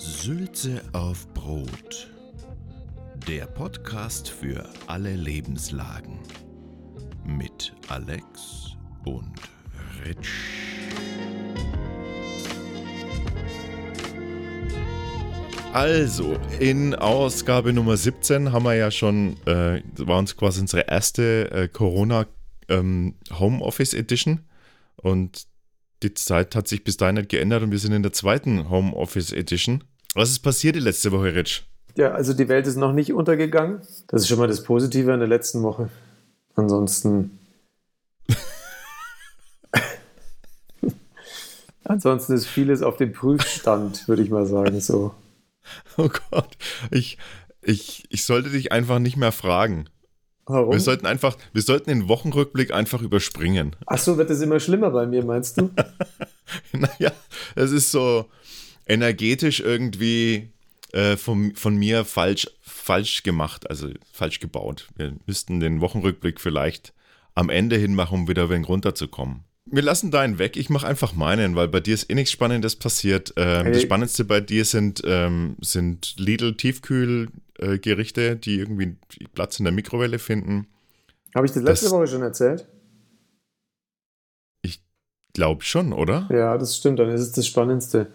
Sülze 0.00 0.80
auf 0.92 1.26
Brot. 1.34 2.08
Der 3.26 3.46
Podcast 3.46 4.30
für 4.30 4.64
alle 4.86 5.16
Lebenslagen. 5.16 6.20
Mit 7.26 7.74
Alex 7.88 8.76
und 9.04 9.34
Rich. 10.04 10.28
Also, 15.72 16.38
in 16.60 16.94
Ausgabe 16.94 17.72
Nummer 17.72 17.96
17 17.96 18.52
haben 18.52 18.64
wir 18.66 18.74
ja 18.74 18.92
schon, 18.92 19.36
äh, 19.46 19.82
war 19.96 20.20
uns 20.20 20.36
quasi 20.36 20.60
unsere 20.60 20.82
erste 20.82 21.50
äh, 21.50 21.66
Corona 21.66 22.26
ähm, 22.68 23.16
Homeoffice 23.36 23.94
Edition. 23.94 24.42
Und 24.94 25.48
die 26.02 26.14
Zeit 26.14 26.54
hat 26.54 26.68
sich 26.68 26.84
bis 26.84 26.96
dahin 26.96 27.16
nicht 27.16 27.28
geändert 27.28 27.62
und 27.62 27.72
wir 27.72 27.78
sind 27.78 27.92
in 27.92 28.02
der 28.02 28.12
zweiten 28.12 28.70
Homeoffice 28.70 29.32
Edition. 29.32 29.82
Was 30.18 30.30
ist 30.30 30.40
passiert 30.40 30.74
die 30.74 30.80
letzte 30.80 31.12
Woche, 31.12 31.32
Rich? 31.32 31.64
Ja, 31.94 32.10
also 32.10 32.34
die 32.34 32.48
Welt 32.48 32.66
ist 32.66 32.74
noch 32.74 32.92
nicht 32.92 33.12
untergegangen. 33.12 33.82
Das 34.08 34.22
ist 34.22 34.28
schon 34.28 34.40
mal 34.40 34.48
das 34.48 34.64
Positive 34.64 35.12
in 35.12 35.20
der 35.20 35.28
letzten 35.28 35.62
Woche. 35.62 35.90
Ansonsten. 36.56 37.38
Ansonsten 41.84 42.32
ist 42.32 42.48
vieles 42.48 42.82
auf 42.82 42.96
dem 42.96 43.12
Prüfstand, 43.12 44.08
würde 44.08 44.24
ich 44.24 44.30
mal 44.30 44.44
sagen. 44.44 44.80
So. 44.80 45.14
Oh 45.96 46.08
Gott, 46.30 46.56
ich, 46.90 47.16
ich, 47.62 48.04
ich 48.10 48.24
sollte 48.24 48.50
dich 48.50 48.72
einfach 48.72 48.98
nicht 48.98 49.16
mehr 49.16 49.30
fragen. 49.30 49.88
Warum? 50.46 50.72
Wir 50.72 50.80
sollten 50.80 51.06
einfach, 51.06 51.36
wir 51.52 51.62
sollten 51.62 51.90
den 51.90 52.08
Wochenrückblick 52.08 52.74
einfach 52.74 53.02
überspringen. 53.02 53.76
Ach 53.86 53.98
so, 53.98 54.18
wird 54.18 54.30
es 54.30 54.40
immer 54.40 54.58
schlimmer 54.58 54.90
bei 54.90 55.06
mir, 55.06 55.24
meinst 55.24 55.58
du? 55.58 55.70
naja, 56.72 57.12
es 57.54 57.70
ist 57.70 57.92
so 57.92 58.26
energetisch 58.88 59.60
irgendwie 59.60 60.50
äh, 60.92 61.16
von, 61.16 61.54
von 61.54 61.76
mir 61.76 62.04
falsch, 62.04 62.48
falsch 62.62 63.22
gemacht, 63.22 63.70
also 63.70 63.88
falsch 64.12 64.40
gebaut. 64.40 64.88
Wir 64.96 65.14
müssten 65.26 65.60
den 65.60 65.80
Wochenrückblick 65.80 66.40
vielleicht 66.40 66.92
am 67.34 67.48
Ende 67.50 67.76
hin 67.76 67.94
machen, 67.94 68.20
um 68.20 68.28
wieder 68.28 68.44
ein 68.44 68.50
wenig 68.50 68.68
runterzukommen. 68.68 69.44
Wir 69.70 69.82
lassen 69.82 70.10
deinen 70.10 70.38
weg, 70.38 70.56
ich 70.56 70.70
mache 70.70 70.86
einfach 70.86 71.12
meinen, 71.14 71.54
weil 71.54 71.68
bei 71.68 71.80
dir 71.80 71.92
ist 71.92 72.08
eh 72.10 72.14
nichts 72.14 72.32
Spannendes 72.32 72.76
passiert. 72.76 73.34
Ähm, 73.36 73.64
Hey. 73.64 73.72
Das 73.74 73.82
Spannendste 73.82 74.24
bei 74.24 74.40
dir 74.40 74.64
sind, 74.64 75.02
ähm, 75.04 75.56
sind 75.60 76.14
Lidl-Tiefkühlgerichte, 76.18 78.36
die 78.36 78.54
irgendwie 78.58 78.96
Platz 79.34 79.58
in 79.58 79.66
der 79.66 79.72
Mikrowelle 79.74 80.18
finden. 80.18 80.66
Habe 81.34 81.44
ich 81.46 81.52
das 81.52 81.62
letzte 81.62 81.84
Das- 81.86 81.92
Woche 81.92 82.06
schon 82.06 82.22
erzählt? 82.22 82.66
Glaub 85.34 85.62
schon, 85.62 85.92
oder? 85.92 86.26
Ja, 86.32 86.56
das 86.58 86.76
stimmt, 86.78 86.98
dann 86.98 87.10
ist 87.10 87.20
es 87.20 87.30
das 87.32 87.46
Spannendste. 87.46 88.10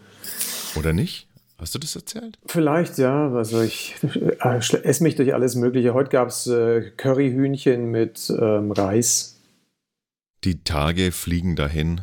Oder 0.75 0.93
nicht? 0.93 1.27
Hast 1.57 1.75
du 1.75 1.79
das 1.79 1.95
erzählt? 1.95 2.37
Vielleicht, 2.47 2.97
ja. 2.97 3.29
Also 3.33 3.61
ich 3.61 3.95
äh, 4.15 4.57
esse 4.83 5.03
mich 5.03 5.15
durch 5.15 5.33
alles 5.33 5.55
Mögliche. 5.55 5.93
Heute 5.93 6.09
gab 6.09 6.27
es 6.29 6.47
äh, 6.47 6.91
Curryhühnchen 6.97 7.85
mit 7.91 8.29
ähm, 8.37 8.71
Reis. 8.71 9.39
Die 10.43 10.63
Tage 10.63 11.11
fliegen 11.11 11.55
dahin. 11.55 12.01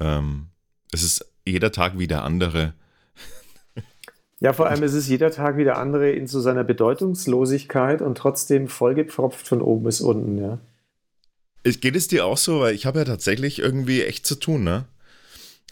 Ähm, 0.00 0.46
es 0.92 1.02
ist 1.04 1.24
jeder 1.46 1.70
Tag 1.72 1.98
wie 1.98 2.06
der 2.08 2.22
andere. 2.24 2.74
Ja, 4.40 4.52
vor 4.52 4.66
allem 4.66 4.82
ist 4.82 4.92
es 4.92 5.08
jeder 5.08 5.30
Tag 5.30 5.56
wie 5.56 5.64
der 5.64 5.78
andere 5.78 6.10
in 6.10 6.26
so 6.26 6.38
seiner 6.38 6.64
Bedeutungslosigkeit 6.64 8.02
und 8.02 8.18
trotzdem 8.18 8.68
vollgepfropft 8.68 9.46
von 9.48 9.62
oben 9.62 9.84
bis 9.84 10.02
unten, 10.02 10.36
ja. 10.38 10.58
Es- 11.62 11.80
Geht 11.80 11.96
es 11.96 12.08
dir 12.08 12.26
auch 12.26 12.36
so? 12.36 12.60
Weil 12.60 12.74
ich 12.74 12.84
habe 12.84 12.98
ja 12.98 13.04
tatsächlich 13.06 13.60
irgendwie 13.60 14.02
echt 14.02 14.26
zu 14.26 14.34
tun, 14.34 14.62
ne? 14.64 14.84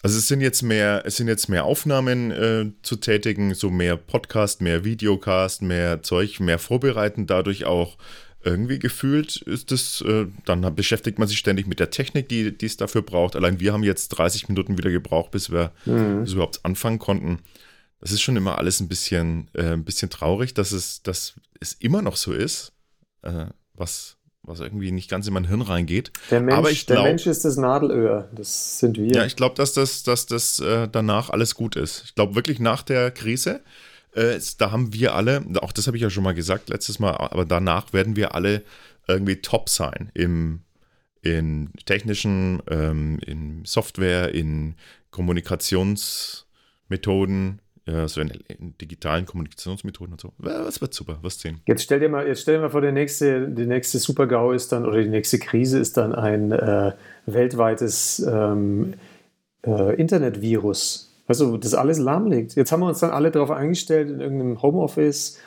Also 0.04 0.18
es 0.18 0.26
sind 0.26 0.40
jetzt 0.40 0.62
mehr, 0.62 1.02
es 1.06 1.16
sind 1.16 1.28
jetzt 1.28 1.48
mehr 1.48 1.64
Aufnahmen 1.64 2.30
äh, 2.32 2.72
zu 2.82 2.96
tätigen, 2.96 3.54
so 3.54 3.70
mehr 3.70 3.96
Podcast, 3.96 4.60
mehr 4.60 4.84
Videocast, 4.84 5.62
mehr 5.62 6.02
Zeug, 6.02 6.40
mehr 6.40 6.58
vorbereiten, 6.58 7.26
dadurch 7.26 7.64
auch 7.66 7.96
irgendwie 8.44 8.80
gefühlt 8.80 9.36
ist 9.36 9.70
es, 9.70 10.00
äh, 10.00 10.26
dann 10.44 10.74
beschäftigt 10.74 11.20
man 11.20 11.28
sich 11.28 11.38
ständig 11.38 11.68
mit 11.68 11.78
der 11.78 11.90
Technik, 11.90 12.28
die, 12.28 12.56
die 12.56 12.66
es 12.66 12.76
dafür 12.76 13.02
braucht. 13.02 13.36
Allein 13.36 13.60
wir 13.60 13.72
haben 13.72 13.84
jetzt 13.84 14.08
30 14.08 14.48
Minuten 14.48 14.76
wieder 14.76 14.90
gebraucht, 14.90 15.30
bis 15.30 15.50
wir, 15.52 15.70
Mhm. 15.86 16.24
bis 16.24 16.32
überhaupt 16.32 16.64
anfangen 16.64 16.98
konnten. 16.98 17.38
Das 18.00 18.10
ist 18.10 18.20
schon 18.22 18.34
immer 18.34 18.58
alles 18.58 18.80
ein 18.80 18.88
bisschen, 18.88 19.46
äh, 19.54 19.74
ein 19.74 19.84
bisschen 19.84 20.10
traurig, 20.10 20.54
dass 20.54 20.72
es, 20.72 21.04
dass 21.04 21.34
es 21.60 21.74
immer 21.74 22.02
noch 22.02 22.16
so 22.16 22.32
ist, 22.32 22.72
äh, 23.22 23.46
was, 23.74 24.16
was 24.44 24.60
irgendwie 24.60 24.90
nicht 24.90 25.08
ganz 25.08 25.26
in 25.26 25.34
mein 25.34 25.46
Hirn 25.46 25.62
reingeht. 25.62 26.12
Der 26.30 26.40
Mensch, 26.40 26.58
Aber 26.58 26.70
ich 26.70 26.86
der 26.86 26.96
glaub- 26.96 27.06
Mensch 27.06 27.26
ist 27.26 27.44
das 27.44 27.56
Nadelöhr. 27.56 28.28
Das 28.34 28.78
sind 28.80 28.98
wir. 28.98 29.12
Ja, 29.12 29.24
ich 29.24 29.36
glaube, 29.36 29.54
dass 29.54 29.72
das, 29.72 30.02
dass 30.02 30.26
das 30.26 30.58
äh, 30.58 30.88
danach 30.90 31.30
alles 31.30 31.54
gut 31.54 31.76
ist. 31.76 32.02
Ich 32.06 32.14
glaube 32.14 32.34
wirklich 32.34 32.58
nach 32.58 32.82
der 32.82 33.10
Krise, 33.12 33.62
äh, 34.14 34.38
da 34.58 34.72
haben 34.72 34.92
wir 34.92 35.14
alle, 35.14 35.44
auch 35.60 35.72
das 35.72 35.86
habe 35.86 35.96
ich 35.96 36.02
ja 36.02 36.10
schon 36.10 36.24
mal 36.24 36.34
gesagt 36.34 36.70
letztes 36.70 36.98
Mal, 36.98 37.12
aber 37.12 37.44
danach 37.44 37.92
werden 37.92 38.16
wir 38.16 38.34
alle 38.34 38.62
irgendwie 39.06 39.36
top 39.36 39.68
sein 39.68 40.10
im 40.14 40.60
in 41.24 41.70
technischen, 41.86 42.60
ähm, 42.68 43.20
in 43.24 43.64
Software, 43.64 44.34
in 44.34 44.74
Kommunikationsmethoden, 45.12 47.60
so 47.84 48.20
in, 48.20 48.30
digitalen 48.80 49.26
Kommunikationsmethoden 49.26 50.12
und 50.12 50.20
so. 50.20 50.32
Das 50.38 50.80
wird 50.80 50.94
super, 50.94 51.18
was 51.22 51.40
sehen. 51.40 51.60
Jetzt 51.66 51.82
stell 51.82 52.00
dir 52.00 52.08
mal, 52.08 52.26
jetzt 52.26 52.42
stell 52.42 52.56
dir 52.56 52.60
mal 52.60 52.70
vor, 52.70 52.80
der 52.80 52.92
nächste, 52.92 53.48
die 53.48 53.66
nächste 53.66 53.98
Super-GAU 53.98 54.52
ist 54.52 54.70
dann, 54.70 54.86
oder 54.86 55.02
die 55.02 55.08
nächste 55.08 55.38
Krise 55.38 55.78
ist 55.78 55.96
dann 55.96 56.14
ein 56.14 56.52
äh, 56.52 56.92
weltweites 57.26 58.20
ähm, 58.20 58.94
äh, 59.66 59.94
Internetvirus. 59.96 61.08
Du, 61.28 61.56
das 61.56 61.72
alles 61.72 61.98
lahmlegt. 61.98 62.56
Jetzt 62.56 62.72
haben 62.72 62.80
wir 62.80 62.88
uns 62.88 62.98
dann 62.98 63.10
alle 63.10 63.30
darauf 63.30 63.50
eingestellt, 63.50 64.10
in 64.10 64.20
irgendeinem 64.20 64.60
Homeoffice 64.60 65.38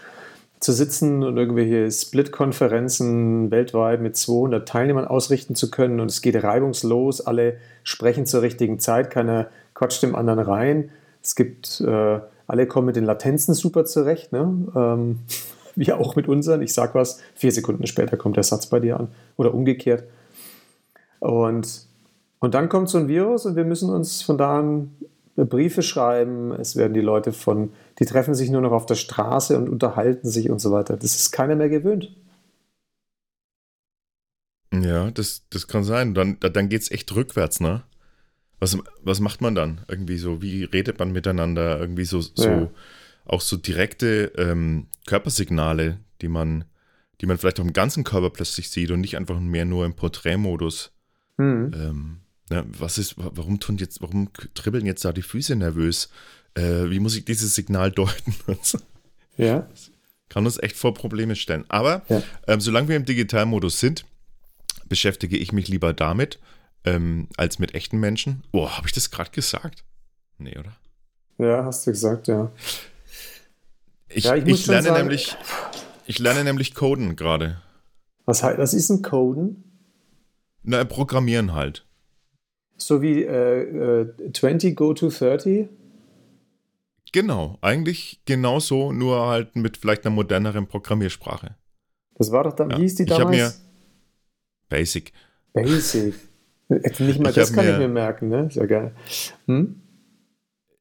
zu 0.59 0.71
sitzen 0.71 1.23
und 1.23 1.37
irgendwelche 1.37 1.91
Split-Konferenzen 1.91 3.51
weltweit 3.51 4.01
mit 4.01 4.15
200 4.15 4.67
Teilnehmern 4.67 5.05
ausrichten 5.05 5.53
zu 5.53 5.69
können 5.69 5.99
und 5.99 6.09
es 6.09 6.21
geht 6.23 6.41
reibungslos, 6.41 7.21
alle 7.21 7.57
sprechen 7.83 8.25
zur 8.25 8.41
richtigen 8.41 8.79
Zeit, 8.79 9.11
keiner 9.11 9.47
quatscht 9.75 10.01
dem 10.01 10.15
anderen 10.15 10.39
rein. 10.39 10.89
Es 11.25 11.33
gibt, 11.33 11.81
äh, 11.81 12.19
alle 12.45 12.67
kommen 12.67 12.85
mit 12.85 12.95
den 12.95 13.03
Latenzen 13.03 13.55
super 13.55 13.85
zurecht, 13.85 14.31
ne? 14.31 14.67
ähm, 14.75 15.19
wie 15.75 15.91
auch 15.91 16.15
mit 16.15 16.27
unseren. 16.27 16.61
Ich 16.61 16.73
sag 16.73 16.93
was, 16.93 17.19
vier 17.33 17.51
Sekunden 17.51 17.87
später 17.87 18.15
kommt 18.15 18.37
der 18.37 18.43
Satz 18.43 18.67
bei 18.67 18.79
dir 18.79 18.99
an 18.99 19.07
oder 19.35 19.53
umgekehrt. 19.53 20.03
Und, 21.19 21.87
und 22.39 22.53
dann 22.53 22.69
kommt 22.69 22.89
so 22.89 22.99
ein 22.99 23.07
Virus 23.07 23.47
und 23.47 23.55
wir 23.55 23.65
müssen 23.65 23.89
uns 23.89 24.21
von 24.21 24.37
da 24.37 24.59
an 24.59 24.91
Briefe 25.35 25.81
schreiben. 25.81 26.51
Es 26.51 26.75
werden 26.75 26.93
die 26.93 27.01
Leute 27.01 27.33
von, 27.33 27.73
die 27.99 28.05
treffen 28.05 28.35
sich 28.35 28.51
nur 28.51 28.61
noch 28.61 28.71
auf 28.71 28.85
der 28.85 28.95
Straße 28.95 29.57
und 29.57 29.67
unterhalten 29.67 30.29
sich 30.29 30.51
und 30.51 30.59
so 30.59 30.71
weiter. 30.71 30.95
Das 30.95 31.15
ist 31.15 31.31
keiner 31.31 31.55
mehr 31.55 31.69
gewöhnt. 31.69 32.15
Ja, 34.71 35.09
das, 35.09 35.43
das 35.49 35.67
kann 35.67 35.83
sein. 35.83 36.13
Dann, 36.13 36.37
dann 36.39 36.69
geht 36.69 36.83
es 36.83 36.91
echt 36.91 37.15
rückwärts, 37.15 37.59
ne? 37.59 37.83
Was, 38.59 38.77
was 39.03 39.19
macht 39.19 39.41
man 39.41 39.53
dann? 39.55 39.81
Irgendwie 39.87 40.17
so, 40.17 40.41
wie 40.41 40.63
redet 40.63 40.97
man 40.99 41.11
miteinander? 41.11 41.79
Irgendwie 41.79 42.05
so, 42.05 42.21
so 42.21 42.43
Ja. 42.43 42.69
auch 43.25 43.41
so 43.41 43.57
direkte 43.57 44.31
ähm, 44.37 44.87
Körpersignale, 45.05 45.99
die 46.21 46.27
man, 46.29 46.63
die 47.21 47.25
man 47.25 47.37
vielleicht 47.37 47.59
auch 47.59 47.65
im 47.65 47.73
ganzen 47.73 48.03
Körper 48.03 48.29
plötzlich 48.29 48.69
sieht 48.69 48.91
und 48.91 49.01
nicht 49.01 49.17
einfach 49.17 49.39
mehr 49.39 49.65
nur 49.65 49.85
im 49.85 49.93
Porträtmodus. 49.95 50.91
Hm. 51.37 51.71
Ähm, 51.75 52.17
ne, 52.49 52.63
was 52.67 52.97
ist, 52.97 53.17
wa- 53.17 53.31
warum 53.33 53.59
tun 53.59 53.77
jetzt, 53.77 54.01
warum 54.01 54.29
dribbeln 54.53 54.85
jetzt 54.85 55.03
da 55.03 55.11
die 55.11 55.21
Füße 55.21 55.55
nervös? 55.55 56.09
Äh, 56.55 56.89
wie 56.89 56.99
muss 56.99 57.15
ich 57.17 57.25
dieses 57.25 57.55
Signal 57.55 57.91
deuten? 57.91 58.33
Ja. 59.37 59.67
kann 60.29 60.45
uns 60.45 60.57
echt 60.57 60.77
vor 60.77 60.93
Probleme 60.93 61.35
stellen. 61.35 61.65
Aber 61.67 62.03
Ja. 62.07 62.23
ähm, 62.47 62.61
solange 62.61 62.87
wir 62.87 62.95
im 62.95 63.05
Digitalmodus 63.05 63.79
sind, 63.81 64.05
beschäftige 64.87 65.37
ich 65.37 65.51
mich 65.51 65.67
lieber 65.67 65.91
damit 65.93 66.39
ähm, 66.85 67.27
als 67.37 67.59
mit 67.59 67.73
echten 67.75 67.97
Menschen. 67.99 68.43
Oh, 68.51 68.69
habe 68.69 68.87
ich 68.87 68.93
das 68.93 69.11
gerade 69.11 69.31
gesagt? 69.31 69.83
Nee, 70.37 70.57
oder? 70.57 70.75
Ja, 71.37 71.65
hast 71.65 71.85
du 71.85 71.91
gesagt, 71.91 72.27
ja. 72.27 72.51
Ich, 74.09 74.23
Ja, 74.25 74.35
ich 74.35 74.45
ich, 74.47 74.67
lerne 74.67 74.83
sagen- 74.87 74.97
nämlich, 74.99 75.35
ich 76.05 76.19
lerne 76.19 76.43
nämlich 76.43 76.73
Coden 76.75 77.15
gerade. 77.15 77.61
Was, 78.25 78.41
was 78.43 78.73
ist 78.73 78.89
ein 78.89 79.01
Coden? 79.01 79.63
Na, 80.63 80.83
Programmieren 80.83 81.53
halt. 81.53 81.85
So 82.77 83.01
wie 83.01 83.23
äh, 83.23 84.01
äh, 84.01 84.31
20 84.33 84.75
go 84.75 84.93
to 84.93 85.09
30? 85.09 85.69
Genau, 87.11 87.57
eigentlich 87.61 88.21
genauso, 88.25 88.91
nur 88.91 89.27
halt 89.27 89.55
mit 89.55 89.77
vielleicht 89.77 90.05
einer 90.05 90.13
moderneren 90.15 90.67
Programmiersprache. 90.67 91.55
Das 92.15 92.31
war 92.31 92.43
doch 92.43 92.53
dann, 92.53 92.69
Ja. 92.71 92.77
wie 92.77 92.81
hieß 92.81 92.95
die 92.95 93.03
Ich 93.03 93.11
hab 93.11 93.19
damals? 93.19 93.63
Basic. 94.69 95.13
Basic. 95.53 96.15
Jetzt 96.69 96.99
Nicht 96.99 97.19
mal 97.19 97.29
Ich 97.29 97.35
das 97.35 97.53
kann 97.53 97.65
ich 97.65 97.71
mir- 97.73 97.79
mir 97.79 97.87
merken, 97.87 98.29
ne? 98.29 98.47
Ist 98.47 98.55
ja 98.55 98.65
geil. 98.65 98.95
Hm? 99.47 99.81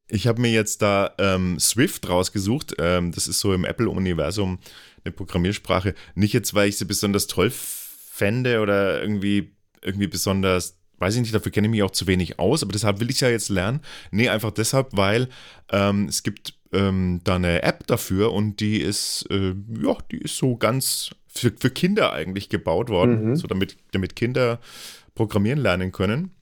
Ich 0.08 0.26
habe 0.26 0.40
mir 0.40 0.50
jetzt 0.50 0.82
da 0.82 1.12
ähm, 1.18 1.58
Swift 1.58 2.08
rausgesucht. 2.08 2.74
Ähm, 2.78 3.12
das 3.12 3.26
ist 3.26 3.40
so 3.40 3.52
im 3.52 3.64
Apple-Universum 3.64 4.58
eine 5.04 5.12
Programmiersprache. 5.12 5.94
Nicht 6.14 6.32
jetzt, 6.32 6.54
weil 6.54 6.68
ich 6.68 6.78
sie 6.78 6.84
besonders 6.84 7.26
toll 7.26 7.50
fände 7.50 8.60
oder 8.60 9.00
irgendwie, 9.02 9.52
irgendwie 9.82 10.06
besonders, 10.06 10.78
weiß 10.98 11.14
ich 11.16 11.20
nicht, 11.22 11.34
dafür 11.34 11.52
kenne 11.52 11.66
ich 11.66 11.70
mich 11.70 11.82
auch 11.82 11.90
zu 11.90 12.06
wenig 12.06 12.38
aus, 12.38 12.62
aber 12.62 12.72
deshalb 12.72 13.00
will 13.00 13.10
ich 13.10 13.20
ja 13.20 13.28
jetzt 13.28 13.48
lernen. 13.48 13.80
Nee, 14.10 14.28
einfach 14.28 14.52
deshalb, 14.52 14.88
weil 14.92 15.28
ähm, 15.70 16.06
es 16.08 16.22
gibt 16.22 16.54
ähm, 16.72 17.20
da 17.24 17.36
eine 17.36 17.62
App 17.62 17.86
dafür 17.86 18.32
und 18.32 18.60
die 18.60 18.80
ist, 18.80 19.26
äh, 19.30 19.54
ja, 19.82 19.96
die 20.10 20.18
ist 20.18 20.36
so 20.36 20.56
ganz 20.56 21.10
für, 21.28 21.52
für 21.58 21.70
Kinder 21.70 22.12
eigentlich 22.12 22.48
gebaut 22.48 22.88
worden, 22.88 23.30
mhm. 23.30 23.36
so 23.36 23.46
damit, 23.48 23.76
damit 23.92 24.14
Kinder 24.16 24.60
programmieren 25.14 25.58
lernen 25.58 25.92
können. 25.92 26.32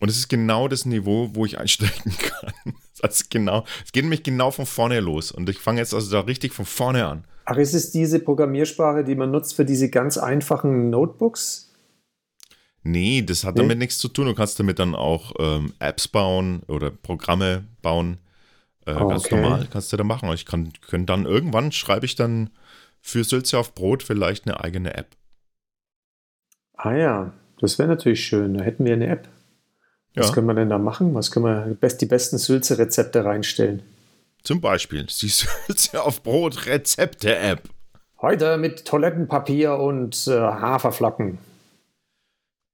Und 0.00 0.08
es 0.08 0.16
ist 0.16 0.28
genau 0.28 0.66
das 0.66 0.86
Niveau, 0.86 1.30
wo 1.34 1.44
ich 1.44 1.58
einsteigen 1.58 2.12
kann. 2.18 2.74
Also 3.02 3.24
genau, 3.30 3.64
es 3.84 3.92
geht 3.92 4.04
nämlich 4.04 4.22
genau 4.22 4.50
von 4.50 4.66
vorne 4.66 5.00
los. 5.00 5.30
Und 5.30 5.48
ich 5.48 5.58
fange 5.58 5.80
jetzt 5.80 5.94
also 5.94 6.10
da 6.10 6.20
richtig 6.20 6.52
von 6.52 6.64
vorne 6.64 7.06
an. 7.06 7.24
Ach, 7.44 7.56
ist 7.56 7.74
es 7.74 7.90
diese 7.90 8.20
Programmiersprache, 8.20 9.04
die 9.04 9.14
man 9.14 9.30
nutzt 9.30 9.54
für 9.54 9.64
diese 9.64 9.90
ganz 9.90 10.18
einfachen 10.18 10.90
Notebooks? 10.90 11.72
Nee, 12.82 13.22
das 13.22 13.44
hat 13.44 13.56
nee. 13.56 13.62
damit 13.62 13.78
nichts 13.78 13.98
zu 13.98 14.08
tun. 14.08 14.26
Du 14.26 14.34
kannst 14.34 14.58
damit 14.58 14.78
dann 14.78 14.94
auch 14.94 15.32
ähm, 15.38 15.74
Apps 15.80 16.08
bauen 16.08 16.62
oder 16.66 16.90
Programme 16.90 17.64
bauen. 17.82 18.18
Äh, 18.86 18.94
oh, 18.94 19.08
ganz 19.08 19.26
okay. 19.26 19.36
normal 19.36 19.68
kannst 19.70 19.92
du 19.92 19.96
da 19.96 20.04
machen. 20.04 20.32
Ich 20.32 20.46
kann, 20.46 20.72
kann 20.88 21.06
dann 21.06 21.26
irgendwann 21.26 21.72
schreibe 21.72 22.06
ich 22.06 22.14
dann 22.14 22.50
für 23.00 23.24
Sülze 23.24 23.58
auf 23.58 23.74
Brot 23.74 24.02
vielleicht 24.02 24.46
eine 24.46 24.60
eigene 24.60 24.94
App. 24.94 25.16
Ah 26.74 26.94
ja, 26.94 27.32
das 27.60 27.78
wäre 27.78 27.88
natürlich 27.88 28.24
schön. 28.24 28.54
Da 28.54 28.64
hätten 28.64 28.84
wir 28.84 28.94
eine 28.94 29.06
App. 29.06 29.28
Was 30.14 30.28
ja. 30.28 30.34
können 30.34 30.46
wir 30.48 30.54
denn 30.54 30.68
da 30.68 30.78
machen? 30.78 31.14
Was 31.14 31.30
können 31.30 31.46
wir 31.46 31.74
best, 31.74 32.00
die 32.00 32.06
besten 32.06 32.38
Sülze-Rezepte 32.38 33.24
reinstellen? 33.24 33.82
Zum 34.42 34.60
Beispiel 34.60 35.04
die 35.04 35.28
Sülze 35.66 36.02
auf 36.02 36.22
Brot 36.22 36.66
Rezepte-App. 36.66 37.62
Heute 38.20 38.58
mit 38.58 38.84
Toilettenpapier 38.84 39.74
und 39.76 40.26
äh, 40.26 40.32
Haferflocken. 40.32 41.38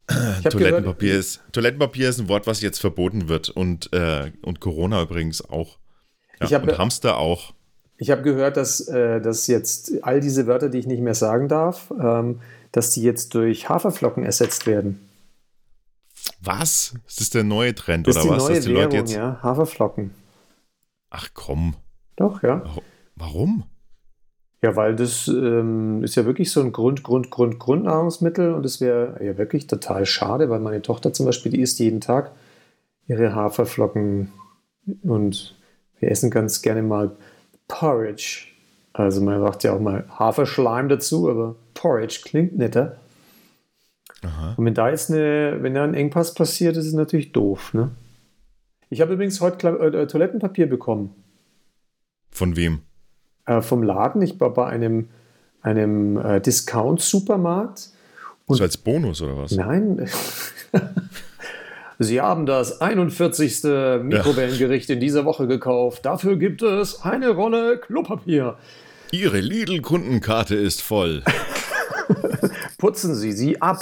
Toilettenpapier, 0.08 1.08
gehört, 1.08 1.20
ist, 1.20 1.40
Toilettenpapier 1.52 2.08
ist 2.08 2.20
ein 2.20 2.28
Wort, 2.28 2.46
was 2.46 2.60
jetzt 2.60 2.78
verboten 2.78 3.28
wird 3.28 3.48
und, 3.48 3.92
äh, 3.92 4.30
und 4.42 4.60
Corona 4.60 5.02
übrigens 5.02 5.44
auch. 5.44 5.78
Ja, 6.40 6.50
hab, 6.50 6.62
und 6.62 6.78
Hamster 6.78 7.16
auch. 7.16 7.54
Ich 7.98 8.10
habe 8.10 8.22
gehört, 8.22 8.56
dass, 8.56 8.86
äh, 8.88 9.20
dass 9.20 9.46
jetzt 9.46 9.92
all 10.02 10.20
diese 10.20 10.46
Wörter, 10.46 10.68
die 10.68 10.78
ich 10.78 10.86
nicht 10.86 11.00
mehr 11.00 11.14
sagen 11.14 11.48
darf, 11.48 11.92
ähm, 11.98 12.40
dass 12.76 12.90
die 12.90 13.00
jetzt 13.00 13.34
durch 13.34 13.70
Haferflocken 13.70 14.22
ersetzt 14.22 14.66
werden. 14.66 15.08
Was? 16.42 16.92
Ist 17.06 17.22
das 17.22 17.30
der 17.30 17.42
neue 17.42 17.74
Trend 17.74 18.06
das 18.06 18.18
oder 18.18 18.36
was? 18.36 18.44
Neue 18.44 18.56
dass 18.56 18.64
die 18.66 18.70
Währung, 18.74 18.82
Leute 18.82 18.96
jetzt. 18.96 19.14
Ja, 19.14 19.38
Haferflocken. 19.42 20.10
Ach 21.08 21.28
komm. 21.32 21.74
Doch, 22.16 22.42
ja. 22.42 22.62
Warum? 23.14 23.64
Ja, 24.60 24.76
weil 24.76 24.94
das 24.94 25.26
ähm, 25.26 26.04
ist 26.04 26.16
ja 26.16 26.26
wirklich 26.26 26.52
so 26.52 26.60
ein 26.60 26.72
Grund, 26.72 27.02
Grund, 27.02 27.30
Grund, 27.30 27.58
Grundnahrungsmittel 27.58 28.52
und 28.52 28.66
es 28.66 28.82
wäre 28.82 29.24
ja 29.24 29.38
wirklich 29.38 29.68
total 29.68 30.04
schade, 30.04 30.50
weil 30.50 30.60
meine 30.60 30.82
Tochter 30.82 31.14
zum 31.14 31.24
Beispiel, 31.24 31.52
die 31.52 31.62
isst 31.62 31.78
jeden 31.78 32.02
Tag 32.02 32.32
ihre 33.06 33.34
Haferflocken 33.34 34.32
und 35.02 35.56
wir 35.98 36.10
essen 36.10 36.30
ganz 36.30 36.60
gerne 36.60 36.82
mal 36.82 37.16
Porridge. 37.68 38.48
Also 38.92 39.22
man 39.22 39.40
macht 39.40 39.64
ja 39.64 39.72
auch 39.72 39.80
mal 39.80 40.04
Haferschleim 40.10 40.90
dazu, 40.90 41.30
aber 41.30 41.56
Porridge 41.76 42.22
klingt 42.24 42.58
netter. 42.58 42.96
Aha. 44.22 44.54
Und 44.56 44.64
wenn 44.64 44.74
da 44.74 44.90
jetzt 44.90 45.10
eine, 45.10 45.58
wenn 45.60 45.74
da 45.74 45.84
ein 45.84 45.94
Engpass 45.94 46.34
passiert, 46.34 46.76
ist 46.76 46.86
es 46.86 46.94
natürlich 46.94 47.30
doof, 47.30 47.72
ne? 47.74 47.92
Ich 48.88 49.00
habe 49.00 49.14
übrigens 49.14 49.40
heute 49.40 49.68
äh, 49.68 50.06
Toilettenpapier 50.06 50.68
bekommen. 50.68 51.14
Von 52.30 52.56
wem? 52.56 52.82
Äh, 53.44 53.60
vom 53.60 53.82
Laden. 53.82 54.22
Ich 54.22 54.38
war 54.38 54.52
bei 54.54 54.66
einem, 54.66 55.08
einem 55.60 56.16
äh, 56.16 56.40
Discount-Supermarkt. 56.40 57.90
So 58.48 58.62
als 58.62 58.76
Bonus 58.76 59.22
oder 59.22 59.36
was? 59.38 59.52
Nein. 59.52 60.08
Sie 61.98 62.20
haben 62.20 62.46
das 62.46 62.80
41. 62.80 63.64
Mikrowellengericht 64.02 64.88
ja. 64.88 64.94
in 64.94 65.00
dieser 65.00 65.24
Woche 65.24 65.48
gekauft. 65.48 66.04
Dafür 66.04 66.36
gibt 66.36 66.62
es 66.62 67.02
eine 67.02 67.30
Rolle 67.30 67.78
Klopapier. 67.78 68.56
Ihre 69.10 69.40
Lidl-Kundenkarte 69.40 70.54
ist 70.54 70.82
voll. 70.82 71.24
Putzen 72.78 73.14
Sie 73.14 73.32
sie 73.32 73.60
ab. 73.60 73.80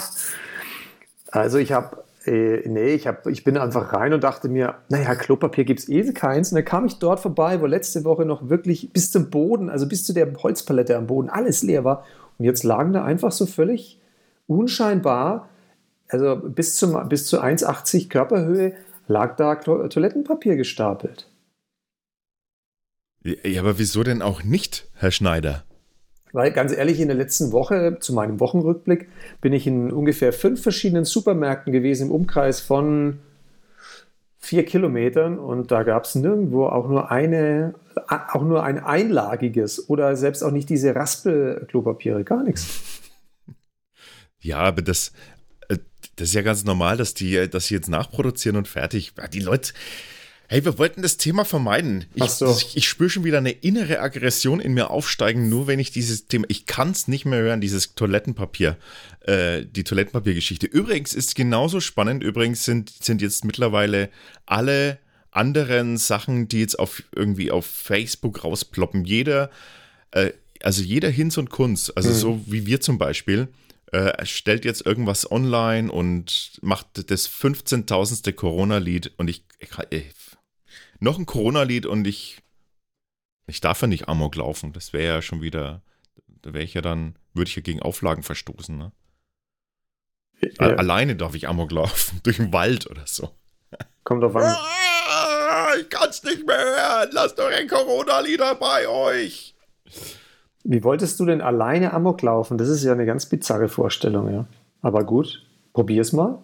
Also 1.31 1.57
ich 1.57 1.71
habe 1.71 2.05
äh, 2.25 2.67
nee, 2.67 2.93
ich, 2.93 3.07
hab, 3.07 3.27
ich 3.27 3.43
bin 3.43 3.57
einfach 3.57 3.93
rein 3.93 4.13
und 4.13 4.23
dachte 4.23 4.49
mir, 4.49 4.75
naja, 4.89 5.15
Klopapier 5.15 5.63
gibt 5.63 5.81
es 5.81 5.89
eh 5.89 6.11
keins. 6.13 6.51
Und 6.51 6.55
dann 6.55 6.65
kam 6.65 6.85
ich 6.85 6.97
dort 6.97 7.19
vorbei, 7.19 7.61
wo 7.61 7.65
letzte 7.65 8.03
Woche 8.03 8.25
noch 8.25 8.49
wirklich 8.49 8.91
bis 8.91 9.11
zum 9.11 9.29
Boden, 9.29 9.69
also 9.69 9.87
bis 9.87 10.03
zu 10.03 10.13
der 10.13 10.33
Holzpalette 10.41 10.97
am 10.97 11.07
Boden, 11.07 11.29
alles 11.29 11.61
leer 11.61 11.83
war. 11.83 12.03
Und 12.37 12.45
jetzt 12.45 12.63
lagen 12.63 12.93
da 12.93 13.03
einfach 13.03 13.31
so 13.31 13.45
völlig 13.45 13.99
unscheinbar, 14.47 15.49
also 16.09 16.35
bis, 16.35 16.75
zum, 16.77 17.07
bis 17.09 17.27
zu 17.27 17.41
1,80 17.41 18.09
Körperhöhe, 18.09 18.73
lag 19.07 19.35
da 19.35 19.55
Toilettenpapier 19.55 20.55
gestapelt. 20.55 21.29
Ja, 23.23 23.61
aber 23.61 23.79
wieso 23.79 24.03
denn 24.03 24.21
auch 24.21 24.43
nicht, 24.43 24.87
Herr 24.93 25.11
Schneider? 25.11 25.63
Weil 26.35 26.51
ganz 26.51 26.73
ehrlich, 26.73 26.99
in 26.99 27.07
der 27.07 27.15
letzten 27.15 27.53
Woche, 27.53 27.95
zu 28.01 28.11
meinem 28.11 28.41
Wochenrückblick, 28.41 29.07
bin 29.39 29.53
ich 29.53 29.67
in 29.67 29.89
ungefähr 29.89 30.33
fünf 30.33 30.61
verschiedenen 30.61 31.05
Supermärkten 31.05 31.71
gewesen 31.71 32.07
im 32.07 32.11
Umkreis 32.11 32.59
von 32.59 33.19
vier 34.37 34.65
Kilometern 34.65 35.39
und 35.39 35.71
da 35.71 35.83
gab 35.83 36.03
es 36.03 36.13
nirgendwo 36.13 36.65
auch 36.65 36.89
nur 36.89 37.09
eine, 37.09 37.75
auch 38.07 38.43
nur 38.43 38.63
ein 38.63 38.79
einlagiges 38.83 39.89
oder 39.89 40.17
selbst 40.17 40.43
auch 40.43 40.51
nicht 40.51 40.69
diese 40.69 40.93
Raspel-Klopapiere, 40.93 42.25
gar 42.25 42.43
nichts. 42.43 42.81
Ja, 44.41 44.57
aber 44.57 44.81
das, 44.81 45.13
äh, 45.69 45.77
das 46.17 46.27
ist 46.27 46.35
ja 46.35 46.41
ganz 46.41 46.65
normal, 46.65 46.97
dass 46.97 47.13
die, 47.13 47.49
dass 47.49 47.67
sie 47.67 47.75
jetzt 47.75 47.87
nachproduzieren 47.87 48.57
und 48.57 48.67
fertig. 48.67 49.13
Die 49.31 49.39
Leute, 49.39 49.71
Hey, 50.47 50.63
wir 50.63 50.77
wollten 50.77 51.01
das 51.01 51.17
Thema 51.17 51.43
vermeiden. 51.43 52.05
Ich, 52.13 52.29
so. 52.29 52.51
ich, 52.51 52.77
ich 52.77 52.87
spüre 52.87 53.09
schon 53.09 53.23
wieder 53.23 53.39
eine 53.39 53.51
innere 53.51 53.99
Aggression 53.99 54.59
in 54.59 54.73
mir 54.73 54.91
aufsteigen, 54.91 55.49
nur 55.49 55.65
wenn 55.65 55.79
ich 55.79 55.91
dieses 55.91 56.27
Thema, 56.27 56.45
ich 56.49 56.67
kann 56.67 56.91
es 56.91 57.07
nicht 57.07 57.25
mehr 57.25 57.39
hören, 57.39 57.61
dieses 57.61 57.95
Toilettenpapier, 57.95 58.77
äh, 59.21 59.65
die 59.65 59.83
Toilettenpapiergeschichte. 59.83 60.67
Übrigens 60.67 61.15
ist 61.15 61.35
genauso 61.35 61.79
spannend, 61.79 62.23
übrigens 62.23 62.63
sind, 62.63 62.91
sind 62.91 63.23
jetzt 63.23 63.43
mittlerweile 63.43 64.09
alle 64.45 64.99
anderen 65.31 65.97
Sachen, 65.97 66.47
die 66.47 66.59
jetzt 66.59 66.77
auf 66.77 67.01
irgendwie 67.15 67.49
auf 67.49 67.65
Facebook 67.65 68.43
rausploppen. 68.43 69.03
Jeder, 69.03 69.49
äh, 70.11 70.31
also 70.61 70.83
jeder 70.83 71.09
Hinz 71.09 71.37
und 71.37 71.49
Kunst, 71.49 71.97
also 71.97 72.09
mhm. 72.09 72.13
so 72.13 72.41
wie 72.45 72.67
wir 72.67 72.81
zum 72.81 72.99
Beispiel, 72.99 73.47
äh, 73.91 74.25
stellt 74.25 74.63
jetzt 74.63 74.85
irgendwas 74.85 75.29
online 75.31 75.91
und 75.91 76.51
macht 76.61 77.09
das 77.09 77.29
15.000. 77.29 78.31
Corona-Lied 78.33 79.11
und 79.17 79.27
ich, 79.27 79.43
ich, 79.59 79.69
ich 79.89 80.05
noch 81.05 81.17
ein 81.17 81.25
Corona-Lied 81.25 81.85
und 81.85 82.05
ich, 82.05 82.43
ich 83.47 83.61
darf 83.61 83.81
ja 83.81 83.87
nicht 83.87 84.09
Amok 84.09 84.35
laufen. 84.35 84.73
Das 84.73 84.91
wäre 84.91 85.15
ja 85.15 85.21
schon 85.21 85.41
wieder, 85.41 85.81
da 86.41 86.53
wäre 86.53 86.65
ich 86.65 86.73
ja 86.73 86.81
dann, 86.81 87.15
würde 87.33 87.47
ich 87.47 87.55
ja 87.55 87.61
gegen 87.61 87.81
Auflagen 87.81 88.23
verstoßen, 88.23 88.77
ne? 88.77 88.91
Ja. 90.59 90.75
Alleine 90.75 91.15
darf 91.15 91.33
ich 91.33 91.47
Amok 91.47 91.71
laufen, 91.71 92.19
durch 92.23 92.37
den 92.37 92.51
Wald 92.51 92.89
oder 92.89 93.03
so. 93.05 93.29
Kommt 94.03 94.23
auf 94.23 94.35
an. 94.35 94.43
Ah, 94.43 95.69
ich 95.79 95.89
kann's 95.89 96.23
nicht 96.23 96.45
mehr 96.45 96.57
hören. 96.57 97.09
Lasst 97.11 97.39
doch 97.39 97.49
ein 97.49 97.67
Corona-Lieder 97.67 98.55
bei 98.55 98.87
euch. 98.87 99.55
Wie 100.63 100.83
wolltest 100.83 101.19
du 101.19 101.25
denn 101.25 101.41
alleine 101.41 101.93
Amok 101.93 102.21
laufen? 102.21 102.57
Das 102.57 102.67
ist 102.67 102.83
ja 102.83 102.91
eine 102.91 103.05
ganz 103.05 103.27
bizarre 103.27 103.69
Vorstellung, 103.69 104.31
ja. 104.31 104.45
Aber 104.81 105.03
gut, 105.03 105.45
probier's 105.73 106.11
mal. 106.11 106.43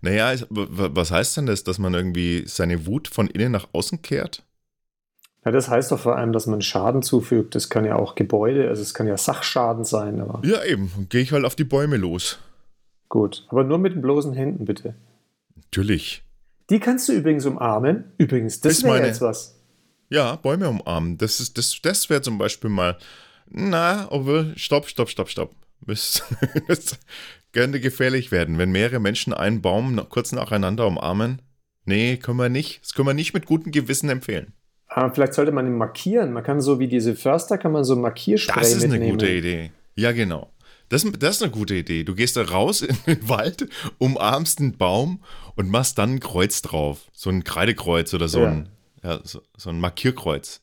Naja, 0.00 0.34
was 0.48 1.10
heißt 1.10 1.36
denn 1.36 1.46
das, 1.46 1.64
dass 1.64 1.78
man 1.78 1.94
irgendwie 1.94 2.44
seine 2.46 2.86
Wut 2.86 3.08
von 3.08 3.26
innen 3.28 3.52
nach 3.52 3.68
außen 3.72 4.02
kehrt? 4.02 4.44
Ja, 5.44 5.50
das 5.50 5.68
heißt 5.68 5.90
doch 5.90 5.98
vor 5.98 6.16
allem, 6.16 6.32
dass 6.32 6.46
man 6.46 6.60
Schaden 6.60 7.02
zufügt. 7.02 7.54
Das 7.54 7.70
kann 7.70 7.84
ja 7.84 7.96
auch 7.96 8.14
Gebäude, 8.14 8.68
also 8.68 8.82
es 8.82 8.92
kann 8.92 9.06
ja 9.06 9.16
Sachschaden 9.16 9.84
sein. 9.84 10.20
Aber 10.20 10.46
ja, 10.46 10.62
eben. 10.64 11.06
Gehe 11.08 11.22
ich 11.22 11.32
halt 11.32 11.44
auf 11.44 11.56
die 11.56 11.64
Bäume 11.64 11.96
los. 11.96 12.38
Gut, 13.08 13.46
aber 13.48 13.64
nur 13.64 13.78
mit 13.78 13.94
den 13.94 14.02
bloßen 14.02 14.34
Händen, 14.34 14.66
bitte. 14.66 14.94
Natürlich. 15.56 16.22
Die 16.68 16.78
kannst 16.78 17.08
du 17.08 17.12
übrigens 17.12 17.46
umarmen. 17.46 18.12
Übrigens, 18.18 18.60
das 18.60 18.84
wäre 18.84 19.04
jetzt 19.04 19.20
was. 19.20 19.60
Ja, 20.10 20.36
Bäume 20.36 20.68
umarmen. 20.68 21.16
Das, 21.18 21.52
das, 21.52 21.80
das 21.82 22.10
wäre 22.10 22.20
zum 22.20 22.38
Beispiel 22.38 22.70
mal. 22.70 22.98
Na, 23.48 24.06
obwohl, 24.10 24.52
stopp, 24.56 24.88
stopp, 24.88 25.08
stopp, 25.08 25.28
stopp. 25.28 25.54
könnte 27.52 27.80
gefährlich 27.80 28.30
werden, 28.30 28.58
wenn 28.58 28.70
mehrere 28.70 29.00
Menschen 29.00 29.32
einen 29.32 29.62
Baum 29.62 30.00
kurz 30.08 30.32
nacheinander 30.32 30.86
umarmen. 30.86 31.42
Nee, 31.84 32.16
können 32.16 32.38
wir 32.38 32.48
nicht. 32.48 32.82
Das 32.82 32.94
können 32.94 33.08
wir 33.08 33.14
nicht 33.14 33.34
mit 33.34 33.46
gutem 33.46 33.72
Gewissen 33.72 34.08
empfehlen. 34.08 34.52
Aber 34.86 35.14
vielleicht 35.14 35.34
sollte 35.34 35.52
man 35.52 35.66
ihn 35.66 35.76
markieren. 35.76 36.32
Man 36.32 36.42
kann 36.42 36.60
so 36.60 36.78
wie 36.80 36.88
diese 36.88 37.14
Förster, 37.14 37.58
kann 37.58 37.72
man 37.72 37.84
so 37.84 37.96
Markierspray 37.96 38.60
Das 38.60 38.72
ist 38.72 38.82
mitnehmen. 38.82 39.02
eine 39.02 39.12
gute 39.12 39.28
Idee. 39.28 39.70
Ja, 39.94 40.12
genau. 40.12 40.50
Das, 40.88 41.06
das, 41.20 41.36
ist 41.36 41.42
eine 41.42 41.52
gute 41.52 41.76
Idee. 41.76 42.02
Du 42.02 42.16
gehst 42.16 42.36
da 42.36 42.42
raus 42.42 42.82
in 42.82 42.96
den 43.06 43.28
Wald, 43.28 43.68
umarmst 43.98 44.58
einen 44.58 44.76
Baum 44.76 45.22
und 45.54 45.70
machst 45.70 45.98
dann 45.98 46.14
ein 46.14 46.20
Kreuz 46.20 46.62
drauf. 46.62 47.06
So 47.12 47.30
ein 47.30 47.44
Kreidekreuz 47.44 48.12
oder 48.12 48.26
so, 48.26 48.40
ja. 48.40 48.48
ein, 48.48 48.68
ja, 49.04 49.20
so, 49.22 49.40
so, 49.56 49.70
ein 49.70 49.78
Markierkreuz. 49.78 50.60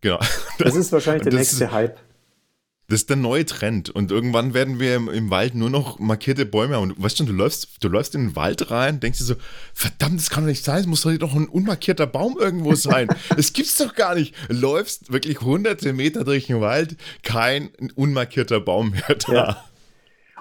Genau. 0.00 0.20
Das 0.58 0.76
ist 0.76 0.92
wahrscheinlich 0.92 1.22
der 1.28 1.32
nächste 1.32 1.64
ist, 1.64 1.72
Hype. 1.72 1.98
Das 2.90 3.00
ist 3.00 3.10
der 3.10 3.18
neue 3.18 3.44
Trend. 3.44 3.90
Und 3.90 4.10
irgendwann 4.10 4.54
werden 4.54 4.80
wir 4.80 4.96
im, 4.96 5.10
im, 5.10 5.28
Wald 5.28 5.54
nur 5.54 5.68
noch 5.68 5.98
markierte 5.98 6.46
Bäume 6.46 6.76
haben. 6.76 6.84
Und 6.84 7.02
weißt 7.02 7.20
du, 7.20 7.24
du 7.24 7.34
läufst, 7.34 7.84
du 7.84 7.88
läufst 7.88 8.14
in 8.14 8.28
den 8.28 8.36
Wald 8.36 8.70
rein, 8.70 8.98
denkst 8.98 9.18
dir 9.18 9.24
so, 9.24 9.34
verdammt, 9.74 10.18
das 10.18 10.30
kann 10.30 10.44
doch 10.44 10.48
nicht 10.48 10.64
sein, 10.64 10.80
es 10.80 10.86
muss 10.86 11.02
doch 11.02 11.14
doch 11.18 11.34
ein 11.34 11.48
unmarkierter 11.48 12.06
Baum 12.06 12.38
irgendwo 12.40 12.74
sein. 12.74 13.08
das 13.36 13.52
gibt's 13.52 13.76
doch 13.76 13.94
gar 13.94 14.14
nicht. 14.14 14.34
Läufst 14.48 15.12
wirklich 15.12 15.42
hunderte 15.42 15.92
Meter 15.92 16.24
durch 16.24 16.46
den 16.46 16.62
Wald, 16.62 16.96
kein 17.22 17.68
unmarkierter 17.94 18.60
Baum 18.60 18.90
mehr 18.92 19.16
da. 19.26 19.32
Ja. 19.34 19.64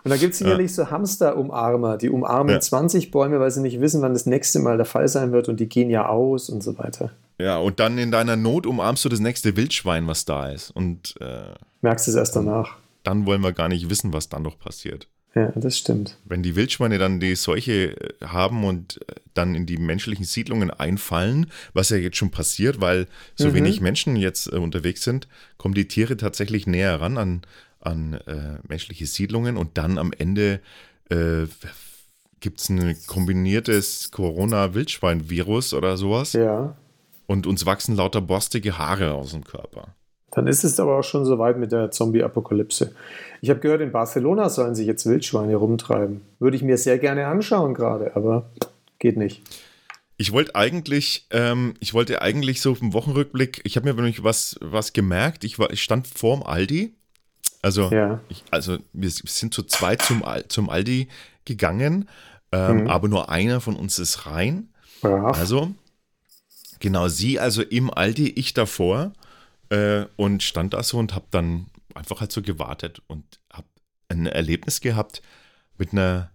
Und 0.05 0.11
da 0.11 0.15
gibt 0.15 0.31
es 0.31 0.39
sicherlich 0.39 0.71
ja. 0.71 0.85
so 0.85 0.89
Hamster-Umarmer, 0.89 1.97
die 1.97 2.09
umarmen 2.09 2.53
ja. 2.53 2.61
20 2.61 3.11
Bäume, 3.11 3.41
weil 3.41 3.51
sie 3.51 3.59
nicht 3.59 3.81
wissen, 3.81 4.01
wann 4.01 4.13
das 4.13 4.25
nächste 4.25 4.59
Mal 4.59 4.77
der 4.77 4.85
Fall 4.85 5.09
sein 5.09 5.33
wird 5.33 5.49
und 5.49 5.59
die 5.59 5.67
gehen 5.67 5.89
ja 5.89 6.07
aus 6.07 6.49
und 6.49 6.63
so 6.63 6.77
weiter. 6.77 7.11
Ja, 7.39 7.57
und 7.57 7.81
dann 7.81 7.97
in 7.97 8.09
deiner 8.09 8.37
Not 8.37 8.65
umarmst 8.65 9.03
du 9.03 9.09
das 9.09 9.19
nächste 9.19 9.57
Wildschwein, 9.57 10.07
was 10.07 10.23
da 10.23 10.49
ist. 10.49 10.71
Und 10.71 11.15
äh, 11.19 11.53
merkst 11.81 12.07
es 12.07 12.15
erst 12.15 12.35
danach. 12.35 12.77
Dann 13.03 13.25
wollen 13.25 13.41
wir 13.41 13.53
gar 13.53 13.69
nicht 13.69 13.89
wissen, 13.89 14.13
was 14.13 14.29
dann 14.29 14.43
noch 14.43 14.59
passiert. 14.59 15.07
Ja, 15.35 15.51
das 15.55 15.77
stimmt. 15.77 16.17
Wenn 16.25 16.41
die 16.41 16.55
Wildschweine 16.55 16.97
dann 16.97 17.19
die 17.19 17.35
Seuche 17.35 17.95
äh, 17.95 18.25
haben 18.25 18.63
und 18.63 18.99
äh, 19.07 19.15
dann 19.33 19.53
in 19.53 19.65
die 19.65 19.77
menschlichen 19.77 20.25
Siedlungen 20.25 20.71
einfallen, 20.71 21.51
was 21.73 21.89
ja 21.89 21.97
jetzt 21.97 22.17
schon 22.17 22.31
passiert, 22.31 22.81
weil 22.81 23.07
so 23.35 23.49
mhm. 23.49 23.53
wenig 23.53 23.81
Menschen 23.81 24.15
jetzt 24.15 24.51
äh, 24.51 24.55
unterwegs 24.55 25.03
sind, 25.03 25.27
kommen 25.57 25.75
die 25.75 25.87
Tiere 25.87 26.17
tatsächlich 26.17 26.65
näher 26.65 26.99
ran 26.99 27.17
an, 27.17 27.41
an 27.79 28.13
äh, 28.25 28.57
menschliche 28.67 29.05
Siedlungen 29.05 29.57
und 29.57 29.77
dann 29.77 29.99
am 29.99 30.11
Ende 30.11 30.59
äh, 31.09 31.45
gibt 32.39 32.59
es 32.59 32.69
ein 32.69 32.95
kombiniertes 33.05 34.09
Corona-Wildschwein-Virus 34.11 35.73
oder 35.73 35.97
sowas. 35.97 36.33
Ja. 36.33 36.75
Und 37.27 37.45
uns 37.45 37.65
wachsen 37.65 37.95
lauter 37.95 38.21
borstige 38.21 38.77
Haare 38.77 39.13
aus 39.13 39.31
dem 39.31 39.43
Körper. 39.43 39.93
Dann 40.37 40.47
ist 40.47 40.63
es 40.63 40.79
aber 40.79 40.99
auch 40.99 41.03
schon 41.03 41.25
soweit 41.25 41.57
mit 41.57 41.71
der 41.71 41.91
Zombie-Apokalypse. 41.91 42.93
Ich 43.41 43.49
habe 43.49 43.59
gehört, 43.59 43.81
in 43.81 43.91
Barcelona 43.91 44.49
sollen 44.49 44.75
sich 44.75 44.87
jetzt 44.87 45.05
Wildschweine 45.05 45.55
rumtreiben. 45.55 46.21
Würde 46.39 46.55
ich 46.55 46.63
mir 46.63 46.77
sehr 46.77 46.99
gerne 46.99 47.27
anschauen 47.27 47.73
gerade, 47.73 48.15
aber 48.15 48.49
geht 48.99 49.17
nicht. 49.17 49.41
Ich 50.15 50.31
wollte 50.31 50.55
eigentlich, 50.55 51.27
ähm, 51.31 51.73
ich 51.79 51.93
wollte 51.93 52.21
eigentlich 52.21 52.61
so 52.61 52.75
im 52.79 52.93
Wochenrückblick, 52.93 53.61
ich 53.63 53.75
habe 53.75 53.87
mir 53.87 53.93
nämlich 53.93 54.23
was, 54.23 54.57
was 54.61 54.93
gemerkt. 54.93 55.43
Ich, 55.43 55.59
war, 55.59 55.71
ich 55.71 55.83
stand 55.83 56.07
vorm 56.07 56.43
Aldi 56.43 56.93
also, 57.61 57.89
ja. 57.91 58.21
ich, 58.29 58.43
also 58.51 58.77
wir 58.93 59.09
sind 59.09 59.53
zu 59.53 59.63
zweit 59.63 60.01
zum, 60.01 60.23
zum 60.47 60.69
Aldi 60.69 61.07
gegangen, 61.45 62.07
ähm, 62.51 62.83
mhm. 62.83 62.87
aber 62.87 63.07
nur 63.07 63.29
einer 63.29 63.61
von 63.61 63.75
uns 63.75 63.99
ist 63.99 64.25
rein. 64.25 64.69
Ja. 65.03 65.25
Also, 65.25 65.73
genau, 66.79 67.07
sie 67.07 67.39
also 67.39 67.61
im 67.61 67.93
Aldi, 67.93 68.29
ich 68.29 68.53
davor 68.53 69.13
äh, 69.69 70.05
und 70.15 70.43
stand 70.43 70.73
da 70.73 70.83
so 70.83 70.97
und 70.97 71.13
habe 71.13 71.27
dann 71.31 71.67
einfach 71.93 72.21
halt 72.21 72.31
so 72.31 72.41
gewartet 72.41 73.01
und 73.07 73.39
habe 73.51 73.67
ein 74.09 74.25
Erlebnis 74.25 74.81
gehabt 74.81 75.21
mit 75.77 75.91
einer, 75.91 76.31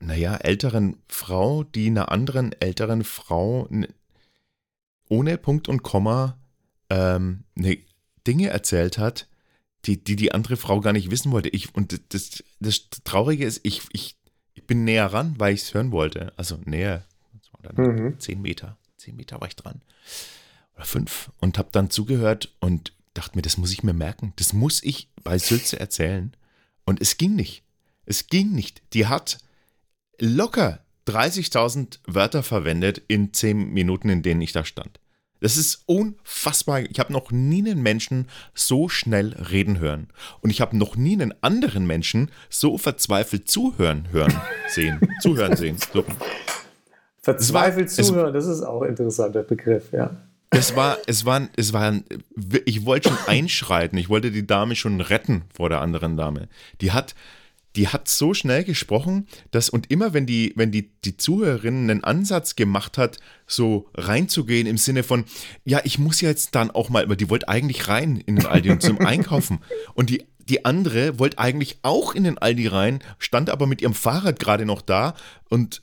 naja, 0.00 0.36
älteren 0.36 0.96
Frau, 1.08 1.64
die 1.64 1.86
einer 1.86 2.10
anderen 2.10 2.52
älteren 2.60 3.04
Frau 3.04 3.68
ohne 5.08 5.38
Punkt 5.38 5.68
und 5.68 5.82
Komma 5.82 6.38
ähm, 6.90 7.44
ne, 7.54 7.78
Dinge 8.26 8.48
erzählt 8.48 8.98
hat, 8.98 9.28
die, 9.84 10.02
die 10.02 10.16
die 10.16 10.32
andere 10.32 10.56
Frau 10.56 10.80
gar 10.80 10.92
nicht 10.92 11.10
wissen 11.10 11.30
wollte. 11.30 11.50
Ich, 11.50 11.74
und 11.74 12.00
das, 12.14 12.42
das 12.58 12.88
Traurige 13.04 13.44
ist, 13.44 13.60
ich, 13.64 13.82
ich, 13.92 14.16
ich 14.54 14.66
bin 14.66 14.84
näher 14.84 15.06
ran, 15.06 15.34
weil 15.38 15.54
ich 15.54 15.62
es 15.62 15.74
hören 15.74 15.92
wollte. 15.92 16.32
Also 16.36 16.58
näher, 16.64 17.04
das 17.32 17.52
war 17.52 17.72
dann 17.72 17.94
mhm. 17.94 18.20
zehn 18.20 18.40
Meter. 18.40 18.78
Zehn 18.96 19.16
Meter 19.16 19.40
war 19.40 19.48
ich 19.48 19.56
dran. 19.56 19.82
Oder 20.76 20.84
fünf. 20.84 21.30
Und 21.40 21.58
habe 21.58 21.68
dann 21.72 21.90
zugehört 21.90 22.54
und 22.60 22.92
dachte 23.14 23.36
mir, 23.36 23.42
das 23.42 23.56
muss 23.58 23.72
ich 23.72 23.82
mir 23.82 23.92
merken. 23.92 24.32
Das 24.36 24.52
muss 24.52 24.82
ich 24.82 25.08
bei 25.22 25.38
Sülze 25.38 25.78
erzählen. 25.78 26.36
Und 26.84 27.00
es 27.00 27.16
ging 27.16 27.34
nicht. 27.34 27.62
Es 28.06 28.26
ging 28.26 28.52
nicht. 28.52 28.82
Die 28.92 29.06
hat 29.06 29.38
locker 30.18 30.80
30.000 31.06 31.98
Wörter 32.06 32.42
verwendet 32.42 33.02
in 33.08 33.32
zehn 33.32 33.72
Minuten, 33.72 34.08
in 34.08 34.22
denen 34.22 34.40
ich 34.40 34.52
da 34.52 34.64
stand. 34.64 35.00
Das 35.40 35.56
ist 35.58 35.82
unfassbar. 35.86 36.80
Ich 36.80 36.98
habe 36.98 37.12
noch 37.12 37.30
nie 37.30 37.58
einen 37.58 37.82
Menschen 37.82 38.28
so 38.54 38.88
schnell 38.88 39.34
reden 39.34 39.78
hören. 39.78 40.08
Und 40.40 40.48
ich 40.48 40.60
habe 40.60 40.76
noch 40.76 40.96
nie 40.96 41.12
einen 41.12 41.34
anderen 41.42 41.86
Menschen 41.86 42.30
so 42.48 42.78
verzweifelt 42.78 43.50
zuhören 43.50 44.10
hören 44.10 44.32
sehen. 44.68 45.00
zuhören 45.20 45.56
sehen. 45.56 45.76
So. 45.92 46.04
Verzweifelt 47.20 47.94
war, 47.96 48.04
zuhören, 48.04 48.32
das 48.32 48.46
ist 48.46 48.62
auch 48.62 48.82
ein 48.82 48.90
interessanter 48.90 49.42
Begriff, 49.42 49.92
ja. 49.92 50.16
Es 50.50 50.76
war, 50.76 50.98
es 51.06 51.24
war, 51.24 51.48
es 51.56 51.72
war, 51.72 52.00
ich 52.64 52.84
wollte 52.84 53.08
schon 53.08 53.18
einschreiten. 53.26 53.98
Ich 53.98 54.08
wollte 54.08 54.30
die 54.30 54.46
Dame 54.46 54.76
schon 54.76 55.00
retten 55.00 55.44
vor 55.52 55.68
der 55.68 55.80
anderen 55.80 56.16
Dame. 56.16 56.48
Die 56.80 56.92
hat, 56.92 57.14
die 57.76 57.88
hat 57.88 58.08
so 58.08 58.34
schnell 58.34 58.62
gesprochen, 58.62 59.26
dass 59.50 59.68
und 59.68 59.90
immer 59.90 60.12
wenn 60.12 60.26
die, 60.26 60.52
wenn 60.56 60.70
die, 60.70 60.90
die 61.04 61.16
Zuhörerin 61.16 61.90
einen 61.90 62.04
Ansatz 62.04 62.54
gemacht 62.54 62.98
hat, 62.98 63.18
so 63.46 63.88
reinzugehen 63.94 64.66
im 64.66 64.78
Sinne 64.78 65.02
von, 65.02 65.24
ja, 65.64 65.80
ich 65.84 65.98
muss 65.98 66.20
jetzt 66.20 66.54
dann 66.54 66.70
auch 66.70 66.88
mal, 66.88 67.02
aber 67.02 67.16
die 67.16 67.30
wollte 67.30 67.48
eigentlich 67.48 67.88
rein 67.88 68.16
in 68.16 68.36
den 68.36 68.46
Aldi 68.46 68.70
und 68.70 68.82
zum 68.82 69.00
Einkaufen. 69.00 69.58
Und 69.94 70.10
die, 70.10 70.24
die 70.38 70.64
andere 70.64 71.18
wollte 71.18 71.38
eigentlich 71.38 71.78
auch 71.82 72.14
in 72.14 72.24
den 72.24 72.38
Aldi 72.38 72.68
rein, 72.68 73.00
stand 73.18 73.50
aber 73.50 73.66
mit 73.66 73.82
ihrem 73.82 73.94
Fahrrad 73.94 74.38
gerade 74.38 74.66
noch 74.66 74.82
da 74.82 75.14
und 75.48 75.82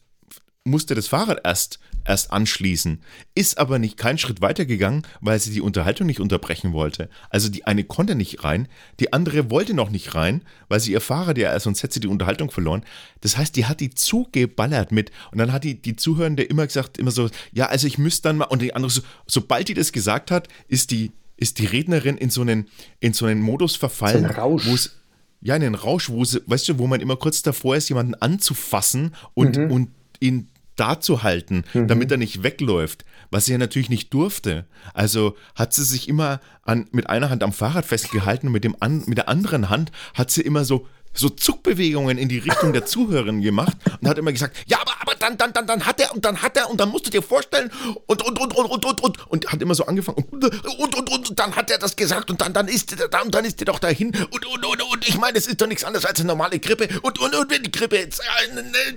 musste 0.63 0.96
das 0.96 1.08
Fahrrad 1.08 1.41
erst 1.44 1.80
erst 2.03 2.32
anschließen, 2.32 3.00
ist 3.36 3.58
aber 3.58 3.80
nicht 3.80 3.98
keinen 3.98 4.18
Schritt 4.18 4.41
weitergegangen, 4.41 5.03
weil 5.22 5.39
sie 5.39 5.51
die 5.51 5.62
Unterhaltung 5.62 6.08
nicht 6.08 6.20
unterbrechen 6.20 6.74
wollte. 6.74 7.10
Also 7.30 7.50
die 7.50 7.65
eine 7.65 7.84
konnte 7.84 8.15
nicht 8.15 8.44
rein, 8.44 8.68
die 9.00 9.13
andere 9.13 9.50
wollte 9.50 9.74
noch 9.74 9.89
nicht 9.89 10.15
rein, 10.15 10.44
weil 10.68 10.80
sie 10.80 10.94
ihr 10.94 11.01
Fahrrad 11.01 11.38
ja, 11.38 11.60
sonst 11.60 11.84
hätte 11.84 11.96
sie 11.96 12.00
die 12.00 12.08
Unterhaltung 12.08 12.51
verloren. 12.51 12.84
Das 13.22 13.38
heißt, 13.38 13.56
die 13.56 13.65
hat 13.65 13.80
die 13.80 13.91
zugeballert 13.91 14.91
mit 14.91 15.12
und 15.32 15.38
dann 15.38 15.51
hat 15.51 15.63
die, 15.63 15.80
die 15.82 15.96
Zuhörende 15.96 16.44
immer 16.44 16.65
gesagt, 16.65 16.98
immer 16.98 17.12
so, 17.12 17.30
ja, 17.51 17.68
also 17.68 17.88
ich 17.88 17.98
müsste 17.98 18.30
dann 18.30 18.38
mal, 18.38 18.46
und 18.46 18.62
die 18.62 18.75
andere 18.75 18.91
so, 18.91 19.01
sobald 19.27 19.68
die 19.68 19.74
das 19.74 19.91
gesagt 19.91 20.32
hat, 20.32 20.48
ist 20.68 20.91
die, 20.91 21.12
ist 21.38 21.60
die 21.60 21.65
Rednerin 21.65 22.18
in 22.18 22.30
so 22.30 22.41
einen, 22.41 22.68
in 23.00 23.13
so 23.13 23.25
einen 23.25 23.41
Modus 23.41 23.75
verfallen, 23.75 24.27
so 24.27 24.34
Rausch. 24.34 24.65
wo 24.65 24.74
es 24.74 24.98
ja, 25.44 25.56
in 25.56 25.62
den 25.62 25.74
Rausch, 25.74 26.10
wo 26.10 26.24
sie, 26.24 26.39
weißt 26.46 26.70
du, 26.70 26.77
wo 26.77 26.86
man 26.86 27.01
immer 27.01 27.15
kurz 27.15 27.41
davor 27.41 27.75
ist, 27.75 27.89
jemanden 27.89 28.13
anzufassen 28.13 29.15
und, 29.34 29.58
mhm. 29.58 29.72
und 29.72 29.89
ihn 30.20 30.50
da 30.75 31.00
zu 31.00 31.24
halten, 31.24 31.63
mhm. 31.74 31.88
damit 31.88 32.12
er 32.12 32.18
nicht 32.18 32.44
wegläuft, 32.44 33.06
was 33.30 33.46
sie 33.46 33.54
ja 33.54 33.58
natürlich 33.58 33.90
nicht 33.90 34.13
durfte. 34.13 34.66
Also 34.94 35.36
hat 35.56 35.74
sie 35.74 35.84
sich 35.84 36.08
immer 36.08 36.40
an, 36.63 36.88
mit 36.92 37.10
einer 37.10 37.30
Hand 37.30 37.44
am 37.44 37.54
Fahrrad 37.54 37.86
festgehalten 37.86 38.48
und 38.48 38.54
mit, 38.54 38.63
dem 38.63 38.75
an, 38.80 39.04
mit 39.06 39.18
der 39.18 39.30
anderen 39.30 39.70
Hand 39.70 39.92
hat 40.13 40.32
sie 40.32 40.42
immer 40.42 40.66
so 40.66 40.88
so 41.13 41.30
Zuckbewegungen 41.30 42.18
in 42.18 42.30
die 42.30 42.39
Richtung 42.39 42.74
der 42.74 42.86
Zuhörerin 42.86 43.41
gemacht 43.41 43.77
und 44.00 44.08
hat 44.08 44.18
immer 44.18 44.32
gesagt, 44.32 44.56
ja, 44.65 44.80
aber, 44.82 44.94
aber 45.01 45.15
dann, 45.15 45.38
dann, 45.38 45.53
dann, 45.53 45.68
dann 45.68 45.86
hat 45.86 46.00
er 46.00 46.13
und 46.13 46.24
dann 46.24 46.41
hat 46.41 46.58
er 46.58 46.70
und 46.70 46.80
dann 46.80 46.89
musst 46.89 47.08
du 47.08 47.12
dir 47.12 47.22
vorstellen 47.22 47.72
und, 48.06 48.22
und, 48.22 48.39
und, 48.39 48.56
und, 48.56 48.65
und, 48.65 48.86
und, 48.86 49.01
und, 49.01 49.27
und 49.27 49.51
hat 49.51 49.62
immer 49.62 49.75
so 49.75 49.86
angefangen 49.86 50.25
und, 50.32 50.44
und, 50.44 50.96
und, 50.96 51.10
und, 51.10 51.39
dann 51.39 51.56
hat 51.56 51.70
er 51.70 51.77
das 51.77 51.96
gesagt 51.96 52.30
und 52.30 52.41
dann, 52.41 52.53
dann 52.53 52.68
ist 52.68 53.00
er 53.00 53.08
da 53.08 53.22
und 53.22 53.34
dann 53.34 53.46
ist 53.46 53.62
er 53.62 53.65
doch 53.65 53.80
dahin 53.80 54.10
und, 54.32 54.46
und, 54.46 54.65
und, 54.65 54.82
und, 54.82 55.08
ich 55.08 55.18
meine, 55.18 55.38
es 55.38 55.48
ist 55.48 55.62
doch 55.62 55.68
nichts 55.68 55.84
anderes 55.84 56.06
als 56.06 56.20
eine 56.20 56.27
normale 56.27 56.60
Grippe 56.60 56.88
und, 57.01 57.20
und, 57.20 57.36
und, 57.36 57.51
die 57.51 57.72
Grippe 57.72 57.98
jetzt, 57.98 58.22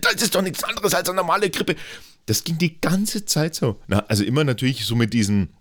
das 0.01 0.23
ist 0.23 0.35
doch 0.35 0.43
nichts 0.43 0.63
anderes 0.65 0.95
als 0.95 1.09
eine 1.09 1.17
normale 1.17 1.51
Grippe. 1.51 1.77
Das 2.27 2.45
ging 2.45 2.57
die 2.57 2.81
ganze 2.81 3.27
Zeit 3.27 3.55
so. 3.55 3.81
Na, 3.87 4.05
also 4.09 4.25
immer 4.25 4.45
natürlich 4.45 4.87
so 4.87 4.97
mit 4.97 5.13
diesen 5.13 5.55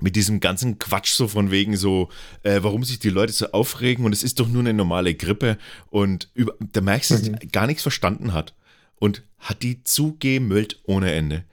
mit 0.00 0.16
diesem 0.16 0.40
ganzen 0.40 0.78
Quatsch 0.78 1.12
so 1.12 1.28
von 1.28 1.50
wegen 1.50 1.76
so, 1.76 2.08
äh, 2.42 2.60
warum 2.62 2.84
sich 2.84 2.98
die 2.98 3.10
Leute 3.10 3.32
so 3.32 3.52
aufregen 3.52 4.04
und 4.04 4.12
es 4.12 4.22
ist 4.22 4.40
doch 4.40 4.48
nur 4.48 4.60
eine 4.60 4.74
normale 4.74 5.14
Grippe 5.14 5.58
und 5.90 6.30
über, 6.34 6.54
da 6.60 6.80
merkst 6.80 7.10
du, 7.10 7.14
dass 7.14 7.28
mhm. 7.28 7.38
gar 7.52 7.66
nichts 7.66 7.82
verstanden 7.82 8.32
hat 8.32 8.54
und 8.96 9.22
hat 9.38 9.62
die 9.62 9.84
zugemüllt 9.84 10.80
ohne 10.84 11.12
Ende. 11.12 11.44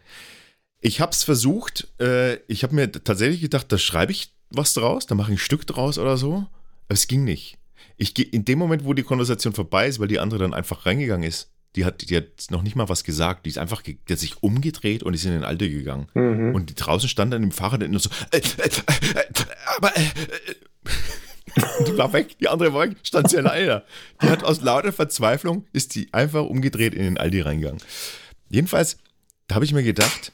Ich 0.82 1.02
habe 1.02 1.12
es 1.12 1.24
versucht, 1.24 1.88
äh, 2.00 2.36
ich 2.48 2.64
habe 2.64 2.76
mir 2.76 2.92
tatsächlich 2.92 3.42
gedacht, 3.42 3.72
da 3.72 3.78
schreibe 3.78 4.12
ich 4.12 4.34
was 4.50 4.74
draus, 4.74 5.06
da 5.06 5.16
mache 5.16 5.32
ich 5.32 5.38
ein 5.38 5.44
Stück 5.44 5.68
draus 5.68 5.98
oder 5.98 6.18
so, 6.18 6.36
aber 6.36 6.48
es 6.94 7.08
ging 7.08 7.24
nicht. 7.24 7.58
Ich 7.98 8.14
gehe 8.14 8.26
in 8.26 8.46
dem 8.46 8.58
Moment, 8.58 8.86
wo 8.86 8.94
die 8.94 9.04
Konversation 9.04 9.54
vorbei 9.54 9.88
ist, 9.88 10.00
weil 10.00 10.08
die 10.08 10.20
andere 10.20 10.40
dann 10.40 10.54
einfach 10.54 10.86
reingegangen 10.86 11.28
ist, 11.28 11.52
die 11.76 11.86
hat, 11.86 12.10
die 12.10 12.18
hat 12.18 12.48
noch 12.50 12.64
nicht 12.64 12.76
mal 12.76 12.90
was 12.90 13.04
gesagt. 13.04 13.46
Die 13.46 13.50
ist 13.50 13.58
einfach, 13.58 13.82
die 13.82 14.00
hat 14.10 14.20
sich 14.20 14.42
umgedreht 14.42 15.04
und 15.04 15.14
ist 15.14 15.26
in 15.26 15.32
den 15.32 15.44
Alte 15.44 15.70
gegangen. 15.70 16.08
Mhm. 16.14 16.56
Und 16.56 16.70
die 16.70 16.76
draußen 16.76 17.08
stand 17.08 17.34
dann 17.34 17.44
im 17.44 17.52
Fahrrad 17.52 17.84
und 17.84 18.00
so, 18.00 18.10
äh, 18.32 18.38
äh, 18.38 18.42
äh, 18.42 19.24
aber, 19.78 19.96
äh, 19.96 20.02
äh. 20.02 20.56
die 21.88 21.98
war 21.98 22.14
weg, 22.14 22.38
die 22.40 22.48
andere 22.48 22.74
war 22.74 22.82
weg, 22.82 22.98
stand 23.04 23.30
sie 23.30 23.38
alleine. 23.38 23.84
Die 24.22 24.28
hat 24.28 24.44
aus 24.44 24.62
lauter 24.62 24.94
Verzweiflung, 24.94 25.66
ist 25.74 25.96
die 25.96 26.14
einfach 26.14 26.46
umgedreht 26.46 26.94
in 26.94 27.04
den 27.04 27.18
Aldi 27.18 27.42
reingegangen. 27.42 27.82
Jedenfalls, 28.50 28.98
da 29.48 29.56
habe 29.56 29.66
ich 29.66 29.74
mir 29.74 29.84
gedacht, 29.84 30.32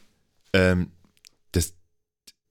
ähm, 0.53 0.91
das, 1.51 1.73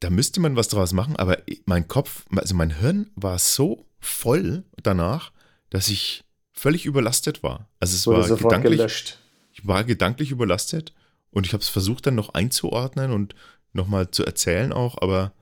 da 0.01 0.11
müsste 0.11 0.41
man 0.41 0.57
was 0.57 0.69
draus 0.69 0.93
machen, 0.93 1.17
aber 1.17 1.39
mein 1.67 1.89
Kopf, 1.89 2.25
also 2.35 2.55
mein 2.55 2.71
Hirn 2.79 3.11
war 3.17 3.39
so 3.39 3.87
voll 4.01 4.65
danach, 4.83 5.33
dass 5.71 5.89
ich 5.89 6.25
völlig 6.55 6.87
überlastet 6.87 7.43
war. 7.43 7.69
Also 7.81 7.97
es 7.97 8.07
war 8.07 8.37
gedanklich, 8.37 8.79
gelöscht. 8.79 9.19
ich 9.53 9.67
war 9.67 9.85
gedanklich 9.85 10.31
überlastet 10.31 10.95
und 11.31 11.47
ich 11.47 11.53
habe 11.53 11.63
es 11.63 11.69
versucht 11.69 12.07
dann 12.07 12.15
noch 12.15 12.33
einzuordnen 12.33 13.13
und 13.13 13.35
nochmal 13.73 14.11
zu 14.11 14.25
erzählen 14.25 14.73
auch, 14.73 15.03
aber 15.03 15.33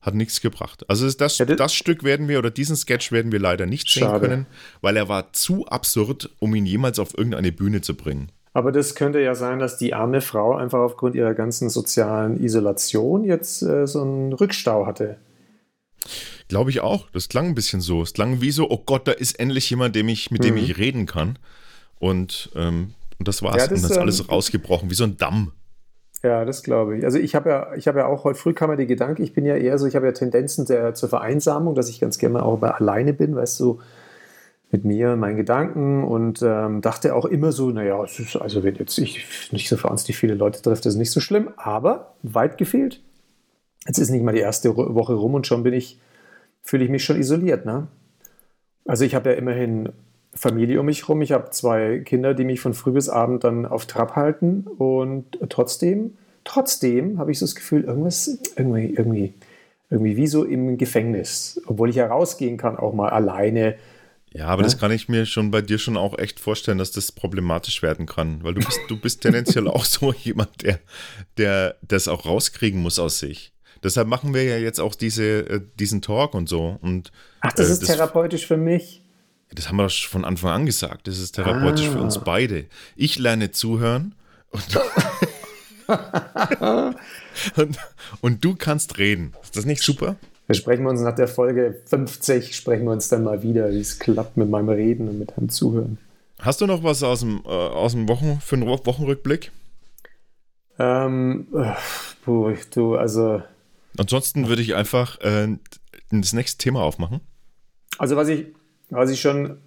Hat 0.00 0.14
nichts 0.14 0.40
gebracht. 0.40 0.88
Also 0.88 1.10
das, 1.10 1.36
ja, 1.36 1.44
das, 1.44 1.58
das, 1.58 1.74
Stück 1.74 2.04
werden 2.04 2.26
wir 2.28 2.38
oder 2.38 2.50
diesen 2.50 2.74
Sketch 2.74 3.12
werden 3.12 3.32
wir 3.32 3.38
leider 3.38 3.66
nicht 3.66 3.90
sehen 3.90 4.04
schade. 4.04 4.26
können, 4.26 4.46
weil 4.80 4.96
er 4.96 5.08
war 5.08 5.34
zu 5.34 5.66
absurd, 5.66 6.30
um 6.38 6.54
ihn 6.54 6.64
jemals 6.64 6.98
auf 6.98 7.18
irgendeine 7.18 7.52
Bühne 7.52 7.82
zu 7.82 7.94
bringen. 7.94 8.32
Aber 8.54 8.72
das 8.72 8.94
könnte 8.94 9.20
ja 9.20 9.34
sein, 9.34 9.58
dass 9.58 9.76
die 9.76 9.92
arme 9.92 10.22
Frau 10.22 10.56
einfach 10.56 10.78
aufgrund 10.78 11.14
ihrer 11.14 11.34
ganzen 11.34 11.68
sozialen 11.68 12.42
Isolation 12.42 13.24
jetzt 13.24 13.62
äh, 13.62 13.86
so 13.86 14.00
einen 14.00 14.32
Rückstau 14.32 14.86
hatte. 14.86 15.18
Glaube 16.48 16.70
ich 16.70 16.80
auch. 16.80 17.08
Das 17.12 17.28
klang 17.28 17.46
ein 17.46 17.54
bisschen 17.54 17.80
so. 17.80 18.02
Es 18.02 18.12
klang 18.12 18.40
wie 18.40 18.50
so, 18.50 18.70
oh 18.70 18.82
Gott, 18.84 19.06
da 19.06 19.12
ist 19.12 19.38
endlich 19.38 19.68
jemand, 19.70 19.94
dem 19.94 20.08
ich, 20.08 20.30
mit 20.30 20.42
mhm. 20.42 20.46
dem 20.46 20.56
ich 20.56 20.78
reden 20.78 21.06
kann. 21.06 21.38
Und, 21.98 22.50
ähm, 22.56 22.94
und 23.18 23.28
das 23.28 23.42
war's. 23.42 23.56
Ja, 23.56 23.68
das, 23.68 23.82
und 23.82 23.82
dann 23.82 23.90
ist 23.92 23.98
alles 23.98 24.20
ähm, 24.20 24.26
rausgebrochen, 24.26 24.90
wie 24.90 24.94
so 24.94 25.04
ein 25.04 25.16
Damm. 25.16 25.52
Ja, 26.22 26.44
das 26.44 26.62
glaube 26.62 26.98
ich. 26.98 27.04
Also 27.04 27.18
ich 27.18 27.34
habe 27.34 27.48
ja, 27.48 27.74
ich 27.74 27.88
habe 27.88 28.00
ja 28.00 28.06
auch 28.06 28.24
heute 28.24 28.38
früh 28.38 28.52
kam 28.52 28.70
mir 28.70 28.76
die 28.76 28.86
Gedanke, 28.86 29.22
ich 29.22 29.32
bin 29.32 29.46
ja 29.46 29.56
eher 29.56 29.78
so, 29.78 29.86
ich 29.86 29.96
habe 29.96 30.06
ja 30.06 30.12
Tendenzen 30.12 30.66
der, 30.66 30.94
zur 30.94 31.08
Vereinsamung, 31.08 31.74
dass 31.74 31.88
ich 31.88 31.98
ganz 31.98 32.18
gerne 32.18 32.42
auch 32.42 32.58
bei 32.58 32.70
alleine 32.70 33.14
bin, 33.14 33.34
weißt 33.34 33.58
du, 33.60 33.80
mit 34.70 34.84
mir, 34.84 35.16
meinen 35.16 35.36
Gedanken 35.36 36.04
und 36.04 36.42
ähm, 36.42 36.80
dachte 36.80 37.14
auch 37.14 37.24
immer 37.24 37.52
so, 37.52 37.70
naja, 37.70 37.98
also 37.98 38.62
wenn 38.62 38.74
jetzt 38.76 38.98
ich 38.98 39.26
nicht 39.50 39.68
so 39.68 39.82
wahnsinnig 39.82 40.16
viele 40.16 40.34
Leute 40.34 40.62
trifft, 40.62 40.86
ist 40.86 40.96
nicht 40.96 41.10
so 41.10 41.20
schlimm, 41.20 41.50
aber 41.56 42.14
weit 42.22 42.58
gefehlt. 42.58 43.00
Jetzt 43.86 43.98
ist 43.98 44.10
nicht 44.10 44.22
mal 44.22 44.32
die 44.34 44.40
erste 44.40 44.76
Woche 44.76 45.14
rum 45.14 45.34
und 45.34 45.46
schon 45.46 45.62
bin 45.62 45.74
ich, 45.74 45.98
fühle 46.62 46.84
ich 46.84 46.90
mich 46.90 47.04
schon 47.04 47.18
isoliert, 47.18 47.64
ne? 47.64 47.88
Also 48.84 49.04
ich 49.04 49.14
habe 49.14 49.30
ja 49.30 49.36
immerhin 49.36 49.90
Familie 50.34 50.80
um 50.80 50.86
mich 50.86 51.02
herum. 51.02 51.22
Ich 51.22 51.32
habe 51.32 51.50
zwei 51.50 51.98
Kinder, 52.04 52.34
die 52.34 52.44
mich 52.44 52.60
von 52.60 52.74
früh 52.74 52.92
bis 52.92 53.08
abend 53.08 53.44
dann 53.44 53.66
auf 53.66 53.86
Trab 53.86 54.16
halten. 54.16 54.66
Und 54.78 55.38
trotzdem, 55.48 56.16
trotzdem 56.44 57.18
habe 57.18 57.32
ich 57.32 57.38
so 57.38 57.46
das 57.46 57.54
Gefühl, 57.54 57.84
irgendwas, 57.84 58.38
irgendwie, 58.56 58.94
irgendwie, 58.94 59.34
irgendwie 59.90 60.16
wie 60.16 60.26
so 60.26 60.44
im 60.44 60.78
Gefängnis. 60.78 61.60
Obwohl 61.66 61.90
ich 61.90 61.96
ja 61.96 62.06
rausgehen 62.06 62.56
kann, 62.56 62.76
auch 62.76 62.92
mal 62.92 63.10
alleine. 63.10 63.76
Ja, 64.32 64.46
aber 64.46 64.62
ja? 64.62 64.64
das 64.64 64.78
kann 64.78 64.92
ich 64.92 65.08
mir 65.08 65.26
schon 65.26 65.50
bei 65.50 65.62
dir 65.62 65.78
schon 65.78 65.96
auch 65.96 66.16
echt 66.18 66.38
vorstellen, 66.38 66.78
dass 66.78 66.92
das 66.92 67.10
problematisch 67.10 67.82
werden 67.82 68.06
kann. 68.06 68.44
Weil 68.44 68.54
du 68.54 68.60
bist, 68.60 68.80
du 68.88 68.96
bist 68.96 69.22
tendenziell 69.22 69.66
auch 69.68 69.84
so 69.84 70.12
jemand, 70.12 70.62
der, 70.62 70.78
der 71.38 71.76
das 71.82 72.06
auch 72.06 72.24
rauskriegen 72.24 72.80
muss 72.80 73.00
aus 73.00 73.18
sich. 73.18 73.52
Deshalb 73.82 74.08
machen 74.08 74.34
wir 74.34 74.44
ja 74.44 74.58
jetzt 74.58 74.80
auch 74.80 74.94
diese, 74.94 75.48
äh, 75.48 75.60
diesen 75.78 76.02
Talk 76.02 76.34
und 76.34 76.48
so. 76.48 76.78
Und, 76.82 77.12
Ach, 77.40 77.52
das 77.52 77.68
äh, 77.68 77.72
ist 77.72 77.82
das 77.82 77.88
therapeutisch 77.88 78.46
für 78.46 78.56
mich. 78.56 79.02
Das 79.52 79.68
haben 79.68 79.76
wir 79.76 79.88
von 79.88 80.24
Anfang 80.24 80.50
an 80.50 80.66
gesagt. 80.66 81.08
Das 81.08 81.18
ist 81.18 81.32
therapeutisch 81.32 81.88
ah. 81.88 81.92
für 81.92 82.00
uns 82.00 82.18
ah. 82.18 82.22
beide. 82.24 82.66
Ich 82.94 83.18
lerne 83.18 83.50
zuhören 83.50 84.14
und, 84.50 84.80
und, 87.56 87.78
und, 88.20 88.44
du 88.44 88.54
kannst 88.54 88.98
reden. 88.98 89.32
Ist 89.42 89.56
das 89.56 89.64
nicht 89.64 89.82
super? 89.82 90.16
Wir 90.46 90.54
sprechen 90.54 90.86
uns 90.86 91.00
nach 91.00 91.14
der 91.14 91.28
Folge 91.28 91.80
50, 91.86 92.56
sprechen 92.56 92.84
wir 92.84 92.92
uns 92.92 93.08
dann 93.08 93.24
mal 93.24 93.42
wieder, 93.42 93.70
wie 93.70 93.80
es 93.80 93.98
klappt 93.98 94.36
mit 94.36 94.50
meinem 94.50 94.68
Reden 94.68 95.08
und 95.08 95.18
mit 95.18 95.36
deinem 95.36 95.48
Zuhören. 95.48 95.98
Hast 96.40 96.60
du 96.60 96.66
noch 96.66 96.82
was 96.82 97.02
aus 97.02 97.20
dem, 97.20 97.42
äh, 97.44 97.48
aus 97.48 97.92
dem 97.92 98.08
Wochen, 98.08 98.40
für 98.40 98.56
einen 98.56 98.66
Wochenrückblick? 98.66 99.52
Ähm, 100.78 101.46
puh, 102.24 102.54
du, 102.74 102.96
also. 102.96 103.42
Ansonsten 103.98 104.48
würde 104.48 104.62
ich 104.62 104.74
einfach 104.74 105.20
äh, 105.20 105.56
das 106.10 106.32
nächste 106.32 106.58
Thema 106.58 106.82
aufmachen. 106.82 107.20
Also, 107.98 108.16
was 108.16 108.28
ich 108.28 108.46
was 108.90 109.10
ich 109.10 109.20
schon. 109.20 109.58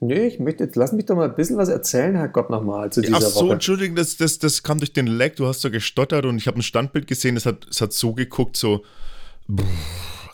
Nee, 0.00 0.28
ich 0.28 0.38
möchte 0.38 0.62
jetzt, 0.62 0.76
lass 0.76 0.92
mich 0.92 1.06
doch 1.06 1.16
mal 1.16 1.28
ein 1.28 1.34
bisschen 1.34 1.56
was 1.56 1.68
erzählen, 1.68 2.14
Herr 2.14 2.28
Gott, 2.28 2.50
nochmal 2.50 2.92
zu 2.92 3.00
dieser 3.00 3.16
Ach 3.16 3.20
so, 3.20 3.40
Woche. 3.46 3.54
Entschuldigung, 3.54 3.96
das, 3.96 4.16
das, 4.16 4.38
das 4.38 4.62
kam 4.62 4.78
durch 4.78 4.92
den 4.92 5.08
Lag, 5.08 5.34
du 5.34 5.48
hast 5.48 5.60
so 5.60 5.72
gestottert 5.72 6.24
und 6.24 6.36
ich 6.36 6.46
habe 6.46 6.60
ein 6.60 6.62
Standbild 6.62 7.08
gesehen, 7.08 7.34
das 7.34 7.46
hat, 7.46 7.66
das 7.68 7.80
hat 7.80 7.92
so 7.92 8.14
geguckt, 8.14 8.56
so, 8.56 8.84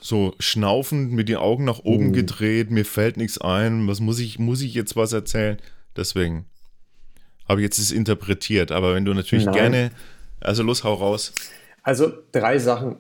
so 0.03 0.35
schnaufend, 0.39 1.13
mit 1.13 1.31
den 1.31 1.37
Augen 1.37 1.65
nach 1.65 1.79
oben 1.79 2.09
mhm. 2.09 2.13
gedreht, 2.13 2.71
mir 2.71 2.85
fällt 2.85 3.17
nichts 3.17 3.41
ein, 3.41 3.89
was 3.89 4.01
muss 4.01 4.19
ich, 4.19 4.39
muss 4.39 4.61
ich 4.61 4.75
jetzt 4.75 4.97
was 4.97 5.15
erzählen? 5.15 5.57
Deswegen 5.97 6.45
habe 7.49 7.63
ich 7.63 7.65
jetzt 7.65 7.79
es 7.79 7.91
interpretiert, 7.91 8.71
aber 8.71 8.95
wenn 8.95 9.07
du 9.07 9.15
natürlich 9.15 9.47
Nein. 9.47 9.55
gerne, 9.55 9.91
also 10.41 10.63
los, 10.63 10.85
hau 10.85 10.93
raus. 10.93 11.33
Also 11.83 12.13
drei 12.33 12.59
Sachen. 12.59 12.97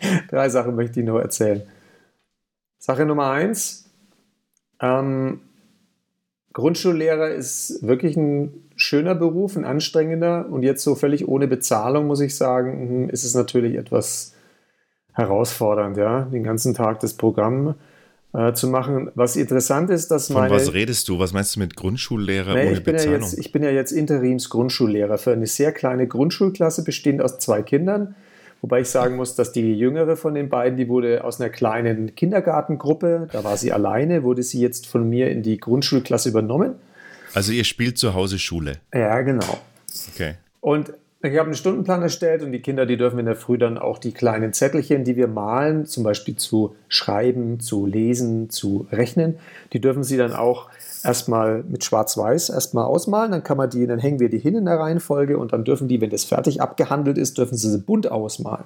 drei 0.28 0.48
Sachen 0.48 0.74
möchte 0.76 1.00
ich 1.00 1.06
nur 1.06 1.22
erzählen. 1.22 1.62
Sache 2.78 3.04
Nummer 3.04 3.30
eins. 3.30 3.90
Ähm, 4.80 5.40
Grundschullehrer 6.52 7.30
ist 7.30 7.86
wirklich 7.86 8.16
ein 8.16 8.70
schöner 8.74 9.14
Beruf, 9.14 9.56
ein 9.56 9.64
anstrengender 9.64 10.46
und 10.50 10.62
jetzt 10.62 10.82
so 10.82 10.94
völlig 10.94 11.28
ohne 11.28 11.46
Bezahlung, 11.46 12.06
muss 12.06 12.20
ich 12.20 12.34
sagen, 12.34 12.88
hm, 12.88 13.10
ist 13.10 13.24
es 13.24 13.34
natürlich 13.34 13.76
etwas 13.76 14.34
herausfordernd, 15.12 15.96
ja, 15.96 16.22
den 16.22 16.42
ganzen 16.42 16.74
Tag 16.74 17.00
das 17.00 17.14
Programm 17.14 17.74
äh, 18.32 18.52
zu 18.52 18.68
machen. 18.68 19.10
Was 19.14 19.36
interessant 19.36 19.90
ist, 19.90 20.10
dass 20.10 20.30
meine... 20.30 20.48
Von 20.48 20.56
was 20.56 20.72
redest 20.72 21.08
du? 21.08 21.18
Was 21.18 21.32
meinst 21.32 21.56
du 21.56 21.60
mit 21.60 21.76
Grundschullehrer 21.76 22.54
nee, 22.54 22.66
ohne 22.66 22.72
ich 22.72 22.84
bin 22.84 22.94
Bezahlung? 22.94 23.20
Ja 23.20 23.26
jetzt, 23.26 23.38
ich 23.38 23.52
bin 23.52 23.62
ja 23.62 23.70
jetzt 23.70 23.92
Interims-Grundschullehrer 23.92 25.18
für 25.18 25.32
eine 25.32 25.46
sehr 25.46 25.72
kleine 25.72 26.06
Grundschulklasse, 26.06 26.84
bestehend 26.84 27.22
aus 27.22 27.38
zwei 27.38 27.62
Kindern. 27.62 28.14
Wobei 28.62 28.80
ich 28.80 28.88
sagen 28.88 29.16
muss, 29.16 29.34
dass 29.34 29.52
die 29.52 29.74
jüngere 29.74 30.16
von 30.16 30.34
den 30.34 30.48
beiden, 30.48 30.76
die 30.76 30.88
wurde 30.88 31.24
aus 31.24 31.40
einer 31.40 31.50
kleinen 31.50 32.14
Kindergartengruppe, 32.14 33.28
da 33.32 33.42
war 33.42 33.56
sie 33.56 33.72
alleine, 33.72 34.22
wurde 34.22 34.42
sie 34.42 34.60
jetzt 34.60 34.86
von 34.86 35.08
mir 35.08 35.30
in 35.30 35.42
die 35.42 35.58
Grundschulklasse 35.58 36.28
übernommen. 36.28 36.74
Also 37.32 37.52
ihr 37.52 37.64
spielt 37.64 37.96
zu 37.96 38.14
Hause 38.14 38.38
Schule. 38.38 38.74
Ja, 38.92 39.22
genau. 39.22 39.58
Okay. 40.12 40.34
Und 40.60 40.92
ich 41.22 41.36
habe 41.36 41.48
einen 41.48 41.54
Stundenplan 41.54 42.00
erstellt 42.00 42.42
und 42.42 42.50
die 42.52 42.60
Kinder, 42.60 42.86
die 42.86 42.96
dürfen 42.96 43.18
in 43.18 43.26
der 43.26 43.36
Früh 43.36 43.58
dann 43.58 43.76
auch 43.76 43.98
die 43.98 44.12
kleinen 44.12 44.54
Zettelchen, 44.54 45.04
die 45.04 45.16
wir 45.16 45.28
malen, 45.28 45.84
zum 45.84 46.02
Beispiel 46.02 46.36
zu 46.36 46.74
schreiben, 46.88 47.60
zu 47.60 47.84
lesen, 47.84 48.48
zu 48.48 48.86
rechnen, 48.90 49.38
die 49.74 49.82
dürfen 49.82 50.02
sie 50.02 50.16
dann 50.16 50.32
auch 50.32 50.70
erstmal 51.04 51.64
mit 51.68 51.84
Schwarz-Weiß 51.84 52.50
erstmal 52.50 52.84
ausmalen, 52.84 53.32
dann 53.32 53.42
kann 53.42 53.56
man 53.56 53.70
die, 53.70 53.86
dann 53.86 53.98
hängen 53.98 54.20
wir 54.20 54.28
die 54.28 54.38
hin 54.38 54.54
in 54.54 54.64
der 54.64 54.78
Reihenfolge 54.78 55.38
und 55.38 55.52
dann 55.52 55.64
dürfen 55.64 55.88
die, 55.88 56.00
wenn 56.00 56.10
das 56.10 56.24
fertig 56.24 56.60
abgehandelt 56.60 57.18
ist, 57.18 57.38
dürfen 57.38 57.56
sie 57.56 57.70
sie 57.70 57.78
bunt 57.78 58.10
ausmalen. 58.10 58.64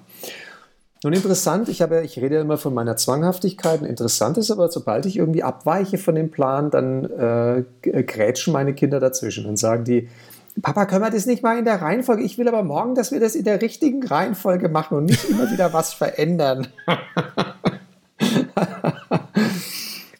Nun 1.05 1.13
interessant, 1.13 1.69
ich, 1.69 1.83
habe, 1.83 2.03
ich 2.03 2.19
rede 2.19 2.37
ja 2.37 2.41
immer 2.41 2.57
von 2.57 2.73
meiner 2.73 2.97
Zwanghaftigkeit. 2.97 3.83
Interessant 3.83 4.39
ist 4.39 4.51
aber, 4.51 4.71
sobald 4.71 5.05
ich 5.05 5.19
irgendwie 5.19 5.43
abweiche 5.43 5.99
von 5.99 6.15
dem 6.15 6.31
Plan, 6.31 6.71
dann 6.71 7.05
äh, 7.05 7.63
grätschen 7.83 8.55
meine 8.55 8.73
Kinder 8.73 9.01
dazwischen 9.01 9.45
und 9.45 9.59
sagen 9.59 9.85
die, 9.85 10.09
Papa, 10.63 10.87
können 10.87 11.03
wir 11.03 11.11
das 11.11 11.27
nicht 11.27 11.43
mal 11.43 11.59
in 11.59 11.67
der 11.67 11.83
Reihenfolge? 11.83 12.23
Ich 12.23 12.39
will 12.39 12.49
aber 12.49 12.63
morgen, 12.63 12.95
dass 12.95 13.13
wir 13.13 13.21
das 13.21 13.35
in 13.35 13.45
der 13.45 13.61
richtigen 13.61 14.07
Reihenfolge 14.07 14.71
machen 14.71 14.97
und 14.97 15.05
nicht 15.07 15.29
immer 15.29 15.51
wieder 15.51 15.75
was 15.75 15.93
verändern. 15.93 16.69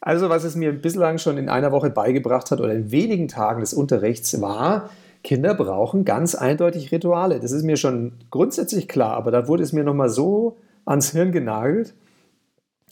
Also, 0.05 0.29
was 0.29 0.43
es 0.43 0.55
mir 0.55 0.71
bislang 0.71 1.17
schon 1.17 1.39
in 1.39 1.49
einer 1.49 1.71
Woche 1.71 1.89
beigebracht 1.89 2.51
hat 2.51 2.61
oder 2.61 2.73
in 2.75 2.91
wenigen 2.91 3.27
Tagen 3.27 3.61
des 3.61 3.73
Unterrichts 3.73 4.39
war, 4.39 4.91
Kinder 5.23 5.55
brauchen 5.55 6.05
ganz 6.05 6.35
eindeutig 6.35 6.91
Rituale. 6.91 7.39
Das 7.39 7.51
ist 7.51 7.63
mir 7.63 7.75
schon 7.75 8.13
grundsätzlich 8.29 8.87
klar, 8.87 9.17
aber 9.17 9.31
da 9.31 9.47
wurde 9.47 9.63
es 9.63 9.73
mir 9.73 9.83
nochmal 9.83 10.09
so 10.09 10.57
ans 10.85 11.09
Hirn 11.09 11.31
genagelt. 11.31 11.95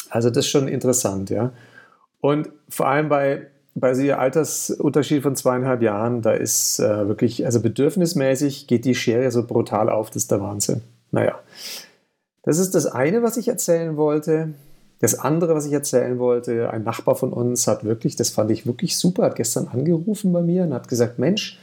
Also, 0.10 0.32
das 0.32 0.45
ist 0.45 0.52
schon 0.52 0.67
interessant, 0.67 1.30
ja. 1.30 1.54
Und 2.19 2.49
vor 2.67 2.88
allem 2.88 3.10
bei, 3.10 3.45
bei 3.76 3.93
diesem 3.93 4.17
Altersunterschied 4.17 5.21
von 5.21 5.36
zweieinhalb 5.36 5.84
Jahren, 5.84 6.23
da 6.23 6.32
ist 6.32 6.80
äh, 6.80 7.08
wirklich, 7.08 7.45
also 7.45 7.62
bedürfnismäßig 7.62 8.65
geht 8.65 8.86
die 8.86 8.95
Schere 8.95 9.30
so 9.30 9.45
brutal 9.45 9.88
auf, 9.91 10.08
das 10.10 10.23
ist 10.23 10.32
der 10.32 10.41
Wahnsinn. 10.41 10.82
Naja, 11.12 11.38
das 12.41 12.58
ist 12.58 12.73
das 12.73 12.88
eine, 12.88 13.21
was 13.21 13.38
ich 13.38 13.49
erzählen 13.49 13.97
wollte. 13.97 14.56
Das 15.03 15.19
andere, 15.19 15.53
was 15.53 15.65
ich 15.65 15.73
erzählen 15.73 16.17
wollte, 16.17 16.69
ein 16.69 16.83
Nachbar 16.83 17.15
von 17.17 17.33
uns 17.33 17.67
hat 17.67 17.83
wirklich, 17.83 18.15
das 18.15 18.29
fand 18.29 18.49
ich 18.51 18.65
wirklich 18.65 18.97
super, 18.97 19.23
hat 19.23 19.35
gestern 19.35 19.67
angerufen 19.67 20.31
bei 20.31 20.41
mir 20.41 20.63
und 20.63 20.73
hat 20.73 20.87
gesagt, 20.87 21.19
Mensch, 21.19 21.59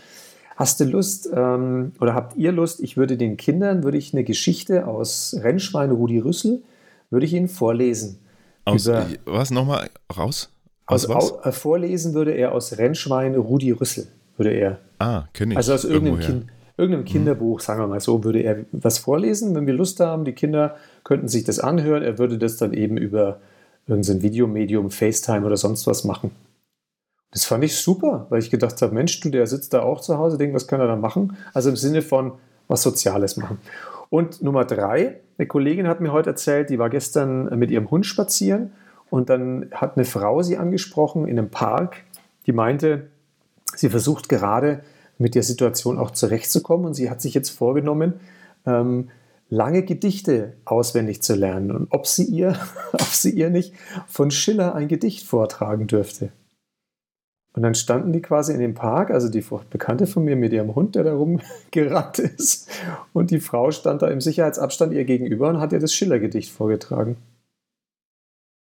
hast 0.56 0.78
du 0.78 0.84
Lust 0.84 1.26
ähm, 1.34 1.92
oder 2.02 2.14
habt 2.14 2.36
ihr 2.36 2.52
Lust, 2.52 2.80
ich 2.80 2.98
würde 2.98 3.16
den 3.16 3.38
Kindern, 3.38 3.82
würde 3.82 3.96
ich 3.96 4.12
eine 4.12 4.24
Geschichte 4.24 4.86
aus 4.86 5.34
Rennschwein 5.40 5.90
Rudi 5.90 6.18
Rüssel, 6.18 6.60
würde 7.08 7.24
ich 7.24 7.32
ihnen 7.32 7.48
vorlesen. 7.48 8.18
Aus, 8.66 8.86
über, 8.86 9.06
was 9.24 9.50
nochmal 9.50 9.88
raus? 10.14 10.50
Aus, 10.84 11.06
aus 11.06 11.32
was? 11.32 11.46
Äh, 11.46 11.52
vorlesen 11.52 12.12
würde 12.12 12.32
er 12.32 12.52
aus 12.52 12.76
Rennschwein 12.76 13.36
Rudi 13.36 13.70
Rüssel, 13.70 14.08
würde 14.36 14.50
er. 14.50 14.80
Ah, 14.98 15.24
kenne 15.32 15.54
ich. 15.54 15.56
Also 15.56 15.72
aus 15.72 15.84
irgendeinem 15.86 16.20
Kind 16.20 16.46
irgendeinem 16.80 17.04
mhm. 17.04 17.08
Kinderbuch, 17.08 17.60
sagen 17.60 17.80
wir 17.80 17.86
mal 17.86 18.00
so, 18.00 18.24
würde 18.24 18.40
er 18.40 18.64
was 18.72 18.98
vorlesen, 18.98 19.54
wenn 19.54 19.66
wir 19.66 19.74
Lust 19.74 20.00
haben. 20.00 20.24
Die 20.24 20.32
Kinder 20.32 20.76
könnten 21.04 21.28
sich 21.28 21.44
das 21.44 21.58
anhören. 21.58 22.02
Er 22.02 22.18
würde 22.18 22.38
das 22.38 22.56
dann 22.56 22.72
eben 22.72 22.96
über 22.96 23.40
irgendein 23.86 24.22
Videomedium, 24.22 24.90
FaceTime 24.90 25.44
oder 25.46 25.56
sonst 25.56 25.86
was 25.86 26.04
machen. 26.04 26.30
Das 27.32 27.44
fand 27.44 27.62
ich 27.64 27.76
super, 27.76 28.26
weil 28.28 28.40
ich 28.40 28.50
gedacht 28.50 28.80
habe, 28.82 28.94
Mensch, 28.94 29.20
du, 29.20 29.30
der 29.30 29.46
sitzt 29.46 29.72
da 29.72 29.82
auch 29.82 30.00
zu 30.00 30.18
Hause, 30.18 30.36
denk, 30.36 30.54
was 30.54 30.66
kann 30.66 30.80
er 30.80 30.88
da 30.88 30.96
machen? 30.96 31.36
Also 31.54 31.70
im 31.70 31.76
Sinne 31.76 32.02
von 32.02 32.32
was 32.66 32.82
Soziales 32.82 33.36
machen. 33.36 33.58
Und 34.10 34.42
Nummer 34.42 34.64
drei, 34.64 35.20
eine 35.38 35.46
Kollegin 35.46 35.86
hat 35.86 36.00
mir 36.00 36.12
heute 36.12 36.30
erzählt, 36.30 36.70
die 36.70 36.78
war 36.78 36.90
gestern 36.90 37.58
mit 37.58 37.70
ihrem 37.70 37.90
Hund 37.90 38.06
spazieren 38.06 38.72
und 39.08 39.30
dann 39.30 39.66
hat 39.72 39.96
eine 39.96 40.04
Frau 40.04 40.42
sie 40.42 40.56
angesprochen 40.56 41.26
in 41.26 41.38
einem 41.38 41.50
Park, 41.50 41.98
die 42.46 42.52
meinte, 42.52 43.06
sie 43.76 43.88
versucht 43.88 44.28
gerade 44.28 44.80
mit 45.20 45.34
der 45.34 45.42
Situation 45.42 45.98
auch 45.98 46.10
zurechtzukommen. 46.10 46.86
Und 46.86 46.94
sie 46.94 47.10
hat 47.10 47.20
sich 47.20 47.34
jetzt 47.34 47.50
vorgenommen, 47.50 48.14
ähm, 48.66 49.10
lange 49.50 49.82
Gedichte 49.84 50.56
auswendig 50.64 51.22
zu 51.22 51.34
lernen 51.34 51.72
und 51.72 51.88
ob 51.90 52.06
sie 52.06 52.24
ihr, 52.24 52.56
ob 52.92 53.02
sie 53.02 53.30
ihr 53.30 53.50
nicht 53.50 53.74
von 54.06 54.30
Schiller 54.30 54.74
ein 54.74 54.88
Gedicht 54.88 55.26
vortragen 55.26 55.86
dürfte. 55.86 56.32
Und 57.52 57.62
dann 57.62 57.74
standen 57.74 58.12
die 58.12 58.22
quasi 58.22 58.52
in 58.52 58.60
dem 58.60 58.74
Park, 58.74 59.10
also 59.10 59.28
die 59.28 59.44
Bekannte 59.70 60.06
von 60.06 60.24
mir 60.24 60.36
mit 60.36 60.52
ihrem 60.52 60.76
Hund, 60.76 60.94
der 60.94 61.02
da 61.02 61.14
rumgerannt 61.14 62.20
ist. 62.20 62.70
Und 63.12 63.32
die 63.32 63.40
Frau 63.40 63.72
stand 63.72 64.02
da 64.02 64.08
im 64.08 64.20
Sicherheitsabstand 64.20 64.92
ihr 64.92 65.04
gegenüber 65.04 65.48
und 65.48 65.58
hat 65.58 65.72
ihr 65.72 65.80
das 65.80 65.92
Schiller-Gedicht 65.92 66.52
vorgetragen. 66.52 67.16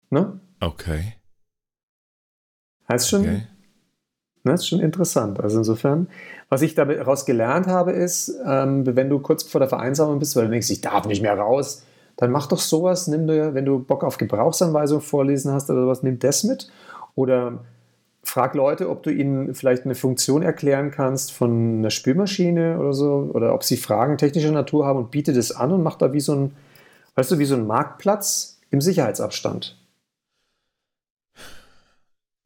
Ne? 0.09 0.39
Okay. 0.61 1.15
Ist 2.87 3.09
schon, 3.09 3.21
okay. 3.21 3.41
Das 4.49 4.61
ne, 4.61 4.63
ist 4.63 4.67
schon 4.67 4.79
interessant. 4.79 5.39
Also 5.39 5.59
insofern, 5.59 6.07
was 6.49 6.61
ich 6.61 6.75
daraus 6.75 7.25
gelernt 7.25 7.67
habe, 7.67 7.91
ist, 7.91 8.35
ähm, 8.45 8.85
wenn 8.85 9.09
du 9.09 9.19
kurz 9.19 9.43
vor 9.43 9.59
der 9.59 9.69
Vereinsamung 9.69 10.19
bist, 10.19 10.35
weil 10.35 10.45
du 10.45 10.51
denkst, 10.51 10.69
ich 10.69 10.81
darf 10.81 11.05
nicht 11.05 11.21
mehr 11.21 11.37
raus, 11.37 11.83
dann 12.17 12.31
mach 12.31 12.47
doch 12.47 12.59
sowas, 12.59 13.07
nimm 13.07 13.27
dir, 13.27 13.53
wenn 13.53 13.65
du 13.65 13.79
Bock 13.79 14.03
auf 14.03 14.17
Gebrauchsanweisung 14.17 14.99
vorlesen 14.99 15.53
hast 15.53 15.69
oder 15.69 15.83
sowas, 15.83 16.03
nimm 16.03 16.19
das 16.19 16.43
mit. 16.43 16.69
Oder 17.15 17.59
frag 18.23 18.55
Leute, 18.55 18.89
ob 18.89 19.03
du 19.03 19.09
ihnen 19.09 19.55
vielleicht 19.55 19.85
eine 19.85 19.95
Funktion 19.95 20.41
erklären 20.41 20.91
kannst 20.91 21.31
von 21.31 21.79
einer 21.79 21.89
Spülmaschine 21.89 22.77
oder 22.77 22.93
so, 22.93 23.29
oder 23.33 23.53
ob 23.53 23.63
sie 23.63 23.77
Fragen 23.77 24.17
technischer 24.17 24.51
Natur 24.51 24.85
haben 24.85 24.99
und 24.99 25.11
biete 25.11 25.33
das 25.33 25.51
an 25.51 25.71
und 25.71 25.81
mach 25.81 25.95
da 25.95 26.11
wie 26.11 26.19
so 26.19 26.35
ein, 26.35 26.51
weißt 27.15 27.31
du, 27.31 27.39
wie 27.39 27.45
so 27.45 27.55
ein 27.55 27.65
Marktplatz 27.65 28.59
im 28.69 28.81
Sicherheitsabstand. 28.81 29.78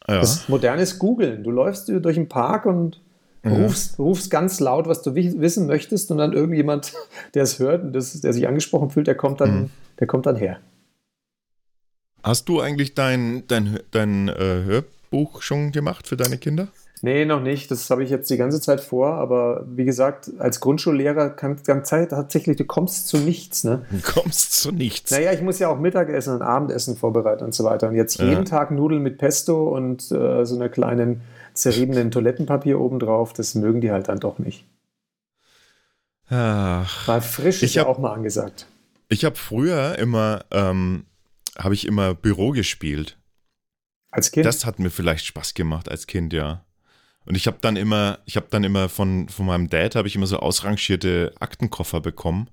Ja. 0.07 0.19
Das 0.19 0.49
ist 0.79 0.99
Googeln. 0.99 1.43
Du 1.43 1.51
läufst 1.51 1.89
durch 1.89 2.15
den 2.15 2.27
Park 2.27 2.65
und 2.65 3.01
rufst, 3.45 3.97
ja. 3.97 4.03
rufst 4.03 4.31
ganz 4.31 4.59
laut, 4.59 4.87
was 4.87 5.01
du 5.01 5.15
wissen 5.15 5.67
möchtest, 5.67 6.11
und 6.11 6.17
dann 6.17 6.33
irgendjemand, 6.33 6.93
der 7.33 7.43
es 7.43 7.59
hört 7.59 7.83
und 7.83 7.93
das, 7.93 8.19
der 8.21 8.33
sich 8.33 8.47
angesprochen 8.47 8.89
fühlt, 8.89 9.07
der 9.07 9.15
kommt 9.15 9.41
dann, 9.41 9.55
mhm. 9.55 9.69
der 9.99 10.07
kommt 10.07 10.25
dann 10.25 10.35
her. 10.35 10.59
Hast 12.23 12.47
du 12.47 12.61
eigentlich 12.61 12.95
dein, 12.95 13.43
dein, 13.47 13.79
dein 13.91 14.29
äh, 14.29 14.63
Hörbuch 14.63 15.41
schon 15.41 15.71
gemacht 15.73 16.07
für 16.07 16.15
deine 16.15 16.37
Kinder? 16.37 16.69
Nee, 17.05 17.25
noch 17.25 17.41
nicht. 17.41 17.69
Das 17.69 17.89
habe 17.89 18.01
ich 18.01 18.09
jetzt 18.09 18.29
die 18.29 18.37
ganze 18.37 18.61
Zeit 18.61 18.79
vor. 18.79 19.15
Aber 19.15 19.65
wie 19.67 19.83
gesagt, 19.83 20.31
als 20.39 20.61
Grundschullehrer 20.61 21.31
kann 21.31 21.57
die 21.57 21.83
Zeit 21.83 22.11
tatsächlich, 22.11 22.55
du 22.55 22.63
kommst 22.63 23.09
zu 23.09 23.17
nichts. 23.17 23.65
Ne? 23.65 23.85
Du 23.91 23.99
kommst 24.01 24.53
zu 24.53 24.71
nichts. 24.71 25.11
Naja, 25.11 25.33
ich 25.33 25.41
muss 25.41 25.59
ja 25.59 25.67
auch 25.67 25.77
Mittagessen 25.77 26.33
und 26.33 26.41
Abendessen 26.41 26.95
vorbereiten 26.95 27.43
und 27.43 27.53
so 27.53 27.65
weiter. 27.65 27.89
Und 27.89 27.95
jetzt 27.95 28.21
jeden 28.21 28.31
ja. 28.31 28.43
Tag 28.43 28.71
Nudeln 28.71 29.03
mit 29.03 29.17
Pesto 29.17 29.67
und 29.67 30.09
äh, 30.13 30.45
so 30.45 30.55
einer 30.55 30.69
kleinen 30.69 31.19
zerriebenen 31.53 32.09
Toilettenpapier 32.09 32.79
obendrauf, 32.79 33.33
das 33.33 33.53
mögen 33.53 33.81
die 33.81 33.91
halt 33.91 34.07
dann 34.07 34.21
doch 34.21 34.39
nicht. 34.39 34.65
Ach, 36.29 37.05
Mal 37.05 37.21
frisch 37.21 37.63
ist 37.63 37.75
hab, 37.75 37.85
ja 37.85 37.91
auch 37.91 37.97
mal 37.97 38.13
angesagt. 38.13 38.67
Ich 39.09 39.25
habe 39.25 39.35
früher 39.35 39.99
immer, 39.99 40.45
ähm, 40.51 41.03
habe 41.57 41.73
ich 41.73 41.85
immer 41.85 42.13
Büro 42.13 42.51
gespielt. 42.51 43.19
Als 44.09 44.31
Kind? 44.31 44.45
Das 44.45 44.65
hat 44.65 44.79
mir 44.79 44.89
vielleicht 44.89 45.25
Spaß 45.25 45.53
gemacht 45.53 45.91
als 45.91 46.07
Kind, 46.07 46.31
ja. 46.31 46.63
Und 47.25 47.35
ich 47.35 47.47
habe 47.47 47.57
dann 47.61 47.75
immer, 47.75 48.19
ich 48.25 48.35
habe 48.35 48.47
dann 48.49 48.63
immer 48.63 48.89
von, 48.89 49.29
von 49.29 49.45
meinem 49.45 49.69
Dad 49.69 49.95
habe 49.95 50.07
ich 50.07 50.15
immer 50.15 50.27
so 50.27 50.39
ausrangierte 50.39 51.33
Aktenkoffer 51.39 52.01
bekommen 52.01 52.49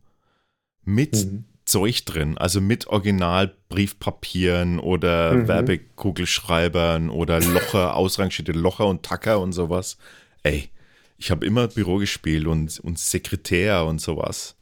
mit 0.85 1.15
mhm. 1.15 1.45
Zeug 1.65 2.05
drin, 2.05 2.39
also 2.39 2.61
mit 2.61 2.87
Originalbriefpapieren 2.87 4.79
oder 4.79 5.33
mhm. 5.33 5.49
Werbekugelschreibern 5.49 7.11
oder 7.11 7.41
Locher, 7.41 7.95
ausrangierte 7.97 8.53
Locher 8.53 8.87
und 8.87 9.03
Tacker 9.03 9.41
und 9.41 9.53
sowas. 9.53 9.97
Ey, 10.43 10.71
ich 11.17 11.31
habe 11.31 11.45
immer 11.45 11.69
Büro 11.69 11.99
gespielt 11.99 12.47
und, 12.47 12.81
und 12.81 12.99
Sekretär 12.99 13.85
und 13.85 14.01
sowas. 14.01 14.57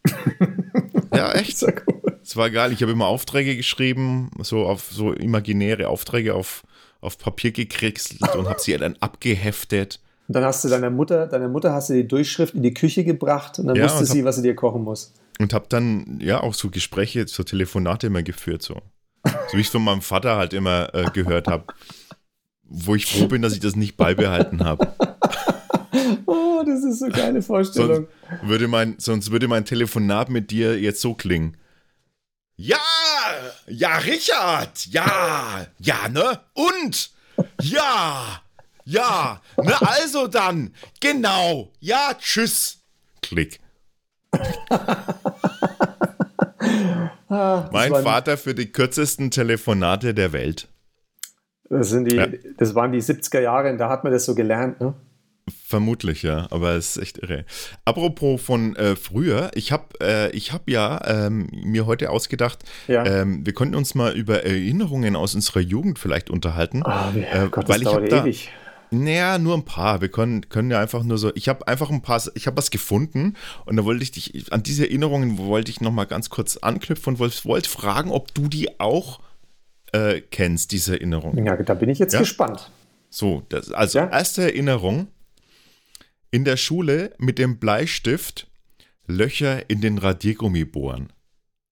ja, 1.15 1.33
echt. 1.33 1.65
Es 2.23 2.37
war 2.37 2.51
geil. 2.51 2.73
Ich 2.73 2.83
habe 2.83 2.93
immer 2.93 3.07
Aufträge 3.07 3.57
geschrieben, 3.57 4.31
so 4.43 4.67
auf 4.67 4.91
so 4.91 5.13
imaginäre 5.13 5.89
Aufträge 5.89 6.35
auf 6.35 6.65
auf 7.01 7.19
Papier 7.19 7.53
gekriegselt 7.53 8.35
und 8.35 8.49
habe 8.49 8.61
sie 8.61 8.77
dann 8.77 8.97
abgeheftet. 9.01 10.01
Und 10.27 10.35
dann 10.35 10.45
hast 10.45 10.65
du 10.65 10.69
deiner 10.69 10.91
Mutter, 10.91 11.27
deiner 11.27 11.49
Mutter 11.49 11.73
hast 11.73 11.91
du 11.91 11.95
die 11.95 12.07
Durchschrift 12.07 12.55
in 12.55 12.63
die 12.63 12.75
Küche 12.75 13.05
gebracht 13.05 13.59
und 13.59 13.67
dann 13.67 13.77
ja, 13.77 13.85
wusste 13.85 14.01
und 14.01 14.07
sie, 14.07 14.19
hab, 14.19 14.27
was 14.27 14.37
sie 14.37 14.43
dir 14.43 14.55
kochen 14.55 14.83
muss. 14.83 15.15
Und 15.39 15.55
habe 15.55 15.67
dann 15.69 16.19
ja 16.21 16.43
auch 16.43 16.55
so 16.55 16.69
Gespräche, 16.71 17.27
so 17.29 17.43
Telefonate 17.43 18.09
immer 18.09 18.23
geführt, 18.23 18.63
so. 18.63 18.83
So 19.25 19.57
wie 19.57 19.61
ich 19.61 19.67
es 19.67 19.73
von 19.73 19.83
meinem 19.83 20.03
Vater 20.03 20.37
halt 20.37 20.53
immer 20.53 20.95
äh, 20.95 21.11
gehört 21.13 21.49
habe. 21.49 21.65
Wo 22.65 22.95
ich 22.95 23.07
froh 23.07 23.27
bin, 23.27 23.43
dass 23.43 23.55
ich 23.55 23.61
das 23.61 23.77
nicht 23.77 23.97
beibehalten 23.97 24.65
habe. 24.65 24.93
oh, 26.27 26.63
das 26.67 26.85
ist 26.85 26.99
so 26.99 27.07
eine 27.07 27.15
geile 27.15 27.43
Vorstellung. 27.43 28.09
Sonst 28.29 28.49
würde, 28.49 28.69
mein, 28.69 28.97
sonst 28.99 29.31
würde 29.31 29.49
mein 29.49 29.65
Telefonat 29.65 30.29
mit 30.29 30.51
dir 30.51 30.79
jetzt 30.79 31.01
so 31.01 31.15
klingen. 31.15 31.57
Ja, 32.57 32.77
ja, 33.67 33.97
Richard, 33.99 34.87
ja, 34.87 35.67
ja, 35.79 36.09
ne? 36.09 36.41
Und, 36.55 37.11
ja, 37.61 38.43
ja, 38.85 39.41
ne, 39.57 39.75
also 39.81 40.27
dann, 40.27 40.75
genau, 41.01 41.73
ja, 41.81 42.13
tschüss. 42.19 42.79
Klick. 43.23 43.61
ah, 47.29 47.69
mein 47.73 47.93
Vater 47.93 48.37
für 48.39 48.55
die 48.55 48.73
kürzesten 48.73 49.31
Telefonate 49.31 50.15
der 50.15 50.33
Welt. 50.33 50.69
Das, 51.69 51.91
sind 51.91 52.07
die, 52.07 52.17
ja. 52.17 52.27
das 52.57 52.75
waren 52.75 52.93
die 52.93 53.03
70er 53.03 53.41
Jahre, 53.41 53.77
da 53.77 53.91
hat 53.91 54.05
man 54.05 54.13
das 54.13 54.25
so 54.25 54.35
gelernt, 54.35 54.81
ne? 54.81 54.95
Vermutlich, 55.51 56.23
ja, 56.23 56.47
aber 56.51 56.73
es 56.73 56.97
ist 56.97 57.03
echt 57.03 57.19
irre. 57.19 57.45
Apropos 57.85 58.41
von 58.41 58.77
äh, 58.77 58.97
früher, 58.97 59.51
ich 59.55 59.73
habe 59.73 60.01
äh, 60.01 60.39
hab 60.39 60.69
ja 60.69 61.01
ähm, 61.07 61.49
mir 61.53 61.87
heute 61.87 62.11
ausgedacht, 62.11 62.65
ja. 62.87 63.05
ähm, 63.05 63.45
wir 63.45 63.53
könnten 63.55 63.75
uns 63.75 63.95
mal 63.95 64.13
über 64.13 64.45
Erinnerungen 64.45 65.17
aus 65.17 65.35
unserer 65.35 65.61
Jugend 65.61 65.99
vielleicht 65.99 66.31
unterhalten. 66.31 66.83
Wie, 67.13 67.21
äh, 67.21 67.49
Gott, 67.51 67.69
weil 67.69 67.83
ich 67.83 67.89
da, 67.89 68.23
ewig. 68.23 68.51
Naja, 68.91 69.39
nur 69.39 69.55
ein 69.55 69.65
paar. 69.65 70.01
Wir 70.01 70.09
können, 70.09 70.49
können 70.49 70.71
ja 70.71 70.81
einfach 70.81 71.03
nur 71.03 71.19
so. 71.19 71.31
Ich 71.35 71.49
habe 71.49 71.67
einfach 71.69 71.91
ein 71.91 72.01
paar, 72.01 72.23
ich 72.35 72.47
habe 72.47 72.57
was 72.57 72.71
gefunden 72.71 73.35
und 73.67 73.77
da 73.77 73.85
wollte 73.85 74.03
ich 74.03 74.13
dich, 74.13 74.53
an 74.53 74.63
diese 74.63 74.85
Erinnerungen 74.85 75.39
wollte 75.39 75.71
ich 75.71 75.81
nochmal 75.81 76.07
ganz 76.07 76.31
kurz 76.31 76.57
anknüpfen 76.57 77.15
und 77.15 77.19
wollte 77.19 77.45
wollt 77.45 77.67
fragen, 77.67 78.11
ob 78.11 78.35
du 78.35 78.49
die 78.49 78.81
auch 78.81 79.21
äh, 79.93 80.21
kennst, 80.21 80.73
diese 80.73 80.95
Erinnerungen. 80.95 81.45
Ja, 81.45 81.57
da 81.57 81.75
bin 81.75 81.89
ich 81.91 81.99
jetzt 81.99 82.15
ja? 82.15 82.21
gespannt. 82.21 82.71
So, 83.11 83.43
das, 83.49 83.71
also 83.73 83.99
ja? 83.99 84.09
erste 84.09 84.43
Erinnerung 84.43 85.09
in 86.31 86.45
der 86.45 86.57
Schule 86.57 87.13
mit 87.19 87.39
dem 87.39 87.59
Bleistift 87.59 88.49
Löcher 89.07 89.69
in 89.71 89.81
den 89.81 89.99
Radiergummi 89.99 90.65
bohren. 90.65 91.13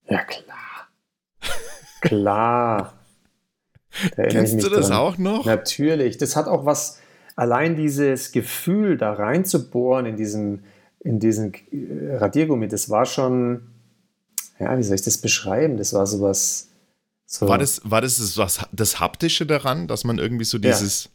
Ja, 0.08 0.24
klar. 0.24 0.88
klar. 2.00 2.94
Kennst 4.14 4.62
du 4.62 4.68
das 4.68 4.88
dran. 4.88 4.98
auch 4.98 5.18
noch? 5.18 5.44
Natürlich. 5.44 6.18
Das 6.18 6.36
hat 6.36 6.46
auch 6.46 6.64
was, 6.64 7.00
allein 7.34 7.76
dieses 7.76 8.32
Gefühl, 8.32 8.96
da 8.96 9.12
reinzubohren 9.12 10.06
in 10.06 10.16
diesen, 10.16 10.64
in 11.00 11.20
diesen 11.20 11.52
äh, 11.54 12.16
Radiergummi, 12.16 12.68
das 12.68 12.88
war 12.88 13.04
schon, 13.04 13.68
ja, 14.58 14.76
wie 14.76 14.82
soll 14.82 14.96
ich 14.96 15.02
das 15.02 15.18
beschreiben? 15.18 15.76
Das 15.76 15.92
war 15.92 16.06
sowas. 16.06 16.68
So 17.26 17.48
war 17.48 17.58
das, 17.58 17.80
war 17.84 18.00
das, 18.00 18.34
das, 18.34 18.66
das 18.72 19.00
Haptische 19.00 19.44
daran, 19.46 19.88
dass 19.88 20.04
man 20.04 20.18
irgendwie 20.18 20.44
so 20.44 20.58
dieses. 20.58 21.04
Ja 21.04 21.10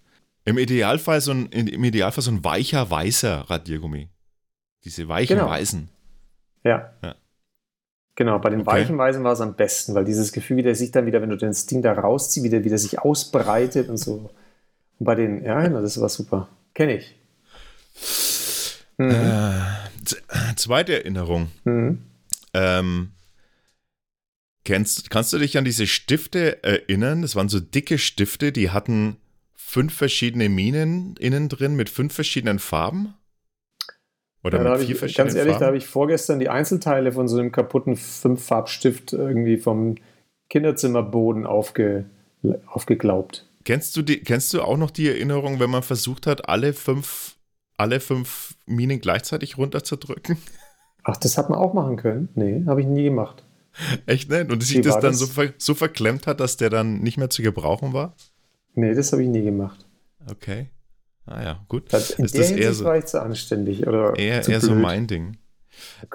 im 0.46 0.58
Idealfall 0.58 1.22
so 1.22 1.32
ein, 1.32 1.48
im 1.48 1.84
Idealfall 1.84 2.24
so 2.24 2.32
ein 2.32 2.44
weicher, 2.44 2.90
weißer 2.90 3.50
Radiergummi. 3.50 4.10
Diese 4.84 5.08
weichen 5.08 5.38
genau. 5.38 5.50
Weißen. 5.50 5.90
Ja. 6.64 6.94
ja. 7.04 7.16
Genau, 8.16 8.40
bei 8.40 8.50
den 8.50 8.62
okay. 8.62 8.72
weichen 8.72 8.98
Weißen 8.98 9.24
war 9.24 9.34
es 9.34 9.42
am 9.42 9.56
besten, 9.56 9.96
weil 9.96 10.06
dieses 10.06 10.32
Gefühl 10.32 10.58
wieder 10.58 10.76
sich 10.76 10.92
dann 10.92 11.06
wieder, 11.06 11.22
wenn 11.22 11.30
du 11.30 11.38
das 11.38 11.66
Ding 11.66 11.82
da 11.82 11.94
rausziehst, 11.94 12.44
wieder, 12.44 12.64
wieder 12.64 12.78
sich 12.78 13.00
ausbreitet 13.00 13.90
und 13.90 13.98
so. 13.98 14.32
Und 15.00 15.06
bei 15.06 15.16
den, 15.16 15.44
ja, 15.44 15.62
genau, 15.62 15.82
das 15.82 16.00
war 16.00 16.10
super. 16.10 16.50
Kenne 16.74 16.98
ich. 16.98 17.16
Mhm. 18.98 19.12
Äh, 19.12 20.56
zweite 20.56 20.94
Erinnerung. 20.94 21.52
Mhm. 21.64 22.04
Ähm, 22.54 23.12
kennst, 24.66 25.10
kannst 25.10 25.32
du 25.34 25.38
dich 25.38 25.58
an 25.58 25.66
diese 25.66 25.88
Stifte 25.88 26.64
erinnern? 26.64 27.22
Das 27.22 27.36
waren 27.36 27.50
so 27.50 27.60
dicke 27.60 27.98
Stifte, 27.98 28.52
die 28.52 28.72
hatten 28.72 29.18
fünf 29.72 29.94
verschiedene 29.94 30.50
Minen 30.50 31.16
innen 31.18 31.48
drin 31.48 31.78
mit 31.78 31.90
fünf 31.90 32.14
verschiedenen 32.14 32.60
Farben? 32.60 33.14
Oder 34.44 34.62
ja, 34.62 34.72
mit 34.72 34.82
vier 34.82 34.90
ich, 34.96 34.98
verschiedenen 34.98 35.28
Ganz 35.28 35.38
ehrlich, 35.38 35.54
Farben? 35.54 35.62
da 35.62 35.68
habe 35.68 35.78
ich 35.78 35.88
vorgestern 35.88 36.40
die 36.40 36.50
Einzelteile 36.50 37.14
von 37.14 37.30
so 37.30 37.40
einem 37.40 37.54
kaputten 37.54 37.96
Fünffarbstift 37.96 39.14
irgendwie 39.14 39.56
vom 39.58 39.96
Kinderzimmerboden 40.50 41.46
aufge, 41.46 42.04
aufgeglaubt. 42.66 43.48
Kennst 43.64 43.96
du, 43.96 44.02
die, 44.02 44.20
kennst 44.20 44.54
du 44.54 44.62
auch 44.62 44.76
noch 44.76 44.92
die 44.92 45.08
Erinnerung, 45.08 45.62
wenn 45.62 45.70
man 45.70 45.84
versucht 45.84 46.28
hat, 46.28 46.50
alle 46.50 46.74
fünf, 46.74 47.38
alle 47.78 48.02
fünf 48.02 48.56
Minen 48.66 49.00
gleichzeitig 49.00 49.58
runterzudrücken? 49.58 50.36
Ach, 51.04 51.16
das 51.16 51.38
hat 51.38 51.50
man 51.50 51.60
auch 51.60 51.74
machen 51.74 51.96
können? 51.96 52.28
Nee, 52.36 52.64
habe 52.68 52.82
ich 52.82 52.88
nie 52.88 53.06
gemacht. 53.06 53.46
Echt, 54.06 54.30
ne? 54.30 54.46
Und 54.52 54.62
sich 54.62 54.82
das 54.82 54.96
dann 54.96 55.12
das? 55.12 55.20
So, 55.20 55.28
ver 55.28 55.54
so 55.58 55.76
verklemmt 55.76 56.28
hat, 56.28 56.42
dass 56.42 56.58
der 56.58 56.70
dann 56.70 57.00
nicht 57.00 57.18
mehr 57.18 57.30
zu 57.30 57.42
gebrauchen 57.42 57.94
war? 57.94 58.16
Nee, 58.74 58.94
das 58.94 59.12
habe 59.12 59.24
ich 59.24 59.30
nie 59.30 59.44
gemacht. 59.44 59.86
Okay. 60.30 60.70
Ah 61.26 61.44
ja, 61.44 61.66
gut. 61.68 61.92
Das, 61.94 62.12
in 62.12 62.26
ist 62.26 62.36
der 62.36 62.42
das 62.42 62.52
eher 62.52 62.74
so, 62.74 62.86
war 62.86 62.98
ich 62.98 63.06
zu 63.06 63.22
anständig 63.22 63.88
oder 63.88 64.18
eher, 64.18 64.48
eher 64.48 64.62
so 64.62 64.74
mein 64.74 65.08
Ding. 65.08 65.38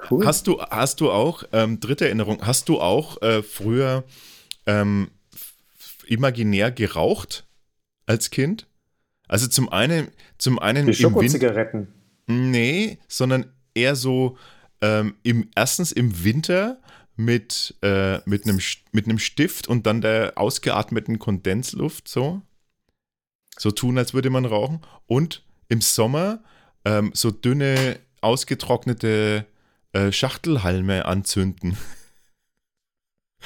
Cool. 0.09 0.25
Hast 0.25 0.47
du, 0.47 0.61
hast 0.61 1.01
du 1.01 1.11
auch, 1.11 1.43
ähm, 1.51 1.79
dritte 1.79 2.05
Erinnerung, 2.05 2.45
hast 2.45 2.69
du 2.69 2.79
auch 2.79 3.21
äh, 3.21 3.41
früher 3.41 4.03
ähm, 4.65 5.09
imaginär 6.05 6.71
geraucht 6.71 7.47
als 8.05 8.29
Kind? 8.29 8.67
Also 9.27 9.47
zum 9.47 9.69
einen, 9.69 10.09
zum 10.37 10.59
einen. 10.59 10.85
Die 10.85 10.93
Schokozigaretten. 10.93 11.87
Nee, 12.27 12.99
sondern 13.07 13.51
eher 13.73 13.95
so 13.95 14.37
ähm, 14.81 15.15
im, 15.23 15.49
erstens 15.55 15.91
im 15.91 16.23
Winter 16.23 16.79
mit, 17.17 17.75
äh, 17.81 18.19
mit, 18.25 18.45
einem, 18.45 18.59
mit 18.91 19.05
einem 19.05 19.19
Stift 19.19 19.67
und 19.67 19.85
dann 19.85 20.01
der 20.01 20.33
ausgeatmeten 20.35 21.19
Kondensluft 21.19 22.07
so. 22.07 22.41
So 23.57 23.71
tun, 23.71 23.97
als 23.97 24.13
würde 24.13 24.29
man 24.29 24.45
rauchen. 24.45 24.81
Und 25.07 25.43
im 25.67 25.81
Sommer 25.81 26.43
ähm, 26.85 27.11
so 27.13 27.31
dünne, 27.31 27.99
ausgetrocknete 28.21 29.45
äh, 29.93 30.11
Schachtelhalme 30.11 31.05
anzünden. 31.05 31.77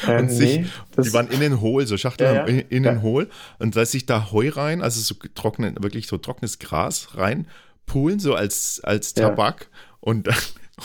Ähm, 0.08 0.20
und 0.20 0.30
sich, 0.30 0.60
nee, 0.62 0.66
die 1.04 1.14
waren 1.14 1.30
innen 1.30 1.62
hohl, 1.62 1.86
so 1.86 1.98
Schachtelhalme 1.98 2.50
ja, 2.50 2.58
ja. 2.58 2.64
innen 2.70 2.96
ja. 2.98 3.02
hohl. 3.02 3.30
Und 3.60 3.76
da 3.76 3.86
sich 3.86 4.06
da 4.06 4.32
Heu 4.32 4.50
rein, 4.50 4.82
also 4.82 5.02
so 5.02 5.16
trocknen, 5.36 5.76
wirklich 5.82 6.08
so 6.08 6.18
trockenes 6.18 6.60
Gras 6.60 7.18
rein, 7.18 7.48
poolen, 7.86 8.20
so 8.20 8.34
als, 8.34 8.82
als 8.84 9.14
Tabak. 9.14 9.70
Und 10.00 10.28
dann 10.28 10.36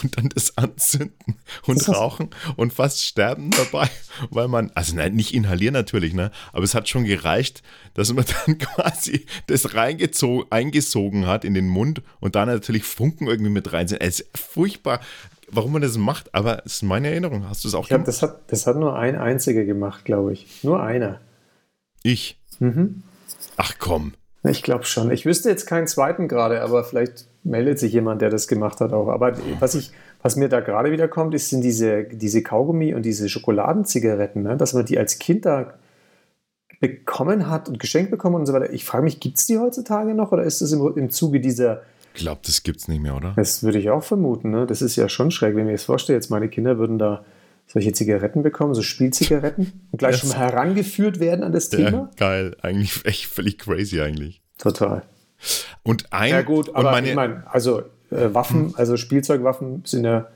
und 0.03 0.17
dann 0.17 0.29
das 0.29 0.57
anzünden 0.57 1.35
und 1.65 1.79
das 1.79 1.89
rauchen 1.89 2.29
und 2.55 2.73
fast 2.73 3.03
sterben 3.03 3.51
dabei, 3.51 3.89
weil 4.29 4.47
man, 4.47 4.71
also 4.75 4.95
nein, 4.95 5.15
nicht 5.15 5.33
inhalieren 5.33 5.73
natürlich, 5.73 6.13
ne, 6.13 6.31
aber 6.53 6.63
es 6.63 6.75
hat 6.75 6.89
schon 6.89 7.05
gereicht, 7.05 7.63
dass 7.93 8.13
man 8.13 8.25
dann 8.45 8.57
quasi 8.57 9.25
das 9.47 9.73
reingezogen, 9.73 10.51
eingesogen 10.51 11.27
hat 11.27 11.45
in 11.45 11.53
den 11.53 11.67
Mund 11.67 12.01
und 12.19 12.35
da 12.35 12.45
natürlich 12.45 12.83
Funken 12.83 13.27
irgendwie 13.27 13.51
mit 13.51 13.73
rein 13.73 13.87
sind. 13.87 14.01
Es 14.01 14.19
ist 14.19 14.37
furchtbar, 14.37 14.99
warum 15.49 15.73
man 15.73 15.81
das 15.81 15.97
macht, 15.97 16.33
aber 16.33 16.65
es 16.65 16.75
ist 16.75 16.83
meine 16.83 17.09
Erinnerung. 17.09 17.47
Hast 17.47 17.63
du 17.63 17.67
es 17.67 17.73
auch 17.73 17.83
ich 17.83 17.89
gemacht? 17.89 18.07
das 18.07 18.21
hat, 18.21 18.51
das 18.51 18.67
hat 18.67 18.77
nur 18.77 18.97
ein 18.97 19.15
einziger 19.15 19.65
gemacht, 19.65 20.05
glaube 20.05 20.33
ich. 20.33 20.63
Nur 20.63 20.81
einer. 20.81 21.19
Ich? 22.03 22.39
Mhm. 22.59 23.03
Ach 23.55 23.73
komm. 23.79 24.13
Ich 24.49 24.63
glaube 24.63 24.85
schon. 24.85 25.11
Ich 25.11 25.25
wüsste 25.25 25.49
jetzt 25.49 25.65
keinen 25.65 25.87
zweiten 25.87 26.27
gerade, 26.27 26.61
aber 26.61 26.83
vielleicht 26.83 27.27
meldet 27.43 27.79
sich 27.79 27.93
jemand, 27.93 28.21
der 28.21 28.29
das 28.29 28.47
gemacht 28.47 28.81
hat 28.81 28.93
auch. 28.93 29.07
Aber 29.07 29.37
was, 29.59 29.75
ich, 29.75 29.91
was 30.21 30.35
mir 30.35 30.49
da 30.49 30.59
gerade 30.59 30.91
wieder 30.91 31.07
kommt, 31.07 31.33
ist, 31.33 31.49
sind 31.49 31.61
diese, 31.61 32.03
diese 32.03 32.43
Kaugummi 32.43 32.93
und 32.93 33.03
diese 33.03 33.29
Schokoladenzigaretten, 33.29 34.43
ne? 34.43 34.57
dass 34.57 34.73
man 34.73 34.85
die 34.85 34.97
als 34.97 35.19
Kind 35.19 35.45
da 35.45 35.73
bekommen 36.79 37.49
hat 37.49 37.69
und 37.69 37.79
geschenkt 37.79 38.11
bekommen 38.11 38.35
und 38.35 38.45
so 38.45 38.53
weiter. 38.53 38.71
Ich 38.71 38.85
frage 38.85 39.03
mich, 39.03 39.19
gibt 39.19 39.37
es 39.37 39.45
die 39.45 39.57
heutzutage 39.57 40.13
noch 40.13 40.31
oder 40.31 40.43
ist 40.43 40.61
das 40.61 40.71
im, 40.71 40.95
im 40.95 41.09
Zuge 41.09 41.39
dieser. 41.39 41.81
Ich 42.13 42.21
glaube, 42.21 42.41
das 42.45 42.63
gibt 42.63 42.79
es 42.79 42.87
nicht 42.87 43.01
mehr, 43.01 43.15
oder? 43.15 43.33
Das 43.35 43.63
würde 43.63 43.79
ich 43.79 43.89
auch 43.89 44.03
vermuten. 44.03 44.51
Ne? 44.51 44.65
Das 44.65 44.81
ist 44.81 44.95
ja 44.95 45.09
schon 45.09 45.31
schräg, 45.31 45.55
wenn 45.55 45.61
ich 45.61 45.65
mir 45.67 45.71
das 45.73 45.83
vorstelle. 45.83 46.17
Jetzt 46.17 46.29
meine 46.29 46.49
Kinder 46.49 46.77
würden 46.77 46.99
da 46.99 47.23
solche 47.67 47.91
Zigaretten 47.91 48.43
bekommen, 48.43 48.73
so 48.73 48.81
Spielzigaretten 48.81 49.87
und 49.91 49.99
gleich 49.99 50.17
schon 50.17 50.33
herangeführt 50.33 51.19
werden 51.19 51.43
an 51.43 51.51
das 51.51 51.69
Thema. 51.69 51.91
Ja, 51.91 52.09
geil, 52.17 52.57
eigentlich 52.61 53.05
echt 53.05 53.27
völlig 53.27 53.59
crazy 53.59 54.01
eigentlich. 54.01 54.41
Total. 54.57 55.03
Und 55.83 56.11
ein. 56.11 56.31
Ja, 56.31 56.41
gut, 56.41 56.73
aber 56.73 56.91
meine, 56.91 57.09
ich 57.09 57.15
meine, 57.15 57.45
also 57.51 57.81
äh, 58.09 58.33
Waffen, 58.33 58.67
hm. 58.67 58.75
also 58.75 58.97
Spielzeugwaffen 58.97 59.83
sind 59.85 60.05
ja 60.05 60.27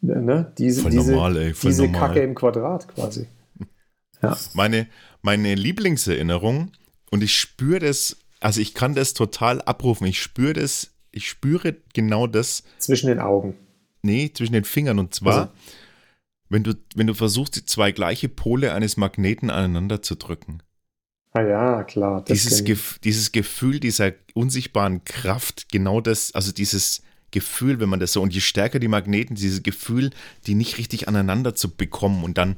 ne, 0.00 0.52
diese, 0.56 0.82
voll 0.82 0.92
diese, 0.92 1.12
normal, 1.12 1.36
ey, 1.36 1.52
diese 1.52 1.82
normal. 1.82 2.08
Kacke 2.08 2.20
im 2.20 2.34
Quadrat 2.34 2.88
quasi. 2.88 3.26
Ja. 4.22 4.36
Meine, 4.54 4.86
meine 5.20 5.54
Lieblingserinnerung, 5.54 6.72
und 7.10 7.22
ich 7.22 7.38
spüre 7.38 7.80
das, 7.80 8.16
also 8.40 8.60
ich 8.60 8.74
kann 8.74 8.94
das 8.94 9.14
total 9.14 9.60
abrufen, 9.62 10.06
ich 10.06 10.22
spüre 10.22 10.54
das, 10.54 10.92
ich 11.10 11.28
spüre 11.28 11.76
genau 11.94 12.26
das. 12.26 12.62
Zwischen 12.78 13.08
den 13.08 13.20
Augen. 13.20 13.56
Nee, 14.02 14.30
zwischen 14.32 14.52
den 14.52 14.64
Fingern. 14.64 14.98
Und 14.98 15.14
zwar, 15.14 15.34
also. 15.34 15.52
Wenn, 16.48 16.62
du, 16.62 16.74
wenn 16.94 17.06
du 17.06 17.14
versuchst, 17.14 17.56
die 17.56 17.64
zwei 17.64 17.92
gleiche 17.92 18.28
Pole 18.28 18.72
eines 18.72 18.96
Magneten 18.96 19.50
aneinander 19.50 20.02
zu 20.02 20.14
drücken. 20.14 20.62
Ah 21.32 21.42
ja, 21.42 21.84
klar. 21.84 22.24
Dieses, 22.24 22.64
Gef 22.64 22.98
dieses 23.04 23.32
Gefühl 23.32 23.78
dieser 23.78 24.12
unsichtbaren 24.34 25.04
Kraft, 25.04 25.68
genau 25.70 26.00
das, 26.00 26.34
also 26.34 26.52
dieses 26.52 27.02
Gefühl, 27.30 27.80
wenn 27.80 27.90
man 27.90 28.00
das 28.00 28.12
so, 28.12 28.22
und 28.22 28.32
je 28.32 28.40
stärker 28.40 28.78
die 28.78 28.88
Magneten, 28.88 29.36
dieses 29.36 29.62
Gefühl, 29.62 30.10
die 30.46 30.54
nicht 30.54 30.78
richtig 30.78 31.08
aneinander 31.08 31.54
zu 31.54 31.76
bekommen 31.76 32.24
und 32.24 32.38
dann, 32.38 32.54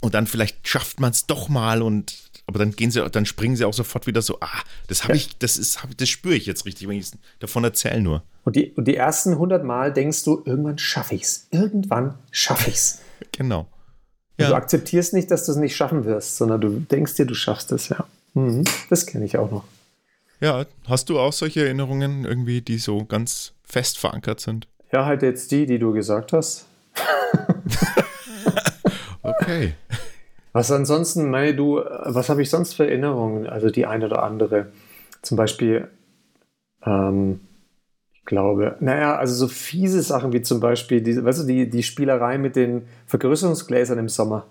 und 0.00 0.14
dann 0.14 0.26
vielleicht 0.26 0.68
schafft 0.68 1.00
man 1.00 1.12
es 1.12 1.26
doch 1.26 1.48
mal 1.48 1.80
und 1.80 2.14
aber 2.46 2.58
dann 2.58 2.72
gehen 2.72 2.90
sie, 2.90 3.02
dann 3.08 3.24
springen 3.24 3.56
sie 3.56 3.64
auch 3.64 3.72
sofort 3.72 4.06
wieder 4.06 4.20
so, 4.20 4.38
ah, 4.40 4.60
das 4.86 5.04
habe 5.04 5.14
ja. 5.14 5.16
ich, 5.16 5.38
das 5.38 5.56
ist, 5.56 5.78
das 5.96 6.08
spüre 6.08 6.34
ich 6.34 6.44
jetzt 6.44 6.66
richtig, 6.66 6.88
wenn 6.88 6.98
ich 6.98 7.10
davon 7.38 7.64
erzähle 7.64 8.02
nur. 8.02 8.22
Und 8.44 8.56
die, 8.56 8.72
und 8.72 8.86
die 8.86 8.96
ersten 8.96 9.32
100 9.32 9.64
Mal 9.64 9.92
denkst 9.92 10.24
du, 10.24 10.42
irgendwann 10.44 10.76
schaffe 10.76 11.14
ich 11.14 11.22
es, 11.22 11.48
irgendwann 11.50 12.18
schaffe 12.30 12.68
ich 12.68 12.76
es. 12.76 13.00
Genau. 13.36 13.66
Ja. 14.38 14.48
Du 14.48 14.54
akzeptierst 14.54 15.12
nicht, 15.12 15.30
dass 15.30 15.46
du 15.46 15.52
es 15.52 15.58
nicht 15.58 15.76
schaffen 15.76 16.04
wirst, 16.04 16.36
sondern 16.36 16.60
du 16.60 16.80
denkst 16.80 17.14
dir, 17.14 17.26
du 17.26 17.34
schaffst 17.34 17.70
es, 17.72 17.88
ja. 17.88 18.04
Mhm. 18.34 18.64
Das 18.90 19.06
kenne 19.06 19.24
ich 19.24 19.38
auch 19.38 19.50
noch. 19.50 19.64
Ja, 20.40 20.66
hast 20.88 21.08
du 21.08 21.18
auch 21.18 21.32
solche 21.32 21.64
Erinnerungen 21.64 22.24
irgendwie, 22.24 22.60
die 22.60 22.78
so 22.78 23.04
ganz 23.04 23.54
fest 23.62 23.98
verankert 23.98 24.40
sind? 24.40 24.66
Ja, 24.92 25.06
halt 25.06 25.22
jetzt 25.22 25.52
die, 25.52 25.66
die 25.66 25.78
du 25.78 25.92
gesagt 25.92 26.32
hast. 26.32 26.66
okay. 29.22 29.74
Was 30.52 30.70
ansonsten, 30.70 31.30
meine 31.30 31.54
du, 31.54 31.76
was 31.76 32.28
habe 32.28 32.42
ich 32.42 32.50
sonst 32.50 32.74
für 32.74 32.86
Erinnerungen? 32.86 33.46
Also 33.46 33.70
die 33.70 33.86
eine 33.86 34.06
oder 34.06 34.22
andere. 34.22 34.72
Zum 35.22 35.36
Beispiel, 35.36 35.88
ähm, 36.84 37.40
glaube. 38.24 38.76
Naja, 38.80 39.16
also 39.16 39.34
so 39.34 39.48
fiese 39.48 40.02
Sachen 40.02 40.32
wie 40.32 40.42
zum 40.42 40.60
Beispiel, 40.60 41.00
die, 41.00 41.22
weißt 41.22 41.42
du, 41.42 41.46
die, 41.46 41.68
die 41.68 41.82
Spielerei 41.82 42.38
mit 42.38 42.56
den 42.56 42.82
Vergrößerungsgläsern 43.06 43.98
im 43.98 44.08
Sommer. 44.08 44.46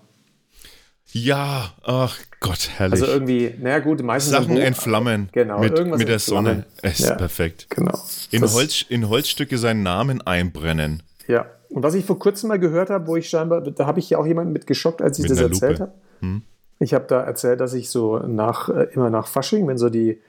Ja, 1.12 1.72
ach 1.82 2.18
Gott, 2.40 2.70
herrlich. 2.76 3.00
Also 3.00 3.12
irgendwie, 3.12 3.54
naja 3.60 3.78
gut, 3.78 4.02
meistens. 4.02 4.32
Sachen 4.32 4.56
entflammen. 4.56 5.28
Genau, 5.32 5.60
mit, 5.60 5.78
irgendwas 5.78 5.98
mit 5.98 6.08
der 6.08 6.18
Sonne. 6.18 6.66
Es 6.82 6.98
ist 6.98 7.08
ja, 7.08 7.14
perfekt. 7.14 7.66
Genau. 7.70 7.96
In, 8.32 8.42
Holz, 8.42 8.84
in 8.88 9.08
Holzstücke 9.08 9.56
seinen 9.56 9.84
Namen 9.84 10.22
einbrennen. 10.22 11.02
Ja. 11.28 11.46
Und 11.68 11.82
was 11.82 11.94
ich 11.94 12.04
vor 12.04 12.18
kurzem 12.18 12.48
mal 12.48 12.58
gehört 12.58 12.90
habe, 12.90 13.06
wo 13.06 13.16
ich 13.16 13.28
scheinbar, 13.28 13.60
da 13.60 13.86
habe 13.86 14.00
ich 14.00 14.10
ja 14.10 14.18
auch 14.18 14.26
jemanden 14.26 14.52
mit 14.52 14.66
geschockt, 14.66 15.02
als 15.02 15.18
ich 15.18 15.22
mit 15.22 15.30
das 15.30 15.40
erzählt 15.40 15.80
habe. 15.80 15.92
Hm. 16.20 16.42
Ich 16.80 16.94
habe 16.94 17.04
da 17.06 17.22
erzählt, 17.22 17.60
dass 17.60 17.74
ich 17.74 17.90
so 17.90 18.18
nach, 18.18 18.68
äh, 18.68 18.88
immer 18.92 19.10
nach 19.10 19.28
Fasching, 19.28 19.66
wenn 19.68 19.78
so 19.78 19.90
die, 19.90 20.20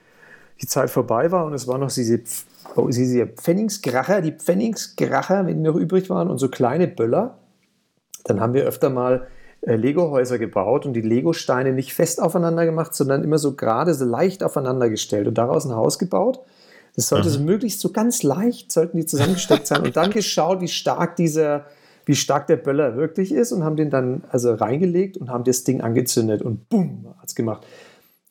die 0.60 0.66
Zeit 0.66 0.90
vorbei 0.90 1.32
war 1.32 1.44
und 1.44 1.52
es 1.52 1.66
war 1.66 1.78
noch 1.78 1.92
diese 1.92 2.22
oh, 2.78 2.88
diese 2.88 3.26
Pfennigskracher, 3.26 4.20
die 4.20 4.32
Pfennigskracher, 4.32 5.46
wenn 5.46 5.58
die 5.58 5.62
noch 5.62 5.76
übrig 5.76 6.10
waren, 6.10 6.30
und 6.30 6.38
so 6.38 6.48
kleine 6.48 6.88
Böller. 6.88 7.38
Dann 8.24 8.40
haben 8.40 8.54
wir 8.54 8.64
öfter 8.64 8.90
mal 8.90 9.26
äh, 9.62 9.76
Lego-Häuser 9.76 10.38
gebaut 10.38 10.86
und 10.86 10.92
die 10.92 11.00
Lego-Steine 11.00 11.72
nicht 11.72 11.94
fest 11.94 12.20
aufeinander 12.20 12.64
gemacht, 12.64 12.94
sondern 12.94 13.24
immer 13.24 13.38
so 13.38 13.56
gerade, 13.56 13.94
so 13.94 14.04
leicht 14.04 14.42
aufeinander 14.42 14.88
gestellt 14.88 15.26
und 15.28 15.38
daraus 15.38 15.64
ein 15.64 15.74
Haus 15.74 15.98
gebaut. 15.98 16.40
Das 16.94 17.08
sollte 17.08 17.28
so 17.28 17.40
möglichst 17.40 17.80
so 17.80 17.92
ganz 17.92 18.22
leicht, 18.22 18.72
sollten 18.72 18.96
die 18.96 19.04
zusammengesteckt 19.04 19.66
sein 19.66 19.82
und 19.82 19.96
dann 19.96 20.10
geschaut, 20.12 20.62
wie 20.62 20.68
stark 20.68 21.16
dieser, 21.16 21.66
wie 22.06 22.14
stark 22.14 22.46
der 22.46 22.56
Böller 22.56 22.96
wirklich 22.96 23.32
ist 23.32 23.52
und 23.52 23.64
haben 23.64 23.76
den 23.76 23.90
dann 23.90 24.24
also 24.30 24.54
reingelegt 24.54 25.18
und 25.18 25.28
haben 25.28 25.44
das 25.44 25.64
Ding 25.64 25.82
angezündet 25.82 26.40
und 26.40 26.68
bumm, 26.70 27.14
hat 27.18 27.28
es 27.28 27.34
gemacht. 27.34 27.66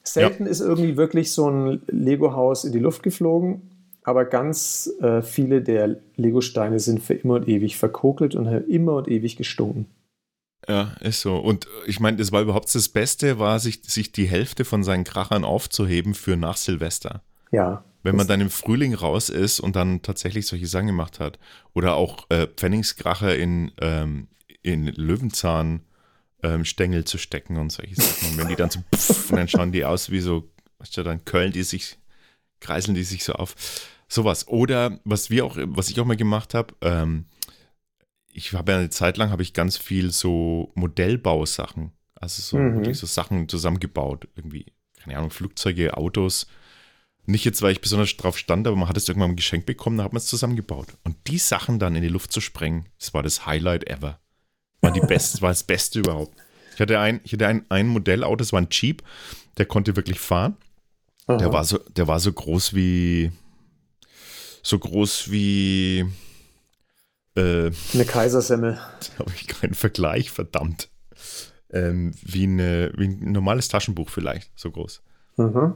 Selten 0.03 0.45
ja. 0.45 0.49
ist 0.49 0.61
irgendwie 0.61 0.97
wirklich 0.97 1.31
so 1.31 1.49
ein 1.49 1.81
Lego-Haus 1.87 2.63
in 2.63 2.71
die 2.71 2.79
Luft 2.79 3.03
geflogen 3.03 3.74
aber 4.05 4.25
ganz 4.25 4.89
äh, 5.01 5.23
viele 5.23 5.61
der 5.63 5.97
Lego-Steine 6.15 6.79
sind 6.79 7.01
für 7.01 7.15
immer 7.15 7.33
und 7.33 7.47
ewig 7.47 7.75
verkokelt 7.75 8.35
und 8.35 8.47
haben 8.47 8.69
immer 8.69 8.97
und 8.97 9.07
ewig 9.07 9.35
gestunken. 9.35 9.87
Ja, 10.67 10.95
ist 11.01 11.21
so. 11.21 11.37
Und 11.37 11.67
ich 11.87 11.99
meine, 11.99 12.17
das 12.17 12.31
war 12.31 12.43
überhaupt 12.43 12.73
das 12.73 12.89
Beste, 12.89 13.39
war 13.39 13.59
sich, 13.59 13.81
sich 13.83 14.11
die 14.11 14.27
Hälfte 14.27 14.63
von 14.63 14.83
seinen 14.83 15.05
Krachern 15.05 15.43
aufzuheben 15.43 16.13
für 16.13 16.37
nach 16.37 16.57
Silvester. 16.57 17.23
Ja. 17.51 17.83
Wenn 18.03 18.15
man 18.15 18.27
dann 18.27 18.41
im 18.41 18.51
Frühling 18.51 18.93
raus 18.93 19.29
ist 19.29 19.59
und 19.59 19.75
dann 19.75 20.03
tatsächlich 20.03 20.45
solche 20.45 20.67
Sachen 20.67 20.87
gemacht 20.87 21.19
hat. 21.19 21.39
Oder 21.73 21.95
auch 21.95 22.29
äh, 22.29 22.45
Pfennigskracher 22.45 23.35
in, 23.35 23.71
ähm, 23.81 24.27
in 24.61 24.85
Löwenzahn 24.85 25.81
ähm, 26.43 26.63
Stängel 26.63 27.05
zu 27.05 27.17
stecken 27.17 27.57
und 27.57 27.71
solche 27.71 27.95
Sachen. 27.95 28.29
Und 28.29 28.37
wenn 28.37 28.49
die 28.49 28.55
dann 28.55 28.69
so 28.69 28.81
pff, 28.95 29.31
und 29.31 29.37
dann 29.37 29.47
schauen 29.47 29.71
die 29.71 29.83
aus 29.83 30.11
wie 30.11 30.19
so, 30.19 30.47
weißt 30.77 30.97
du, 30.97 31.03
dann 31.03 31.25
curlen 31.25 31.51
die 31.51 31.63
sich, 31.63 31.97
kreiseln 32.59 32.93
die 32.93 33.03
sich 33.03 33.23
so 33.23 33.33
auf. 33.33 33.55
Sowas. 34.07 34.47
Oder 34.47 34.99
was 35.03 35.29
wir 35.29 35.45
auch, 35.45 35.57
was 35.57 35.89
ich 35.89 35.99
auch 35.99 36.05
mal 36.05 36.15
gemacht 36.15 36.53
habe, 36.53 36.73
ähm, 36.81 37.25
ich 38.35 38.53
habe 38.53 38.73
ja 38.73 38.79
eine 38.79 38.89
Zeit 38.89 39.17
lang 39.17 39.31
habe 39.31 39.43
ich 39.43 39.53
ganz 39.53 39.77
viel 39.77 40.11
so 40.11 40.71
Modellbausachen, 40.75 41.91
also 42.15 42.41
so 42.41 42.57
mhm. 42.57 42.75
wirklich 42.75 42.97
so 42.97 43.07
Sachen 43.07 43.47
zusammengebaut, 43.47 44.27
irgendwie, 44.35 44.65
keine 45.01 45.17
Ahnung, 45.17 45.31
Flugzeuge, 45.31 45.95
Autos. 45.95 46.47
Nicht 47.27 47.45
jetzt, 47.45 47.61
weil 47.61 47.71
ich 47.71 47.81
besonders 47.81 48.15
drauf 48.17 48.37
stand, 48.37 48.67
aber 48.67 48.75
man 48.75 48.89
hat 48.89 48.97
es 48.97 49.07
irgendwann 49.07 49.31
ein 49.31 49.35
Geschenk 49.35 49.65
bekommen, 49.65 49.97
da 49.97 50.03
hat 50.03 50.13
man 50.13 50.17
es 50.17 50.27
zusammengebaut. 50.27 50.87
Und 51.03 51.15
die 51.27 51.37
Sachen 51.37 51.79
dann 51.79 51.95
in 51.95 52.03
die 52.03 52.09
Luft 52.09 52.31
zu 52.31 52.41
sprengen, 52.41 52.89
das 52.99 53.13
war 53.13 53.23
das 53.23 53.45
Highlight 53.45 53.89
ever. 53.89 54.19
War, 54.81 54.91
die 54.91 54.99
best, 54.99 55.41
war 55.41 55.49
das 55.49 55.63
Beste 55.63 55.99
überhaupt. 55.99 56.37
Ich 56.75 56.81
hatte 56.81 56.99
ein, 56.99 57.21
ich 57.23 57.33
hatte 57.33 57.47
ein, 57.47 57.65
ein 57.69 57.87
Modellauto, 57.87 58.35
das 58.35 58.53
war 58.53 58.61
ein 58.61 58.67
Jeep, 58.69 59.01
der 59.57 59.65
konnte 59.65 59.95
wirklich 59.95 60.19
fahren. 60.19 60.57
Der 61.27 61.51
war, 61.51 61.63
so, 61.63 61.79
der 61.79 62.07
war 62.07 62.19
so 62.19 62.31
groß 62.31 62.75
wie, 62.75 63.31
so 64.65 64.79
groß 64.79 65.29
wie, 65.29 66.05
äh, 67.35 67.71
Eine 67.93 68.05
Kaisersemmel. 68.05 68.79
habe 69.19 69.31
ich 69.35 69.47
keinen 69.47 69.75
Vergleich, 69.75 70.31
verdammt. 70.31 70.89
Ähm, 71.69 72.13
wie, 72.23 72.43
eine, 72.43 72.91
wie 72.97 73.07
ein 73.07 73.31
normales 73.31 73.67
Taschenbuch 73.67 74.09
vielleicht, 74.09 74.51
so 74.57 74.71
groß. 74.71 75.03
Mhm. 75.37 75.75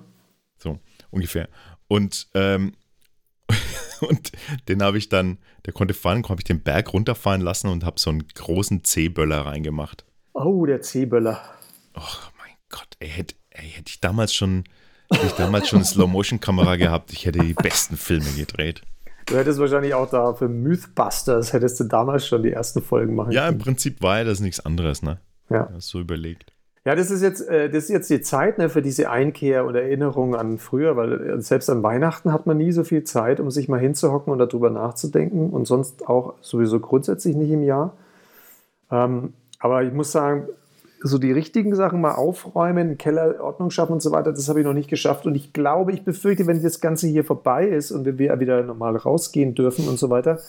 So, 0.57 0.79
ungefähr. 1.11 1.49
Und, 1.87 2.29
ähm, 2.33 2.73
und 4.01 4.31
den 4.67 4.81
habe 4.81 4.97
ich 4.97 5.07
dann, 5.07 5.37
der 5.65 5.73
konnte 5.73 5.93
fallen, 5.93 6.27
habe 6.27 6.39
ich 6.39 6.45
den 6.45 6.63
Berg 6.63 6.91
runterfallen 6.91 7.41
lassen 7.41 7.67
und 7.67 7.83
habe 7.83 7.99
so 7.99 8.09
einen 8.09 8.27
großen 8.27 8.83
C-Böller 8.83 9.45
reingemacht. 9.45 10.03
Oh, 10.33 10.65
der 10.65 10.81
C-Böller. 10.81 11.39
Oh 11.95 12.01
mein 12.39 12.55
Gott, 12.69 12.97
ey, 12.99 13.09
hätte, 13.09 13.35
ey, 13.51 13.69
hätte 13.69 13.89
ich 13.89 14.01
damals 14.01 14.33
schon, 14.33 14.63
hätte 15.11 15.25
ich 15.25 15.33
damals 15.33 15.67
schon 15.67 15.77
eine 15.77 15.85
Slow-Motion-Kamera 15.85 16.75
gehabt, 16.75 17.11
ich 17.13 17.25
hätte 17.25 17.39
die 17.39 17.53
besten 17.53 17.97
Filme 17.97 18.29
gedreht. 18.35 18.81
Du 19.25 19.35
hättest 19.37 19.59
wahrscheinlich 19.59 19.93
auch 19.93 20.09
da 20.09 20.33
für 20.33 20.49
Mythbusters, 20.49 21.53
hättest 21.53 21.79
du 21.79 21.83
damals 21.83 22.27
schon 22.27 22.41
die 22.41 22.51
ersten 22.51 22.81
Folgen 22.81 23.15
machen 23.15 23.31
Ja, 23.31 23.47
im 23.47 23.53
können. 23.53 23.61
Prinzip 23.63 24.01
war 24.01 24.19
ja 24.19 24.23
das 24.23 24.39
nichts 24.39 24.65
anderes, 24.65 25.03
ne? 25.03 25.19
Ja. 25.49 25.69
So 25.77 25.99
überlegt. 25.99 26.51
Ja, 26.85 26.95
das 26.95 27.11
ist 27.11 27.21
jetzt, 27.21 27.47
äh, 27.47 27.69
das 27.69 27.83
ist 27.83 27.89
jetzt 27.89 28.09
die 28.09 28.21
Zeit 28.21 28.57
ne, 28.57 28.69
für 28.69 28.81
diese 28.81 29.11
Einkehr 29.11 29.65
und 29.65 29.75
Erinnerung 29.75 30.35
an 30.35 30.57
früher, 30.57 30.95
weil 30.95 31.29
äh, 31.29 31.41
selbst 31.41 31.69
an 31.69 31.83
Weihnachten 31.83 32.31
hat 32.33 32.47
man 32.47 32.57
nie 32.57 32.71
so 32.71 32.83
viel 32.83 33.03
Zeit, 33.03 33.39
um 33.39 33.51
sich 33.51 33.67
mal 33.67 33.79
hinzuhocken 33.79 34.31
und 34.31 34.39
darüber 34.39 34.69
nachzudenken 34.69 35.49
und 35.49 35.65
sonst 35.65 36.07
auch 36.07 36.35
sowieso 36.41 36.79
grundsätzlich 36.79 37.35
nicht 37.35 37.51
im 37.51 37.63
Jahr. 37.63 37.93
Ähm, 38.89 39.33
aber 39.59 39.83
ich 39.83 39.93
muss 39.93 40.11
sagen, 40.11 40.47
so 41.01 41.17
die 41.17 41.31
richtigen 41.31 41.75
Sachen 41.75 42.01
mal 42.01 42.15
aufräumen, 42.15 42.97
Keller 42.97 43.41
Ordnung 43.41 43.69
schaffen 43.71 43.93
und 43.93 44.01
so 44.01 44.11
weiter, 44.11 44.31
das 44.31 44.49
habe 44.49 44.59
ich 44.59 44.65
noch 44.65 44.73
nicht 44.73 44.89
geschafft. 44.89 45.25
Und 45.25 45.35
ich 45.35 45.53
glaube, 45.53 45.91
ich 45.91 46.03
befürchte, 46.03 46.47
wenn 46.47 46.61
das 46.61 46.81
Ganze 46.81 47.07
hier 47.07 47.23
vorbei 47.23 47.67
ist 47.67 47.91
und 47.91 48.05
wir 48.05 48.39
wieder 48.39 48.63
normal 48.63 48.95
rausgehen 48.97 49.55
dürfen 49.55 49.87
und 49.87 49.97
so 49.97 50.09
weiter, 50.09 50.39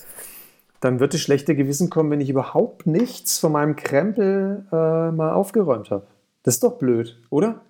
dann 0.81 0.99
wird 0.99 1.15
das 1.15 1.21
schlechte 1.21 1.55
Gewissen 1.55 1.91
kommen, 1.91 2.11
wenn 2.11 2.21
ich 2.21 2.31
überhaupt 2.31 2.87
nichts 2.87 3.39
von 3.39 3.53
meinem 3.53 3.77
Krempel 3.77 4.65
äh, 4.73 5.11
mal 5.11 5.33
aufgeräumt 5.33 5.91
habe. 5.91 6.07
Das 6.43 6.55
ist 6.55 6.65
doch 6.65 6.79
blöd, 6.79 7.21
oder? 7.29 7.61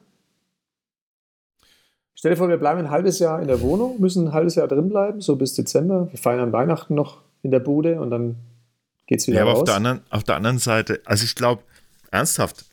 Stell 2.14 2.32
dir 2.32 2.36
vor, 2.36 2.48
wir 2.48 2.58
bleiben 2.58 2.80
ein 2.80 2.90
halbes 2.90 3.18
Jahr 3.18 3.40
in 3.40 3.48
der 3.48 3.60
Wohnung, 3.62 4.00
müssen 4.00 4.28
ein 4.28 4.32
halbes 4.32 4.54
Jahr 4.54 4.68
drin 4.68 4.88
bleiben, 4.88 5.20
so 5.20 5.36
bis 5.36 5.54
Dezember. 5.54 6.08
Wir 6.10 6.18
feiern 6.18 6.40
an 6.40 6.52
Weihnachten 6.52 6.94
noch 6.94 7.22
in 7.42 7.50
der 7.50 7.60
Bude 7.60 8.00
und 8.00 8.10
dann 8.10 8.36
geht's 9.06 9.26
wieder 9.26 9.38
Ja, 9.38 9.42
aber 9.42 9.52
raus. 9.52 9.60
auf 9.60 9.64
der, 9.64 9.74
anderen, 9.76 10.00
auf 10.10 10.24
der 10.24 10.36
anderen 10.36 10.58
Seite, 10.58 11.00
also 11.04 11.24
ich 11.24 11.34
glaube, 11.34 11.62
ernsthaft, 12.10 12.66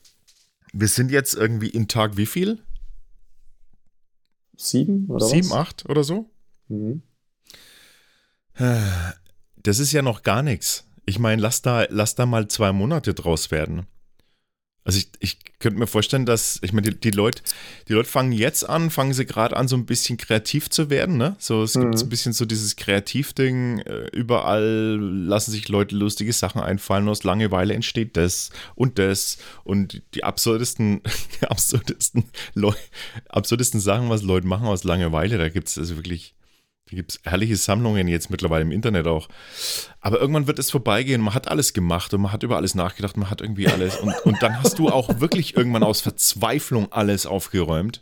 wir 0.79 0.87
sind 0.87 1.11
jetzt 1.11 1.33
irgendwie 1.33 1.69
in 1.69 1.87
Tag 1.87 2.17
wie 2.17 2.25
viel? 2.25 2.63
Sieben 4.55 5.07
oder 5.07 5.25
Sieben, 5.25 5.49
was? 5.49 5.57
acht 5.57 5.89
oder 5.89 6.03
so? 6.03 6.29
Mhm. 6.67 7.01
Das 8.53 9.79
ist 9.79 9.91
ja 9.91 10.01
noch 10.01 10.23
gar 10.23 10.41
nichts. 10.41 10.87
Ich 11.05 11.19
meine, 11.19 11.41
lass 11.41 11.61
da, 11.61 11.85
lass 11.89 12.15
da 12.15 12.25
mal 12.25 12.47
zwei 12.47 12.71
Monate 12.71 13.13
draus 13.13 13.51
werden. 13.51 13.85
Also 14.87 14.99
ich, 14.99 15.09
ich 15.19 15.37
könnte 15.59 15.79
mir 15.79 15.85
vorstellen, 15.87 16.25
dass, 16.25 16.59
ich 16.61 16.71
meine, 16.71 16.89
die, 16.91 16.97
die, 16.97 17.11
Leute, 17.11 17.41
die 17.89 17.93
Leute 17.93 18.07
fangen 18.07 18.31
jetzt 18.31 18.67
an, 18.69 18.89
fangen 18.89 19.13
sie 19.13 19.25
gerade 19.25 19.57
an, 19.57 19.67
so 19.67 19.75
ein 19.75 19.85
bisschen 19.85 20.15
kreativ 20.15 20.69
zu 20.69 20.89
werden, 20.89 21.17
ne? 21.17 21.35
So, 21.39 21.61
es 21.63 21.73
gibt 21.73 21.87
Mhm. 21.87 21.97
so 21.97 22.05
ein 22.05 22.09
bisschen 22.09 22.31
so 22.31 22.45
dieses 22.45 22.77
Kreativding, 22.77 23.79
äh, 23.79 24.07
überall 24.13 24.97
lassen 24.97 25.51
sich 25.51 25.67
Leute 25.67 25.93
lustige 25.93 26.31
Sachen 26.31 26.61
einfallen, 26.61 27.09
aus 27.09 27.25
Langeweile 27.25 27.73
entsteht 27.73 28.15
das 28.15 28.49
und 28.75 28.97
das 28.97 29.39
und 29.65 30.01
die 30.15 30.23
absurdesten, 30.23 31.01
die 31.41 31.47
absurdesten, 31.47 32.23
Leu 32.53 32.71
absurdesten 33.27 33.81
Sachen, 33.81 34.09
was 34.09 34.21
Leute 34.21 34.47
machen 34.47 34.67
aus 34.67 34.85
Langeweile, 34.85 35.37
da 35.37 35.49
gibt 35.49 35.67
es 35.67 35.77
also 35.77 35.97
wirklich, 35.97 36.33
da 36.89 36.95
gibt 36.95 37.11
es 37.11 37.19
herrliche 37.23 37.55
Sammlungen 37.57 38.07
jetzt 38.07 38.29
mittlerweile 38.29 38.61
im 38.63 38.71
Internet 38.71 39.07
auch. 39.07 39.27
Aber 39.99 40.19
irgendwann 40.19 40.47
wird 40.47 40.57
es 40.59 40.71
vorbeigehen. 40.71 41.21
Man 41.21 41.33
hat 41.33 41.47
alles 41.49 41.73
gemacht 41.73 42.13
und 42.13 42.21
man 42.21 42.31
hat 42.31 42.43
über 42.43 42.55
alles 42.55 42.75
nachgedacht. 42.75 43.17
Man 43.17 43.29
hat 43.29 43.41
irgendwie 43.41 43.67
alles. 43.67 43.97
Und, 43.97 44.13
und 44.23 44.41
dann 44.41 44.61
hast 44.61 44.79
du 44.79 44.89
auch 44.89 45.19
wirklich 45.19 45.57
irgendwann 45.57 45.83
aus 45.83 46.01
Verzweiflung 46.01 46.91
alles 46.91 47.25
aufgeräumt. 47.25 48.01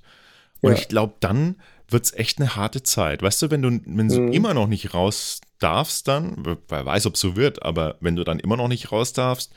Und 0.62 0.74
Ja. 0.74 0.78
ich 0.78 0.88
glaube, 0.88 1.16
dann 1.20 1.56
wird 1.90 2.06
es 2.06 2.14
echt 2.14 2.40
eine 2.40 2.56
harte 2.56 2.84
Zeit. 2.84 3.22
Weißt 3.22 3.42
du, 3.42 3.52
wenn 3.52 3.62
du, 3.62 3.70
wenn 3.86 4.08
du 4.08 4.22
Mhm. 4.22 4.34
immer 4.34 4.54
noch 4.54 4.68
nicht 4.68 4.94
raus 4.94 5.42
darfst, 5.60 6.08
dann, 6.08 6.44
wer 6.68 6.86
weiß, 6.86 7.06
ob 7.06 7.16
es 7.16 7.22
so 7.22 7.36
wird, 7.36 7.64
aber 7.64 7.96
wenn 8.02 8.16
du 8.16 8.24
dann 8.24 8.40
immer 8.40 8.58
noch 8.58 8.68
nicht 8.68 8.92
raus 8.92 9.14
darfst 9.14 9.54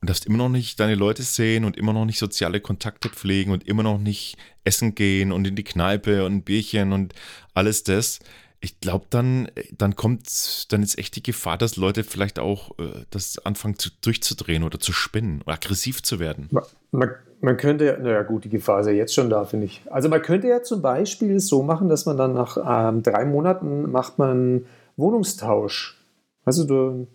und 0.00 0.08
darfst 0.08 0.26
immer 0.26 0.38
noch 0.38 0.48
nicht 0.48 0.78
deine 0.80 0.94
Leute 0.94 1.22
sehen 1.24 1.64
und 1.64 1.76
immer 1.76 1.92
noch 1.92 2.04
nicht 2.04 2.18
soziale 2.18 2.60
Kontakte 2.60 3.08
pflegen 3.08 3.52
und 3.52 3.66
immer 3.66 3.82
noch 3.82 3.98
nicht 3.98 4.36
essen 4.64 4.94
gehen 4.94 5.30
und 5.32 5.46
in 5.46 5.56
die 5.56 5.64
Kneipe 5.64 6.24
und 6.24 6.32
ein 6.36 6.42
Bierchen 6.42 6.92
und 6.92 7.14
alles 7.54 7.82
das, 7.84 8.20
ich 8.62 8.80
glaube, 8.80 9.06
dann, 9.10 9.48
dann 9.76 9.96
kommt, 9.96 10.72
dann 10.72 10.82
ist 10.82 10.96
echt 10.98 11.16
die 11.16 11.22
Gefahr, 11.22 11.58
dass 11.58 11.76
Leute 11.76 12.04
vielleicht 12.04 12.38
auch 12.38 12.78
äh, 12.78 12.84
das 13.10 13.38
anfangen 13.44 13.78
zu, 13.78 13.90
durchzudrehen 14.00 14.62
oder 14.62 14.78
zu 14.80 14.92
spinnen 14.92 15.42
oder 15.42 15.54
aggressiv 15.54 16.02
zu 16.02 16.18
werden. 16.20 16.48
Ma- 16.52 16.64
Man, 16.92 17.10
man 17.40 17.56
könnte, 17.56 17.84
ja- 17.84 17.98
naja 17.98 18.22
gut, 18.22 18.44
die 18.44 18.48
Gefahr 18.48 18.80
ist 18.80 18.86
ja 18.86 18.92
jetzt 18.92 19.14
schon 19.14 19.28
da, 19.30 19.44
finde 19.44 19.66
ich. 19.66 19.82
Also 19.90 20.08
man 20.08 20.22
könnte 20.22 20.46
ja 20.48 20.62
zum 20.62 20.80
Beispiel 20.80 21.40
so 21.40 21.62
machen, 21.62 21.88
dass 21.88 22.06
man 22.06 22.16
dann 22.16 22.34
nach 22.34 22.56
ähm, 22.64 23.02
drei 23.02 23.24
Monaten 23.24 23.90
macht 23.90 24.18
man 24.18 24.64
Wohnungstausch. 24.96 25.98
Also 26.44 26.64
du, 26.64 27.06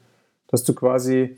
dass 0.47 0.63
du 0.63 0.73
quasi 0.73 1.37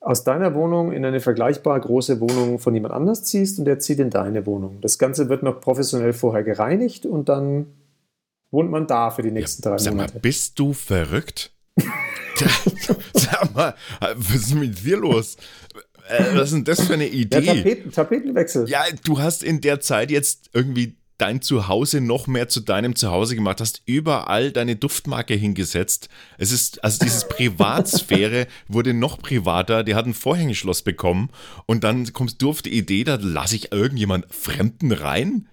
aus 0.00 0.24
deiner 0.24 0.54
Wohnung 0.54 0.92
in 0.92 1.04
eine 1.04 1.20
vergleichbar 1.20 1.80
große 1.80 2.20
Wohnung 2.20 2.58
von 2.58 2.72
jemand 2.74 2.94
anders 2.94 3.24
ziehst 3.24 3.58
und 3.58 3.64
der 3.64 3.78
zieht 3.80 3.98
in 3.98 4.10
deine 4.10 4.46
Wohnung. 4.46 4.80
Das 4.80 4.98
Ganze 4.98 5.28
wird 5.28 5.42
noch 5.42 5.60
professionell 5.60 6.12
vorher 6.12 6.44
gereinigt 6.44 7.04
und 7.04 7.28
dann 7.28 7.66
wohnt 8.50 8.70
man 8.70 8.86
da 8.86 9.10
für 9.10 9.22
die 9.22 9.30
nächsten 9.30 9.62
drei 9.62 9.78
Sag 9.78 9.94
mal, 9.94 10.02
Monate. 10.02 10.20
bist 10.20 10.58
du 10.58 10.72
verrückt? 10.72 11.52
Sag 13.14 13.54
mal, 13.54 13.74
was 14.14 14.34
ist 14.36 14.54
mit 14.54 14.84
dir 14.84 14.96
los? 14.98 15.36
Äh, 16.08 16.24
was 16.34 16.48
ist 16.48 16.54
denn 16.54 16.64
das 16.64 16.80
für 16.86 16.94
eine 16.94 17.06
Ja, 17.06 17.12
Idee? 17.12 17.46
Tapeten, 17.46 17.92
Tapetenwechsel. 17.92 18.68
Ja, 18.68 18.84
du 19.04 19.18
hast 19.20 19.42
in 19.42 19.60
der 19.60 19.80
Zeit 19.80 20.10
jetzt 20.10 20.50
irgendwie 20.52 20.96
dein 21.18 21.42
Zuhause 21.42 22.00
noch 22.00 22.28
mehr 22.28 22.48
zu 22.48 22.60
deinem 22.60 22.94
Zuhause 22.94 23.34
gemacht, 23.34 23.60
hast 23.60 23.82
überall 23.86 24.52
deine 24.52 24.76
Duftmarke 24.76 25.34
hingesetzt. 25.34 26.08
Es 26.38 26.52
ist, 26.52 26.82
also 26.84 27.00
dieses 27.02 27.26
Privatsphäre 27.28 28.46
wurde 28.68 28.94
noch 28.94 29.18
privater, 29.18 29.82
der 29.82 29.96
hat 29.96 30.06
ein 30.06 30.14
Vorhängeschloss 30.14 30.82
bekommen 30.82 31.30
und 31.66 31.82
dann 31.82 32.12
kommst 32.12 32.40
du 32.40 32.50
auf 32.50 32.62
die 32.62 32.72
Idee, 32.72 33.02
da 33.02 33.18
lasse 33.20 33.56
ich 33.56 33.72
irgendjemand 33.72 34.32
Fremden 34.32 34.92
rein? 34.92 35.48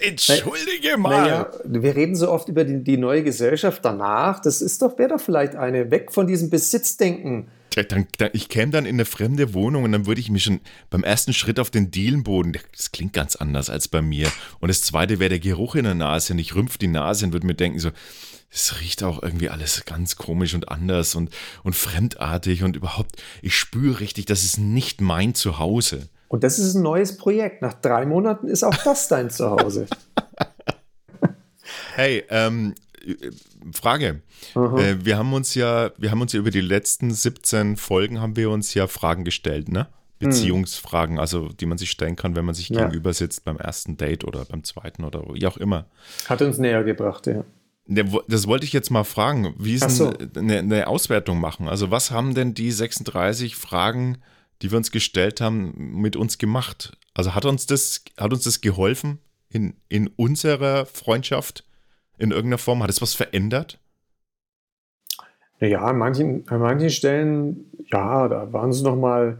Entschuldige 0.00 0.96
mal. 0.96 1.22
Naja, 1.22 1.50
wir 1.64 1.96
reden 1.96 2.16
so 2.16 2.30
oft 2.30 2.48
über 2.48 2.64
die, 2.64 2.82
die 2.82 2.96
neue 2.96 3.22
Gesellschaft 3.22 3.84
danach. 3.84 4.40
Das 4.40 4.62
ist 4.62 4.82
doch, 4.82 4.98
wäre 4.98 5.10
doch 5.10 5.20
vielleicht 5.20 5.54
eine 5.54 5.90
weg 5.90 6.12
von 6.12 6.26
diesem 6.26 6.50
Besitzdenken. 6.50 7.48
Dann, 7.74 8.06
dann, 8.18 8.30
ich 8.32 8.48
käme 8.48 8.70
dann 8.70 8.86
in 8.86 8.96
eine 8.96 9.04
fremde 9.04 9.52
Wohnung 9.52 9.84
und 9.84 9.92
dann 9.92 10.06
würde 10.06 10.20
ich 10.20 10.30
mich 10.30 10.44
schon 10.44 10.60
beim 10.90 11.02
ersten 11.02 11.32
Schritt 11.32 11.58
auf 11.58 11.70
den 11.70 11.90
Dielenboden, 11.90 12.56
das 12.76 12.92
klingt 12.92 13.12
ganz 13.12 13.34
anders 13.34 13.68
als 13.68 13.88
bei 13.88 14.00
mir. 14.00 14.30
Und 14.60 14.68
das 14.68 14.82
zweite 14.82 15.18
wäre 15.18 15.30
der 15.30 15.40
Geruch 15.40 15.74
in 15.74 15.84
der 15.84 15.94
Nase 15.94 16.34
und 16.34 16.38
ich 16.38 16.54
rümpf 16.54 16.78
die 16.78 16.86
Nase 16.86 17.26
und 17.26 17.32
würde 17.32 17.46
mir 17.46 17.54
denken 17.54 17.80
so, 17.80 17.90
es 18.50 18.80
riecht 18.80 19.02
auch 19.02 19.20
irgendwie 19.20 19.48
alles 19.48 19.84
ganz 19.84 20.14
komisch 20.14 20.54
und 20.54 20.68
anders 20.68 21.16
und, 21.16 21.30
und 21.64 21.74
fremdartig 21.74 22.62
und 22.62 22.76
überhaupt, 22.76 23.20
ich 23.42 23.56
spüre 23.56 23.98
richtig, 23.98 24.26
das 24.26 24.44
ist 24.44 24.58
nicht 24.58 25.00
mein 25.00 25.34
Zuhause. 25.34 26.08
Und 26.28 26.42
das 26.44 26.58
ist 26.58 26.74
ein 26.74 26.82
neues 26.82 27.16
Projekt. 27.16 27.62
Nach 27.62 27.74
drei 27.74 28.06
Monaten 28.06 28.48
ist 28.48 28.64
auch 28.64 28.76
das 28.84 29.08
dein 29.08 29.30
Zuhause. 29.30 29.86
Hey, 31.96 32.24
ähm, 32.28 32.74
äh, 33.06 33.14
Frage. 33.72 34.20
Aha. 34.54 34.78
Äh, 34.78 35.04
wir 35.04 35.16
haben 35.16 35.32
uns 35.32 35.54
ja, 35.54 35.90
wir 35.96 36.10
haben 36.10 36.20
uns 36.20 36.32
ja 36.32 36.40
über 36.40 36.50
die 36.50 36.60
letzten 36.60 37.12
17 37.12 37.76
Folgen 37.76 38.20
haben 38.20 38.36
wir 38.36 38.50
uns 38.50 38.74
ja 38.74 38.86
Fragen 38.88 39.24
gestellt, 39.24 39.68
ne? 39.68 39.86
Beziehungsfragen, 40.18 41.18
also 41.18 41.48
die 41.48 41.66
man 41.66 41.76
sich 41.78 41.90
stellen 41.90 42.16
kann, 42.16 42.34
wenn 42.34 42.44
man 42.44 42.54
sich 42.54 42.68
Ja. 42.68 42.82
gegenüber 42.84 43.12
sitzt 43.12 43.44
beim 43.44 43.58
ersten 43.58 43.96
Date 43.96 44.24
oder 44.24 44.44
beim 44.44 44.64
zweiten 44.64 45.04
oder 45.04 45.22
wie 45.34 45.46
auch 45.46 45.56
immer. 45.56 45.86
Hat 46.28 46.40
uns 46.42 46.58
näher 46.58 46.82
gebracht, 46.84 47.26
ja. 47.26 47.44
Ne, 47.86 48.10
Das 48.28 48.46
wollte 48.46 48.64
ich 48.64 48.72
jetzt 48.72 48.90
mal 48.90 49.04
fragen. 49.04 49.54
Wie 49.58 49.74
ist 49.74 49.88
so. 49.90 50.12
eine, 50.36 50.58
eine 50.58 50.86
Auswertung 50.88 51.38
machen? 51.40 51.68
Also 51.68 51.90
was 51.90 52.10
haben 52.10 52.34
denn 52.34 52.54
die 52.54 52.70
36 52.72 53.56
Fragen, 53.56 54.18
die 54.62 54.70
wir 54.70 54.78
uns 54.78 54.90
gestellt 54.90 55.40
haben, 55.40 56.00
mit 56.00 56.16
uns 56.16 56.38
gemacht? 56.38 56.96
Also 57.14 57.34
hat 57.34 57.44
uns 57.44 57.66
das, 57.66 58.04
hat 58.18 58.32
uns 58.32 58.44
das 58.44 58.60
geholfen 58.60 59.18
in, 59.48 59.74
in 59.88 60.08
unserer 60.08 60.86
Freundschaft 60.86 61.64
in 62.18 62.30
irgendeiner 62.30 62.58
Form? 62.58 62.82
Hat 62.82 62.90
es 62.90 63.02
was 63.02 63.14
verändert? 63.14 63.78
Naja, 65.60 65.80
an 65.82 65.98
manchen, 65.98 66.48
an 66.48 66.60
manchen 66.60 66.90
Stellen, 66.90 67.70
ja, 67.86 68.28
da 68.28 68.52
waren 68.52 68.70
es 68.70 68.82
nochmal 68.82 69.38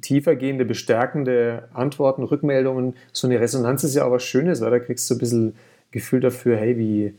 tiefergehende, 0.00 0.64
bestärkende 0.64 1.68
Antworten, 1.72 2.22
Rückmeldungen. 2.22 2.94
So 3.12 3.26
eine 3.26 3.40
Resonanz 3.40 3.84
ist 3.84 3.94
ja 3.94 4.04
auch 4.04 4.10
was 4.10 4.22
Schönes, 4.22 4.60
weil 4.60 4.70
da 4.70 4.78
kriegst 4.78 5.08
du 5.10 5.14
ein 5.14 5.18
bisschen 5.18 5.54
Gefühl 5.90 6.20
dafür, 6.20 6.56
hey, 6.56 6.76
wie, 6.78 7.14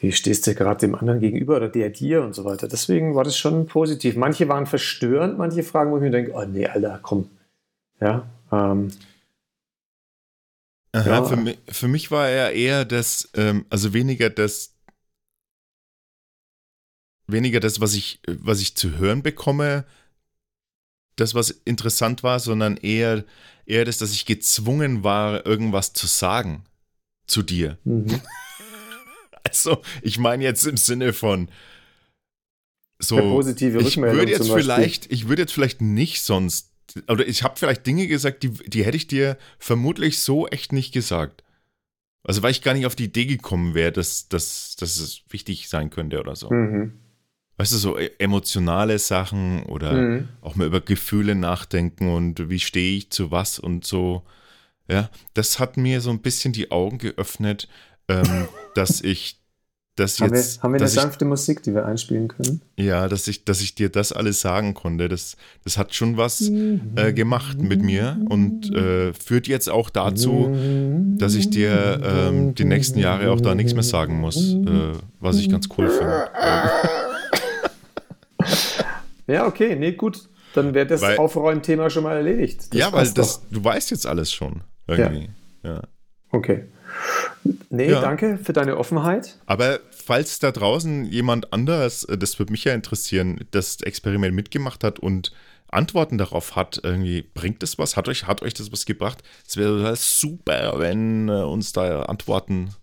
wie 0.00 0.12
stehst 0.12 0.46
du 0.46 0.54
gerade 0.54 0.80
dem 0.80 0.94
anderen 0.94 1.20
gegenüber 1.20 1.56
oder 1.56 1.68
der 1.68 1.90
dir 1.90 2.22
und 2.22 2.34
so 2.34 2.44
weiter. 2.44 2.68
Deswegen 2.68 3.14
war 3.14 3.24
das 3.24 3.36
schon 3.36 3.66
positiv. 3.66 4.16
Manche 4.16 4.48
waren 4.48 4.66
verstörend, 4.66 5.36
manche 5.38 5.62
Fragen, 5.62 5.90
wo 5.90 5.96
ich 5.96 6.02
mir 6.02 6.10
denke, 6.10 6.32
oh 6.32 6.44
nee, 6.44 6.66
Alter, 6.66 6.98
komm. 7.02 7.28
Ja, 8.00 8.26
ähm, 8.50 8.90
Aha, 10.92 11.08
Ja. 11.08 11.24
für, 11.24 11.36
mich, 11.36 11.58
für 11.68 11.88
mich 11.88 12.10
war 12.10 12.28
er 12.28 12.52
eher 12.52 12.84
das, 12.84 13.30
ähm, 13.34 13.64
also 13.70 13.92
weniger 13.92 14.30
das, 14.30 14.74
weniger 17.26 17.60
das, 17.60 17.80
was 17.80 17.94
ich, 17.94 18.20
was 18.26 18.60
ich 18.60 18.76
zu 18.76 18.96
hören 18.96 19.22
bekomme, 19.22 19.84
das, 21.16 21.34
was 21.34 21.50
interessant 21.50 22.22
war, 22.22 22.40
sondern 22.40 22.76
eher, 22.76 23.24
eher 23.66 23.84
das, 23.84 23.98
dass 23.98 24.12
ich 24.12 24.26
gezwungen 24.26 25.04
war, 25.04 25.46
irgendwas 25.46 25.92
zu 25.92 26.06
sagen 26.06 26.64
zu 27.26 27.42
dir. 27.42 27.78
Mhm. 27.84 28.20
Also, 29.48 29.82
ich 30.02 30.18
meine 30.18 30.44
jetzt 30.44 30.66
im 30.66 30.76
Sinne 30.76 31.12
von 31.12 31.50
so. 32.98 33.16
Eine 33.16 33.28
positive 33.30 33.78
ich 33.78 33.86
Rückmeldung 33.86 34.18
würde 34.18 34.32
jetzt 34.32 34.50
vielleicht, 34.50 35.10
ich 35.10 35.28
würde 35.28 35.42
jetzt 35.42 35.52
vielleicht 35.52 35.80
nicht 35.80 36.22
sonst, 36.22 36.70
oder 37.08 37.26
ich 37.26 37.42
habe 37.42 37.56
vielleicht 37.58 37.86
Dinge 37.86 38.06
gesagt, 38.06 38.42
die, 38.42 38.50
die 38.50 38.84
hätte 38.84 38.96
ich 38.96 39.06
dir 39.06 39.36
vermutlich 39.58 40.20
so 40.20 40.46
echt 40.48 40.72
nicht 40.72 40.92
gesagt. 40.92 41.42
Also, 42.22 42.42
weil 42.42 42.50
ich 42.50 42.62
gar 42.62 42.74
nicht 42.74 42.86
auf 42.86 42.94
die 42.96 43.04
Idee 43.04 43.24
gekommen 43.24 43.74
wäre, 43.74 43.92
dass, 43.92 44.28
dass, 44.28 44.76
dass 44.76 44.98
es 44.98 45.22
wichtig 45.30 45.68
sein 45.68 45.88
könnte 45.90 46.20
oder 46.20 46.36
so. 46.36 46.50
Mhm. 46.50 46.92
Weißt 47.56 47.72
du, 47.72 47.76
so 47.76 47.98
e- 47.98 48.10
emotionale 48.18 48.98
Sachen 48.98 49.62
oder 49.64 49.92
Mhm. 49.92 50.28
auch 50.42 50.54
mal 50.54 50.66
über 50.66 50.80
Gefühle 50.80 51.34
nachdenken 51.34 52.08
und 52.14 52.50
wie 52.50 52.60
stehe 52.60 52.96
ich 52.98 53.10
zu 53.10 53.30
was 53.30 53.58
und 53.58 53.86
so. 53.86 54.22
Ja, 54.88 55.08
das 55.34 55.58
hat 55.58 55.76
mir 55.76 56.00
so 56.00 56.10
ein 56.10 56.20
bisschen 56.20 56.52
die 56.52 56.70
Augen 56.72 56.98
geöffnet, 56.98 57.68
ähm, 58.10 58.48
dass 58.74 59.00
ich 59.00 59.40
das 59.96 60.20
Haben 60.20 60.30
wir, 60.32 60.38
jetzt, 60.38 60.62
haben 60.62 60.72
wir 60.72 60.76
eine 60.76 60.84
dass 60.84 60.94
ich, 60.94 61.00
sanfte 61.00 61.24
Musik, 61.26 61.62
die 61.62 61.74
wir 61.74 61.84
einspielen 61.84 62.28
können? 62.28 62.62
ja, 62.76 63.06
dass 63.08 63.28
ich, 63.28 63.44
dass 63.44 63.60
ich 63.60 63.74
dir 63.74 63.90
das 63.90 64.12
alles 64.12 64.40
sagen 64.40 64.72
konnte. 64.72 65.08
Das, 65.08 65.36
das 65.64 65.76
hat 65.76 65.94
schon 65.94 66.16
was 66.16 66.48
äh, 66.48 67.12
gemacht 67.12 67.60
mit 67.60 67.82
mir 67.82 68.18
und 68.28 68.74
äh, 68.74 69.12
führt 69.12 69.46
jetzt 69.46 69.68
auch 69.68 69.90
dazu, 69.90 70.56
dass 71.18 71.34
ich 71.34 71.50
dir 71.50 72.00
ähm, 72.02 72.54
die 72.54 72.64
nächsten 72.64 72.98
Jahre 72.98 73.30
auch 73.30 73.40
da 73.40 73.54
nichts 73.54 73.74
mehr 73.74 73.82
sagen 73.82 74.18
muss, 74.20 74.54
äh, 74.54 74.92
was 75.18 75.36
ich 75.36 75.50
ganz 75.50 75.68
cool 75.76 75.90
finde. 75.90 76.28
Ja, 79.26 79.46
okay, 79.46 79.76
nee, 79.76 79.92
gut. 79.92 80.28
Dann 80.54 80.74
wäre 80.74 80.86
das 80.86 81.02
Aufräumthema 81.02 81.90
schon 81.90 82.02
mal 82.02 82.16
erledigt. 82.16 82.72
Das 82.72 82.80
ja, 82.80 82.92
weil 82.92 83.08
das, 83.10 83.40
doch. 83.40 83.46
du 83.50 83.62
weißt 83.62 83.92
jetzt 83.92 84.06
alles 84.06 84.32
schon 84.32 84.62
irgendwie. 84.88 85.28
Ja. 85.62 85.82
Okay. 86.30 86.64
Nee, 87.70 87.90
Ja. 87.90 88.00
danke 88.00 88.38
für 88.38 88.52
deine 88.52 88.76
Offenheit. 88.76 89.38
Aber 89.46 89.80
falls 89.90 90.38
da 90.40 90.50
draußen 90.50 91.04
jemand 91.06 91.52
anders, 91.52 92.04
äh, 92.04 92.18
das 92.18 92.38
würde 92.38 92.52
mich 92.52 92.64
ja 92.64 92.74
interessieren, 92.74 93.46
das 93.50 93.80
Experiment 93.80 94.34
mitgemacht 94.34 94.84
hat 94.84 94.98
und 94.98 95.32
Antworten 95.68 96.18
darauf 96.18 96.56
hat, 96.56 96.80
irgendwie 96.82 97.22
bringt 97.22 97.62
es 97.62 97.78
was? 97.78 97.96
Hat 97.96 98.08
euch, 98.08 98.26
hat 98.26 98.42
euch 98.42 98.54
das 98.54 98.72
was 98.72 98.86
gebracht? 98.86 99.22
Es 99.46 99.56
wäre 99.56 99.94
super, 99.96 100.78
wenn 100.78 101.28
äh, 101.28 101.32
uns 101.44 101.72
da 101.72 102.02
Antworten 102.02 102.74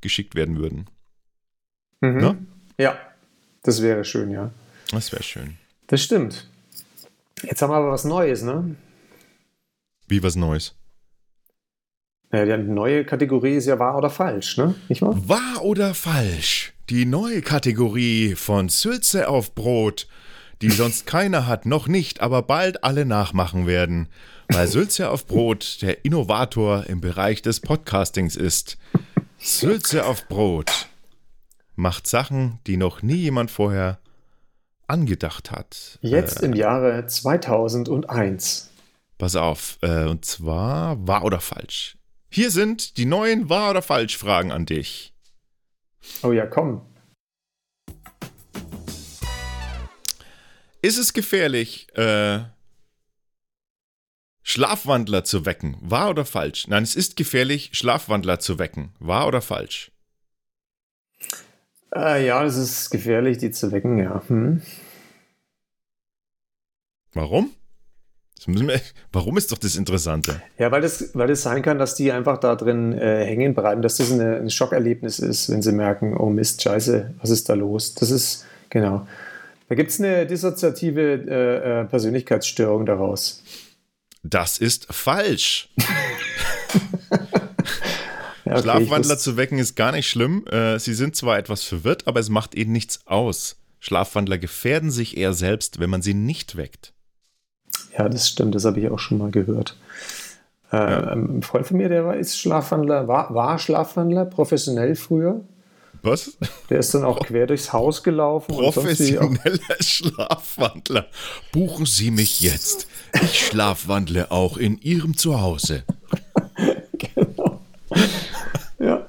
geschickt 0.00 0.34
werden 0.36 0.58
würden. 0.58 0.88
Mhm. 2.00 2.16
Ne? 2.18 2.38
Ja, 2.78 2.96
das 3.64 3.82
wäre 3.82 4.04
schön, 4.04 4.30
ja. 4.30 4.52
Das 4.92 5.10
wäre 5.12 5.22
schön. 5.24 5.56
Das 5.88 6.00
stimmt. 6.02 6.48
Jetzt 7.42 7.60
haben 7.60 7.70
wir 7.70 7.76
aber 7.76 7.90
was 7.90 8.04
Neues, 8.04 8.42
ne? 8.42 8.76
Wie 10.06 10.22
was 10.22 10.36
Neues. 10.36 10.74
Ja, 12.32 12.44
die 12.44 12.62
neue 12.62 13.04
Kategorie 13.04 13.54
ist 13.56 13.66
ja 13.66 13.78
wahr 13.78 13.96
oder 13.96 14.10
falsch, 14.10 14.58
ne? 14.58 14.74
Nicht 14.88 15.00
wahr? 15.00 15.16
Wahr 15.26 15.62
oder 15.62 15.94
falsch? 15.94 16.74
Die 16.90 17.06
neue 17.06 17.40
Kategorie 17.40 18.34
von 18.34 18.68
Sülze 18.68 19.28
auf 19.28 19.54
Brot, 19.54 20.06
die 20.60 20.70
sonst 20.70 21.06
keiner 21.06 21.46
hat, 21.46 21.64
noch 21.64 21.88
nicht, 21.88 22.20
aber 22.20 22.42
bald 22.42 22.84
alle 22.84 23.06
nachmachen 23.06 23.66
werden, 23.66 24.08
weil 24.48 24.66
Sülze 24.66 25.08
auf 25.10 25.26
Brot 25.26 25.80
der 25.80 26.04
Innovator 26.04 26.84
im 26.86 27.00
Bereich 27.00 27.40
des 27.40 27.60
Podcastings 27.60 28.36
ist. 28.36 28.76
Sülze 29.38 30.04
auf 30.04 30.28
Brot 30.28 30.88
macht 31.76 32.06
Sachen, 32.06 32.58
die 32.66 32.76
noch 32.76 33.02
nie 33.02 33.16
jemand 33.16 33.50
vorher 33.50 34.00
angedacht 34.86 35.50
hat. 35.50 35.98
Jetzt 36.02 36.42
im 36.42 36.52
Jahre 36.52 37.06
2001. 37.06 38.70
Pass 39.16 39.36
auf, 39.36 39.78
äh, 39.82 40.04
und 40.04 40.24
zwar 40.24 41.06
wahr 41.06 41.24
oder 41.24 41.40
falsch. 41.40 41.97
Hier 42.30 42.50
sind 42.50 42.96
die 42.98 43.06
neuen 43.06 43.48
wahr 43.48 43.70
oder 43.70 43.82
falsch 43.82 44.16
Fragen 44.16 44.52
an 44.52 44.66
dich. 44.66 45.14
Oh 46.22 46.32
ja, 46.32 46.46
komm. 46.46 46.82
Ist 50.80 50.98
es 50.98 51.12
gefährlich, 51.12 51.88
äh, 51.96 52.40
Schlafwandler 54.42 55.24
zu 55.24 55.44
wecken? 55.44 55.76
Wahr 55.80 56.10
oder 56.10 56.24
falsch? 56.24 56.68
Nein, 56.68 56.82
es 56.82 56.94
ist 56.94 57.16
gefährlich, 57.16 57.70
Schlafwandler 57.72 58.38
zu 58.38 58.58
wecken. 58.58 58.94
Wahr 58.98 59.26
oder 59.26 59.42
falsch? 59.42 59.90
Äh, 61.94 62.26
ja, 62.26 62.44
es 62.44 62.56
ist 62.56 62.90
gefährlich, 62.90 63.38
die 63.38 63.50
zu 63.50 63.72
wecken, 63.72 63.98
ja. 63.98 64.22
Hm. 64.28 64.62
Warum? 67.12 67.52
Wir, 68.46 68.80
warum 69.12 69.36
ist 69.36 69.52
doch 69.52 69.58
das 69.58 69.76
Interessante? 69.76 70.42
Ja, 70.58 70.70
weil 70.70 70.82
das, 70.82 71.10
weil 71.14 71.34
sein 71.36 71.62
kann, 71.62 71.78
dass 71.78 71.94
die 71.94 72.12
einfach 72.12 72.38
da 72.38 72.56
drin 72.56 72.92
äh, 72.92 73.24
hängen 73.24 73.54
bleiben, 73.54 73.82
dass 73.82 73.96
das 73.96 74.12
eine, 74.12 74.36
ein 74.36 74.50
Schockerlebnis 74.50 75.18
ist, 75.18 75.50
wenn 75.50 75.62
sie 75.62 75.72
merken, 75.72 76.16
oh 76.16 76.30
Mist, 76.30 76.62
scheiße, 76.62 77.14
was 77.20 77.30
ist 77.30 77.48
da 77.48 77.54
los? 77.54 77.94
Das 77.94 78.10
ist, 78.10 78.46
genau. 78.70 79.06
Da 79.68 79.74
gibt 79.74 79.90
es 79.90 80.00
eine 80.00 80.26
dissoziative 80.26 81.24
äh, 81.28 81.80
äh, 81.80 81.84
Persönlichkeitsstörung 81.84 82.86
daraus. 82.86 83.42
Das 84.22 84.58
ist 84.58 84.86
falsch. 84.92 85.68
Okay, 88.50 88.62
Schlafwandler 88.62 89.18
zu 89.18 89.36
wecken 89.36 89.58
ist 89.58 89.76
gar 89.76 89.92
nicht 89.92 90.08
schlimm. 90.08 90.46
Äh, 90.46 90.78
sie 90.78 90.94
sind 90.94 91.14
zwar 91.14 91.36
etwas 91.38 91.64
verwirrt, 91.64 92.06
aber 92.06 92.20
es 92.20 92.30
macht 92.30 92.54
ihnen 92.54 92.72
nichts 92.72 93.06
aus. 93.06 93.56
Schlafwandler 93.80 94.38
gefährden 94.38 94.90
sich 94.90 95.16
eher 95.16 95.34
selbst, 95.34 95.80
wenn 95.80 95.90
man 95.90 96.00
sie 96.00 96.14
nicht 96.14 96.56
weckt. 96.56 96.94
Ja, 97.98 98.08
das 98.08 98.28
stimmt, 98.28 98.54
das 98.54 98.64
habe 98.64 98.80
ich 98.80 98.88
auch 98.88 98.98
schon 98.98 99.18
mal 99.18 99.30
gehört. 99.30 99.76
Äh, 100.70 100.76
Ein 100.76 101.42
Freund 101.42 101.66
von 101.66 101.76
mir, 101.78 101.88
der 101.88 102.04
war, 102.04 102.16
ist 102.16 102.38
Schlafwandler, 102.38 103.08
war, 103.08 103.34
war 103.34 103.58
Schlafwandler, 103.58 104.24
professionell 104.24 104.94
früher. 104.94 105.40
Was? 106.02 106.38
Der 106.70 106.78
ist 106.78 106.94
dann 106.94 107.04
auch 107.04 107.18
quer 107.20 107.48
durchs 107.48 107.72
Haus 107.72 108.04
gelaufen. 108.04 108.54
Professioneller 108.54 109.58
Schlafwandler. 109.80 111.06
Buchen 111.50 111.86
Sie 111.86 112.12
mich 112.12 112.40
jetzt. 112.40 112.86
Ich 113.20 113.46
schlafwandle 113.46 114.30
auch 114.30 114.56
in 114.56 114.80
Ihrem 114.80 115.16
Zuhause. 115.16 115.84
Genau. 117.14 117.60
Ja. 118.80 119.06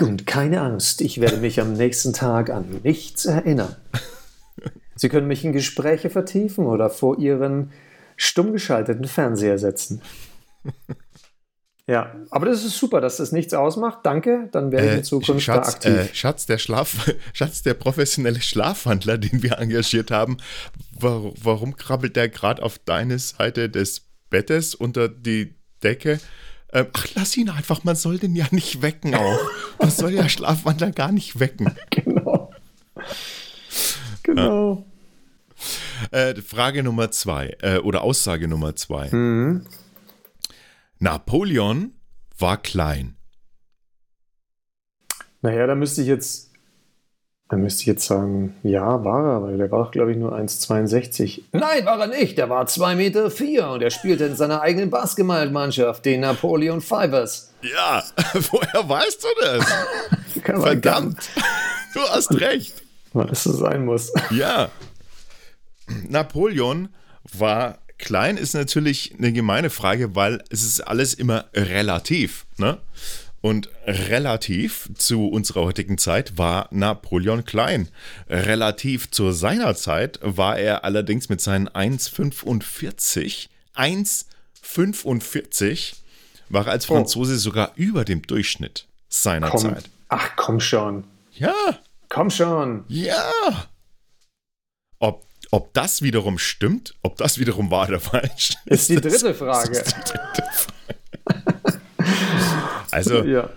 Und 0.00 0.26
keine 0.26 0.60
Angst, 0.60 1.00
ich 1.00 1.20
werde 1.20 1.36
mich 1.36 1.60
am 1.60 1.74
nächsten 1.74 2.12
Tag 2.12 2.50
an 2.50 2.80
nichts 2.82 3.26
erinnern. 3.26 3.76
Sie 4.96 5.08
können 5.08 5.28
mich 5.28 5.44
in 5.44 5.52
Gespräche 5.52 6.10
vertiefen 6.10 6.66
oder 6.66 6.90
vor 6.90 7.18
Ihren 7.18 7.70
stumm 8.16 8.52
geschalteten 8.52 9.04
Fernseher 9.06 9.58
setzen. 9.58 10.02
Ja, 11.88 12.16
aber 12.30 12.46
das 12.46 12.64
ist 12.64 12.76
super, 12.76 13.00
dass 13.00 13.18
das 13.18 13.30
nichts 13.30 13.54
ausmacht. 13.54 14.00
Danke, 14.02 14.48
dann 14.50 14.72
werde 14.72 14.88
ich 14.88 14.96
in 14.98 15.04
Zukunft 15.04 15.46
da 15.46 15.54
Schatz, 15.54 15.74
aktiv. 15.76 15.92
äh, 15.92 16.14
Schatz, 16.14 16.46
der 16.46 16.58
Schlaf, 16.58 17.12
Schatz, 17.32 17.62
der 17.62 17.74
professionelle 17.74 18.40
Schlafwandler, 18.40 19.18
den 19.18 19.44
wir 19.44 19.58
engagiert 19.58 20.10
haben, 20.10 20.38
warum, 20.98 21.34
warum 21.40 21.76
krabbelt 21.76 22.16
der 22.16 22.28
gerade 22.28 22.62
auf 22.62 22.78
deine 22.78 23.20
Seite 23.20 23.70
des 23.70 24.02
Bettes 24.30 24.74
unter 24.74 25.08
die 25.08 25.54
Decke? 25.84 26.18
Ähm, 26.72 26.88
ach, 26.92 27.06
lass 27.14 27.36
ihn 27.36 27.50
einfach, 27.50 27.84
man 27.84 27.94
soll 27.94 28.18
den 28.18 28.34
ja 28.34 28.46
nicht 28.50 28.82
wecken 28.82 29.14
auch. 29.14 29.38
Man 29.78 29.90
soll 29.90 30.12
ja 30.12 30.28
Schlafwandler 30.28 30.90
gar 30.90 31.12
nicht 31.12 31.38
wecken. 31.38 31.72
Genau. 31.90 32.50
Genau. 34.24 34.84
Äh, 36.10 36.34
Frage 36.36 36.82
Nummer 36.82 37.10
zwei, 37.10 37.56
äh, 37.62 37.78
oder 37.78 38.02
Aussage 38.02 38.48
Nummer 38.48 38.76
zwei. 38.76 39.08
Mhm. 39.10 39.66
Napoleon 40.98 41.92
war 42.38 42.56
klein. 42.56 43.16
Naja, 45.42 45.66
da 45.66 45.74
müsste 45.74 46.00
ich 46.00 46.08
jetzt, 46.08 46.50
da 47.48 47.56
müsste 47.56 47.82
ich 47.82 47.86
jetzt 47.86 48.06
sagen, 48.06 48.56
ja, 48.62 49.04
war 49.04 49.24
er, 49.24 49.42
weil 49.42 49.58
der 49.58 49.70
war 49.70 49.84
doch, 49.84 49.90
glaube 49.90 50.12
ich, 50.12 50.18
nur 50.18 50.34
1,62. 50.34 51.42
Nein, 51.52 51.84
war 51.84 52.00
er 52.00 52.06
nicht. 52.06 52.38
Der 52.38 52.48
war 52.50 52.64
2,4 52.64 52.94
Meter 52.96 53.30
vier 53.30 53.68
und 53.68 53.82
er 53.82 53.90
spielte 53.90 54.24
in 54.24 54.34
seiner 54.34 54.62
eigenen 54.62 54.90
Basketballmannschaft, 54.90 56.04
den 56.04 56.22
Napoleon 56.22 56.80
Fivers. 56.80 57.52
Ja, 57.62 58.02
woher 58.50 58.88
weißt 58.88 59.22
du 59.22 59.28
das? 59.40 59.64
Verdammt, 60.42 61.30
du 61.94 62.00
hast 62.00 62.32
recht. 62.40 62.82
Weil 63.12 63.30
es 63.30 63.44
so 63.44 63.52
sein 63.52 63.84
muss. 63.84 64.12
Ja. 64.30 64.70
Napoleon 66.08 66.88
war 67.32 67.78
klein, 67.98 68.36
ist 68.36 68.54
natürlich 68.54 69.14
eine 69.18 69.32
gemeine 69.32 69.70
Frage, 69.70 70.14
weil 70.14 70.42
es 70.50 70.62
ist 70.64 70.80
alles 70.80 71.14
immer 71.14 71.46
relativ. 71.54 72.46
Ne? 72.56 72.78
Und 73.40 73.68
relativ 73.86 74.90
zu 74.96 75.28
unserer 75.28 75.62
heutigen 75.62 75.98
Zeit 75.98 76.36
war 76.36 76.68
Napoleon 76.72 77.44
klein. 77.44 77.88
Relativ 78.28 79.10
zu 79.10 79.30
seiner 79.32 79.74
Zeit 79.76 80.18
war 80.22 80.58
er 80.58 80.84
allerdings 80.84 81.28
mit 81.28 81.40
seinen 81.40 81.68
1,45, 81.68 83.48
1,45 83.74 85.94
war 86.48 86.66
er 86.66 86.72
als 86.72 86.86
Franzose 86.86 87.38
sogar 87.38 87.72
über 87.76 88.04
dem 88.04 88.22
Durchschnitt 88.22 88.86
seiner 89.08 89.50
Komm. 89.50 89.60
Zeit. 89.60 89.90
Ach, 90.08 90.30
komm 90.36 90.60
schon. 90.60 91.04
Ja, 91.32 91.54
Komm 92.08 92.30
schon. 92.30 92.84
ja. 92.88 93.30
ob, 94.98 95.25
ob 95.50 95.72
das 95.74 96.02
wiederum 96.02 96.38
stimmt, 96.38 96.94
ob 97.02 97.16
das 97.16 97.38
wiederum 97.38 97.70
wahr 97.70 97.88
oder 97.88 98.00
falsch 98.00 98.50
ist. 98.64 98.66
Ist 98.66 98.88
die 98.88 99.00
dritte 99.00 99.34
Frage. 99.34 99.82
Die 99.82 100.00
dritte 100.02 100.44
Frage. 100.52 101.80
also, 102.90 103.24
ja. 103.24 103.50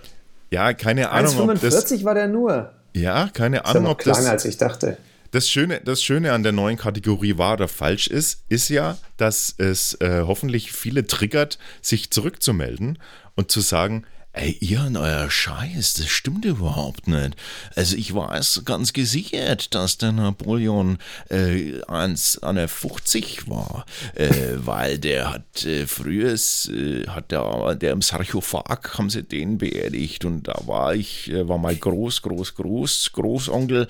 ja, 0.50 0.72
keine 0.72 1.10
Ahnung. 1.10 1.50
1,45 1.50 2.04
war 2.04 2.14
der 2.14 2.28
nur. 2.28 2.72
Ja, 2.94 3.28
keine 3.32 3.64
Ahnung, 3.64 3.86
ob 3.86 4.02
das. 4.02 4.18
Kleiner 4.18 4.32
als 4.32 4.44
ich 4.44 4.56
dachte. 4.56 4.96
Das 5.32 5.48
Schöne, 5.48 5.80
das 5.84 6.02
Schöne 6.02 6.32
an 6.32 6.42
der 6.42 6.50
neuen 6.50 6.76
Kategorie 6.76 7.38
wahr 7.38 7.52
oder 7.54 7.68
falsch 7.68 8.08
ist, 8.08 8.42
ist 8.48 8.68
ja, 8.68 8.98
dass 9.16 9.54
es 9.58 9.94
äh, 10.00 10.24
hoffentlich 10.26 10.72
viele 10.72 11.06
triggert, 11.06 11.58
sich 11.80 12.10
zurückzumelden 12.10 12.98
und 13.36 13.52
zu 13.52 13.60
sagen, 13.60 14.04
Ey, 14.32 14.56
ihr 14.60 14.82
und 14.82 14.96
euer 14.96 15.28
Scheiß, 15.28 15.94
das 15.94 16.06
stimmt 16.06 16.44
überhaupt 16.44 17.08
nicht. 17.08 17.34
Also 17.74 17.96
ich 17.96 18.14
weiß 18.14 18.62
ganz 18.64 18.92
gesichert, 18.92 19.74
dass 19.74 19.98
der 19.98 20.12
Napoleon 20.12 20.98
äh, 21.30 21.80
1,50 21.88 23.50
war, 23.50 23.86
äh, 24.14 24.30
weil 24.54 24.98
der 24.98 25.32
hat 25.32 25.64
äh, 25.64 25.84
früher, 25.88 26.34
äh, 26.34 27.08
hat 27.08 27.32
der, 27.32 27.74
der 27.74 27.90
im 27.90 28.02
Sarkophag, 28.02 28.98
haben 28.98 29.10
sie 29.10 29.24
den 29.24 29.58
beerdigt 29.58 30.24
und 30.24 30.46
da 30.46 30.60
war 30.64 30.94
ich, 30.94 31.28
äh, 31.32 31.48
war 31.48 31.58
mal 31.58 31.74
groß, 31.74 32.22
groß, 32.22 32.54
groß, 32.54 33.10
Großonkel, 33.12 33.88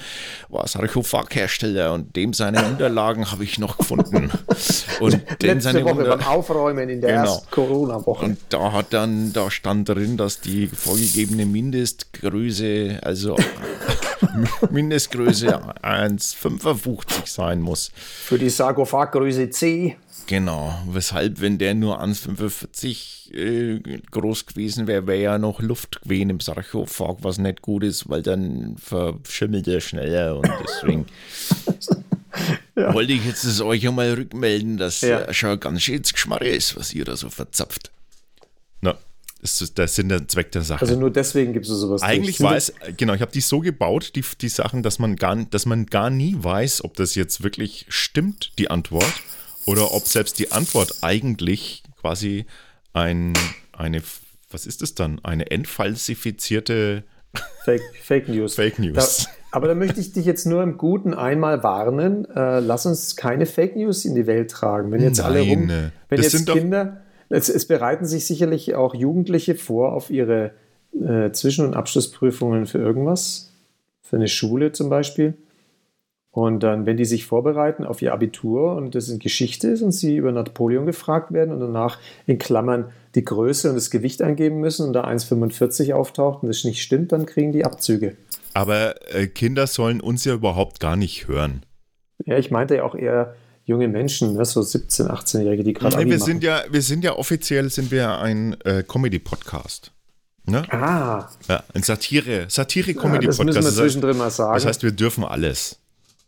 war 0.48 0.66
Sarkophaghersteller 0.66 1.92
und 1.92 2.16
dem 2.16 2.32
seine 2.32 2.64
Unterlagen 2.64 3.30
habe 3.30 3.44
ich 3.44 3.58
noch 3.58 3.76
gefunden. 3.76 4.30
Und 5.00 5.12
Letzte 5.40 5.60
seine 5.60 5.84
Woche 5.84 5.94
Unter 5.94 6.16
beim 6.18 6.26
Aufräumen 6.26 6.88
in 6.90 7.00
der 7.00 7.10
genau. 7.10 7.22
ersten 7.24 7.50
Corona-Woche. 7.50 8.24
Und 8.26 8.38
da 8.50 8.72
hat 8.72 8.92
dann, 8.92 9.32
da 9.32 9.50
stand 9.50 9.88
drin, 9.88 10.18
dass 10.18 10.29
dass 10.30 10.40
die 10.40 10.68
vorgegebene 10.68 11.44
Mindestgröße, 11.44 13.00
also 13.02 13.36
Mindestgröße 14.70 15.48
1,55 15.82 17.26
sein 17.26 17.60
muss. 17.60 17.90
Für 17.96 18.38
die 18.38 18.48
Sarkophaggröße 18.48 19.50
C. 19.50 19.96
Genau, 20.28 20.72
weshalb, 20.86 21.40
wenn 21.40 21.58
der 21.58 21.74
nur 21.74 22.00
1,45 22.00 23.34
äh, 23.34 23.80
groß 24.12 24.46
gewesen 24.46 24.86
wäre, 24.86 25.08
wäre 25.08 25.20
ja 25.20 25.38
noch 25.38 25.60
Luft 25.60 26.02
gewesen 26.02 26.30
im 26.30 26.38
Sarkophag, 26.38 27.16
was 27.22 27.38
nicht 27.38 27.60
gut 27.60 27.82
ist, 27.82 28.08
weil 28.08 28.22
dann 28.22 28.76
verschimmelt 28.78 29.66
er 29.66 29.80
schneller 29.80 30.36
und 30.36 30.48
deswegen 30.62 31.06
ja. 32.76 32.94
wollte 32.94 33.14
ich 33.14 33.26
jetzt 33.26 33.44
das 33.44 33.60
euch 33.60 33.84
einmal 33.88 34.12
rückmelden, 34.12 34.76
dass 34.76 35.00
ja. 35.00 35.32
schon 35.34 35.58
ganz 35.58 35.82
schön 35.82 36.02
Geschmack 36.02 36.42
ist, 36.42 36.76
was 36.76 36.94
ihr 36.94 37.04
da 37.04 37.16
so 37.16 37.30
verzapft. 37.30 37.90
Das 39.40 39.60
ist 39.62 39.78
der 39.78 39.88
Sinn 39.88 40.10
der 40.10 40.28
Zweck 40.28 40.52
der 40.52 40.62
Sache. 40.62 40.82
Also 40.82 40.98
nur 40.98 41.10
deswegen 41.10 41.52
gibt 41.52 41.64
es 41.64 41.72
sowas. 41.72 42.02
Eigentlich 42.02 42.40
war 42.40 42.56
es, 42.56 42.74
genau, 42.96 43.14
ich 43.14 43.22
habe 43.22 43.32
die 43.32 43.40
so 43.40 43.60
gebaut, 43.60 44.12
die, 44.14 44.24
die 44.40 44.48
Sachen, 44.48 44.82
dass 44.82 44.98
man, 44.98 45.16
gar, 45.16 45.36
dass 45.36 45.64
man 45.64 45.86
gar 45.86 46.10
nie 46.10 46.36
weiß, 46.38 46.84
ob 46.84 46.94
das 46.96 47.14
jetzt 47.14 47.42
wirklich 47.42 47.86
stimmt, 47.88 48.52
die 48.58 48.70
Antwort, 48.70 49.22
oder 49.66 49.92
ob 49.94 50.06
selbst 50.06 50.38
die 50.38 50.52
Antwort 50.52 50.96
eigentlich 51.02 51.82
quasi 52.00 52.44
ein, 52.92 53.32
eine, 53.72 54.02
was 54.50 54.66
ist 54.66 54.82
es 54.82 54.94
dann? 54.94 55.20
Eine 55.24 55.50
entfalsifizierte 55.50 57.04
Fake, 57.64 57.82
Fake 58.02 58.28
News. 58.28 58.56
Fake 58.56 58.78
News. 58.78 58.94
Da, 59.24 59.30
aber 59.52 59.68
da 59.68 59.74
möchte 59.74 60.00
ich 60.00 60.12
dich 60.12 60.26
jetzt 60.26 60.46
nur 60.46 60.62
im 60.62 60.76
Guten 60.76 61.14
einmal 61.14 61.62
warnen. 61.62 62.24
Äh, 62.34 62.60
lass 62.60 62.86
uns 62.86 63.16
keine 63.16 63.46
Fake 63.46 63.76
News 63.76 64.04
in 64.04 64.14
die 64.14 64.26
Welt 64.26 64.50
tragen. 64.50 64.90
Wenn 64.90 65.00
jetzt 65.00 65.18
Nein, 65.18 65.26
alle 65.26 65.40
rum, 65.40 65.68
wenn 66.08 66.22
jetzt 66.22 66.46
Kinder 66.46 67.02
es, 67.30 67.48
es, 67.48 67.66
bereiten 67.66 68.04
sich 68.04 68.26
sicherlich 68.26 68.74
auch 68.74 68.94
Jugendliche 68.94 69.54
vor 69.54 69.92
auf 69.92 70.10
ihre 70.10 70.52
äh, 70.92 71.30
Zwischen- 71.30 71.64
und 71.64 71.74
Abschlussprüfungen 71.74 72.66
für 72.66 72.78
irgendwas, 72.78 73.52
für 74.02 74.16
eine 74.16 74.28
Schule 74.28 74.72
zum 74.72 74.90
Beispiel. 74.90 75.34
Und 76.32 76.62
dann, 76.62 76.86
wenn 76.86 76.96
die 76.96 77.04
sich 77.04 77.26
vorbereiten 77.26 77.84
auf 77.84 78.02
ihr 78.02 78.12
Abitur 78.12 78.76
und 78.76 78.94
das 78.94 79.08
in 79.08 79.18
Geschichte 79.18 79.68
ist 79.68 79.82
und 79.82 79.90
sie 79.90 80.16
über 80.16 80.30
Napoleon 80.30 80.86
gefragt 80.86 81.32
werden 81.32 81.52
und 81.52 81.60
danach 81.60 81.98
in 82.26 82.38
Klammern 82.38 82.92
die 83.16 83.24
Größe 83.24 83.68
und 83.68 83.74
das 83.74 83.90
Gewicht 83.90 84.22
eingeben 84.22 84.60
müssen 84.60 84.86
und 84.86 84.92
da 84.92 85.04
1,45 85.04 85.92
auftaucht 85.92 86.42
und 86.42 86.48
das 86.48 86.62
nicht 86.62 86.82
stimmt, 86.82 87.10
dann 87.10 87.26
kriegen 87.26 87.50
die 87.50 87.64
Abzüge. 87.64 88.16
Aber 88.54 88.94
äh, 89.12 89.26
Kinder 89.26 89.66
sollen 89.66 90.00
uns 90.00 90.24
ja 90.24 90.34
überhaupt 90.34 90.78
gar 90.78 90.94
nicht 90.94 91.26
hören. 91.26 91.64
Ja, 92.24 92.36
ich 92.38 92.50
meinte 92.50 92.76
ja 92.76 92.84
auch 92.84 92.94
eher 92.94 93.34
junge 93.70 93.88
Menschen, 93.88 94.34
ne, 94.34 94.44
so 94.44 94.60
17-, 94.60 95.08
18-Jährige, 95.08 95.64
die 95.64 95.72
gerade. 95.72 95.96
Nee, 95.96 96.10
wir 96.10 96.18
sind 96.18 96.42
ja, 96.42 96.62
wir 96.70 96.82
sind 96.82 97.04
ja 97.04 97.16
offiziell 97.16 97.70
sind 97.70 97.90
wir 97.90 98.18
ein 98.18 98.60
äh, 98.62 98.82
Comedy-Podcast. 98.82 99.92
Ne? 100.44 100.64
Ah. 100.72 101.28
Ja, 101.48 101.62
ein 101.74 101.82
Satire, 101.82 102.46
Satire-Comedy-Podcast. 102.48 103.38
Ja, 103.38 103.44
das 103.44 103.56
müssen 103.56 103.64
wir 103.64 103.82
zwischendrin 103.84 104.18
mal 104.18 104.30
sagen. 104.30 104.54
Das 104.54 104.66
heißt, 104.66 104.82
wir 104.82 104.90
dürfen 104.90 105.24
alles. 105.24 105.78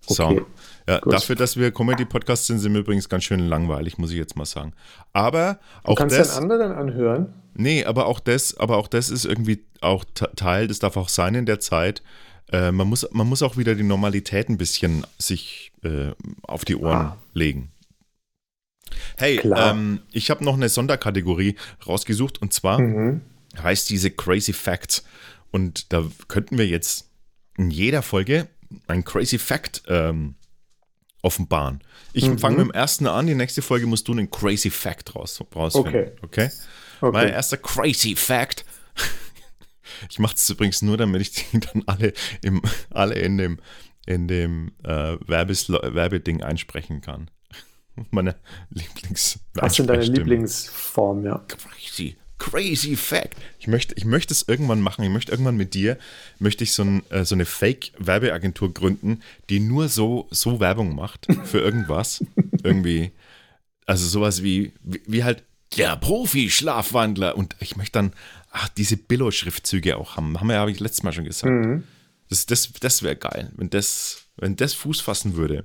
So. 0.07 0.24
Okay. 0.24 0.43
Ja, 0.88 1.01
dafür, 1.01 1.36
dass 1.36 1.57
wir 1.57 1.70
Comedy-Podcasts 1.72 2.47
sind, 2.47 2.59
sind 2.59 2.72
wir 2.72 2.80
übrigens 2.80 3.09
ganz 3.09 3.24
schön 3.24 3.40
langweilig, 3.40 3.99
muss 3.99 4.11
ich 4.11 4.18
jetzt 4.18 4.36
mal 4.36 4.45
sagen. 4.45 4.72
Aber 5.12 5.59
auch 5.84 5.95
du 5.95 6.01
kannst 6.01 6.18
das. 6.18 6.34
den 6.34 6.43
anderen 6.43 6.72
anhören. 6.72 7.34
Nee, 7.55 7.84
aber 7.84 8.07
auch 8.07 8.18
das, 8.18 8.57
aber 8.57 8.78
auch 8.78 8.88
das 8.88 9.11
ist 9.11 9.24
irgendwie 9.24 9.64
auch 9.80 10.05
Teil, 10.14 10.68
das 10.68 10.78
darf 10.78 10.97
auch 10.97 11.09
sein 11.09 11.34
in 11.34 11.47
der 11.47 11.61
Zeit, 11.61 12.03
äh, 12.53 12.71
man, 12.71 12.87
muss, 12.87 13.09
man 13.13 13.27
muss 13.27 13.43
auch 13.43 13.57
wieder 13.57 13.75
die 13.75 13.83
Normalität 13.83 14.49
ein 14.49 14.59
bisschen 14.59 15.07
sich 15.19 15.73
äh, 15.83 16.13
auf 16.43 16.65
die 16.65 16.77
Ohren 16.77 17.07
ah. 17.07 17.17
legen. 17.33 17.71
Hey, 19.17 19.41
ähm, 19.57 20.01
ich 20.13 20.31
habe 20.31 20.45
noch 20.45 20.55
eine 20.55 20.69
Sonderkategorie 20.69 21.57
rausgesucht 21.87 22.41
und 22.43 22.53
zwar 22.53 22.79
mhm. 22.79 23.23
heißt 23.61 23.89
diese 23.89 24.11
Crazy 24.11 24.53
Facts. 24.53 25.05
Und 25.51 25.93
da 25.93 26.05
könnten 26.29 26.59
wir 26.59 26.67
jetzt 26.67 27.11
in 27.57 27.71
jeder 27.71 28.03
Folge 28.03 28.49
ein 28.87 29.05
Crazy 29.05 29.39
Fact 29.39 29.83
ähm, 29.89 30.35
offenbaren. 31.23 31.83
Ich 32.13 32.29
mhm. 32.29 32.39
fange 32.39 32.59
mit 32.59 32.67
dem 32.67 32.71
ersten 32.73 33.07
an, 33.07 33.27
die 33.27 33.35
nächste 33.35 33.63
Folge 33.63 33.87
musst 33.87 34.09
du 34.09 34.13
einen 34.13 34.31
Crazy 34.31 34.71
Fact 34.71 35.15
raus, 35.15 35.43
rausfinden. 35.55 35.95
Okay. 35.95 36.13
okay? 36.23 36.51
okay. 37.01 37.13
Mein 37.13 37.29
erster 37.29 37.57
Crazy 37.57 38.17
Fact 38.17 38.65
ich 40.11 40.19
mache 40.19 40.35
das 40.35 40.49
übrigens 40.51 40.83
nur, 40.83 40.97
damit 40.97 41.21
ich 41.21 41.33
die 41.33 41.61
dann 41.61 41.83
alle, 41.87 42.13
im, 42.43 42.63
alle 42.91 43.15
in 43.15 43.39
dem, 43.39 43.59
in 44.07 44.29
dem 44.29 44.73
äh, 44.83 45.17
Werbeding 45.27 46.43
einsprechen 46.43 47.01
kann. 47.01 47.31
Meine 48.11 48.37
Lieblings. 48.71 49.39
Was 49.55 49.75
sind 49.75 49.89
deine 49.89 50.05
Lieblingsform, 50.05 51.25
ja? 51.25 51.45
Crazy, 51.47 52.17
crazy 52.39 52.97
fact. 52.97 53.37
Ich 53.59 53.67
möchte, 53.67 53.95
ich 53.97 54.05
möchte 54.05 54.33
es 54.33 54.49
irgendwann 54.49 54.81
machen. 54.81 55.05
Ich 55.05 55.11
möchte 55.11 55.31
irgendwann 55.31 55.57
mit 55.57 55.75
dir, 55.75 55.99
möchte 56.39 56.65
ich 56.65 56.73
so, 56.73 56.85
ein, 56.85 57.03
äh, 57.11 57.25
so 57.25 57.35
eine 57.35 57.45
Fake-Werbeagentur 57.45 58.73
gründen, 58.73 59.23
die 59.51 59.61
nur 59.61 59.89
so, 59.89 60.27
so 60.31 60.59
Werbung 60.59 60.95
macht 60.95 61.27
für 61.45 61.61
irgendwas. 61.61 62.25
Irgendwie. 62.63 63.13
Also 63.85 64.07
sowas 64.07 64.43
wie, 64.43 64.73
wie, 64.83 65.03
wie 65.07 65.25
halt 65.25 65.45
der 65.77 65.97
Profi-Schlafwandler. 65.97 67.37
Und 67.37 67.57
ich 67.61 67.77
möchte 67.77 67.99
dann 67.99 68.13
ach, 68.53 68.69
diese 68.69 68.97
Billo-Schriftzüge 68.97 69.97
auch 69.97 70.17
haben. 70.17 70.39
Haben 70.39 70.47
wir 70.47 70.55
ja, 70.55 70.61
habe 70.61 70.71
ich 70.71 70.79
letztes 70.79 71.03
Mal 71.03 71.13
schon 71.13 71.25
gesagt. 71.25 71.53
Mhm. 71.53 71.85
Das, 72.29 72.47
das, 72.47 72.73
das 72.81 73.03
wäre 73.03 73.17
geil, 73.17 73.51
wenn 73.57 73.71
das, 73.71 74.29
wenn 74.37 74.57
das 74.57 74.75
Fuß 74.75 75.01
fassen 75.01 75.37
würde. 75.37 75.65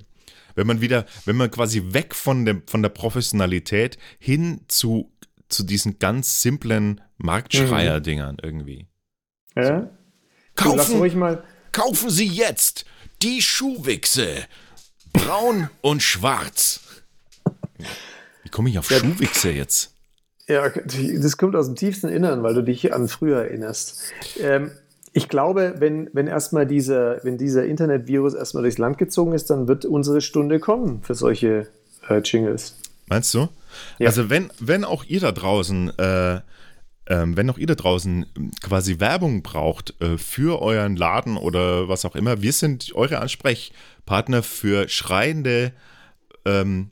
Wenn 0.56 0.66
man 0.66 0.82
wieder, 0.82 1.06
wenn 1.26 1.36
man 1.36 1.52
quasi 1.52 1.94
weg 1.94 2.16
von 2.16 2.46
der, 2.46 2.62
von 2.66 2.82
der 2.82 2.90
Professionalität 2.90 3.98
hin 4.18 4.62
zu, 4.68 5.14
zu 5.50 5.64
diesen 5.64 6.00
ganz 6.00 6.42
simplen 6.42 7.02
Marktschreier-Dingern 7.18 8.36
mhm. 8.36 8.42
irgendwie. 8.44 8.88
Ja. 9.56 9.82
So. 9.82 9.90
Kaufen, 10.56 11.20
mal. 11.20 11.44
kaufen 11.72 12.10
Sie 12.10 12.26
jetzt 12.26 12.86
die 13.22 13.44
Schuhwichse. 13.44 14.48
Braun 15.14 15.70
und 15.82 16.02
schwarz. 16.02 16.82
Wie 18.44 18.50
komme 18.50 18.70
ich 18.70 18.80
auf 18.80 18.90
ja. 18.90 19.00
Schuhwichse 19.00 19.52
jetzt? 19.52 19.94
Ja, 20.48 20.70
das 20.70 21.38
kommt 21.38 21.56
aus 21.56 21.66
dem 21.66 21.76
tiefsten 21.76 22.08
Innern, 22.08 22.42
weil 22.42 22.54
du 22.54 22.64
dich 22.64 22.94
an 22.94 23.08
früher 23.08 23.44
erinnerst. 23.44 24.02
Ähm, 24.40 24.72
ich 25.12 25.28
glaube, 25.30 25.76
wenn, 25.80 26.10
wenn 26.14 26.28
erstmal 26.28 26.66
dieser, 26.66 27.24
wenn 27.24 27.38
dieser 27.38 27.66
Internetvirus 27.66 28.34
erstmal 28.34 28.64
durchs 28.64 28.78
Land 28.78 28.98
gezogen 28.98 29.34
ist, 29.34 29.50
dann 29.50 29.68
wird 29.68 29.84
unsere 29.84 30.22
Stunde 30.22 30.60
kommen 30.60 31.02
für 31.02 31.16
solche 31.16 31.68
äh, 32.08 32.20
Jingles. 32.20 32.76
Meinst 33.08 33.34
du? 33.34 33.50
Ja. 34.00 34.08
Also 34.08 34.30
wenn, 34.30 34.50
wenn 34.60 34.84
auch 34.84 35.04
ihr 35.06 35.20
da 35.20 35.32
draußen, 35.32 35.98
äh, 35.98 36.40
ähm, 37.08 37.36
wenn 37.36 37.50
auch 37.50 37.58
ihr 37.58 37.68
da 37.68 37.76
draußen 37.76 38.26
quasi 38.62 39.00
Werbung 39.00 39.44
braucht 39.44 40.00
äh, 40.02 40.18
für 40.18 40.62
euren 40.62 40.96
Laden 40.96 41.38
oder 41.38 41.90
was 41.90 42.06
auch 42.06 42.16
immer, 42.16 42.42
wir 42.42 42.54
sind 42.54 42.92
eure 42.96 43.20
Ansprechpartner 43.20 44.44
für 44.44 44.88
schreiende 44.88 45.72
ähm, 46.46 46.92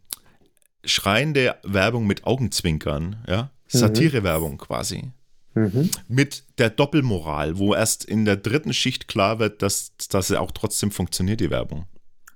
schreiende 0.86 1.56
Werbung 1.64 2.08
mit 2.08 2.26
Augenzwinkern, 2.26 3.24
ja, 3.28 3.44
mhm. 3.44 3.78
Satire-Werbung 3.78 4.58
quasi. 4.58 5.12
Mhm. 5.54 5.90
Mit 6.08 6.44
der 6.58 6.70
Doppelmoral, 6.70 7.58
wo 7.58 7.74
erst 7.74 8.04
in 8.04 8.26
der 8.26 8.36
dritten 8.36 8.74
Schicht 8.74 9.08
klar 9.08 9.40
wird, 9.40 9.62
dass, 9.62 9.94
dass 10.10 10.30
es 10.30 10.36
auch 10.36 10.52
trotzdem 10.52 10.92
funktioniert, 10.92 11.40
die 11.40 11.50
Werbung. 11.50 11.86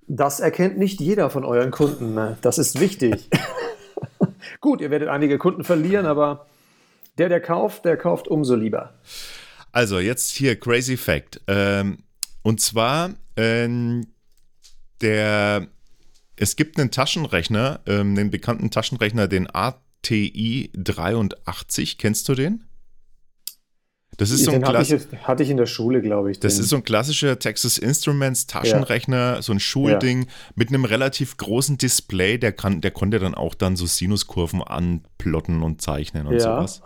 Das 0.07 0.39
erkennt 0.39 0.77
nicht 0.77 1.01
jeder 1.01 1.29
von 1.29 1.43
euren 1.43 1.71
Kunden. 1.71 2.13
Ne? 2.15 2.37
Das 2.41 2.57
ist 2.57 2.79
wichtig. 2.79 3.29
Gut, 4.61 4.81
ihr 4.81 4.89
werdet 4.89 5.09
einige 5.09 5.37
Kunden 5.37 5.63
verlieren, 5.63 6.05
aber 6.05 6.47
der, 7.17 7.29
der 7.29 7.41
kauft, 7.41 7.85
der 7.85 7.97
kauft 7.97 8.27
umso 8.27 8.55
lieber. 8.55 8.93
Also, 9.71 9.99
jetzt 9.99 10.31
hier 10.31 10.59
Crazy 10.59 10.97
Fact. 10.97 11.41
Ähm, 11.47 11.99
und 12.41 12.61
zwar, 12.61 13.11
ähm, 13.35 14.07
der 15.01 15.67
es 16.39 16.55
gibt 16.55 16.79
einen 16.79 16.89
Taschenrechner, 16.89 17.81
ähm, 17.85 18.15
den 18.15 18.31
bekannten 18.31 18.71
Taschenrechner, 18.71 19.27
den 19.27 19.47
ATI 19.53 20.71
83. 20.73 21.97
Kennst 21.97 22.29
du 22.29 22.35
den? 22.35 22.63
Das 24.15 24.31
ist 24.31 24.45
so 24.45 24.51
ein 24.51 24.65
hatte, 24.65 24.95
ich, 24.95 25.23
hatte 25.23 25.43
ich 25.43 25.49
in 25.49 25.57
der 25.57 25.65
Schule, 25.65 26.01
glaube 26.01 26.31
ich. 26.31 26.39
Das 26.39 26.55
den. 26.55 26.63
ist 26.63 26.69
so 26.69 26.77
ein 26.77 26.83
klassischer 26.83 27.39
Texas 27.39 27.77
Instruments 27.77 28.47
Taschenrechner, 28.47 29.35
ja. 29.35 29.41
so 29.41 29.51
ein 29.51 29.59
Schulding 29.59 30.23
ja. 30.23 30.29
mit 30.55 30.69
einem 30.69 30.85
relativ 30.85 31.35
großen 31.35 31.77
Display. 31.77 32.37
Der, 32.37 32.53
kann, 32.53 32.79
der 32.79 32.91
konnte 32.91 33.19
dann 33.19 33.35
auch 33.35 33.53
dann 33.53 33.75
so 33.75 33.85
Sinuskurven 33.85 34.63
anplotten 34.63 35.61
und 35.61 35.81
zeichnen 35.81 36.25
und 36.25 36.35
ja. 36.35 36.65
sowas. 36.65 36.81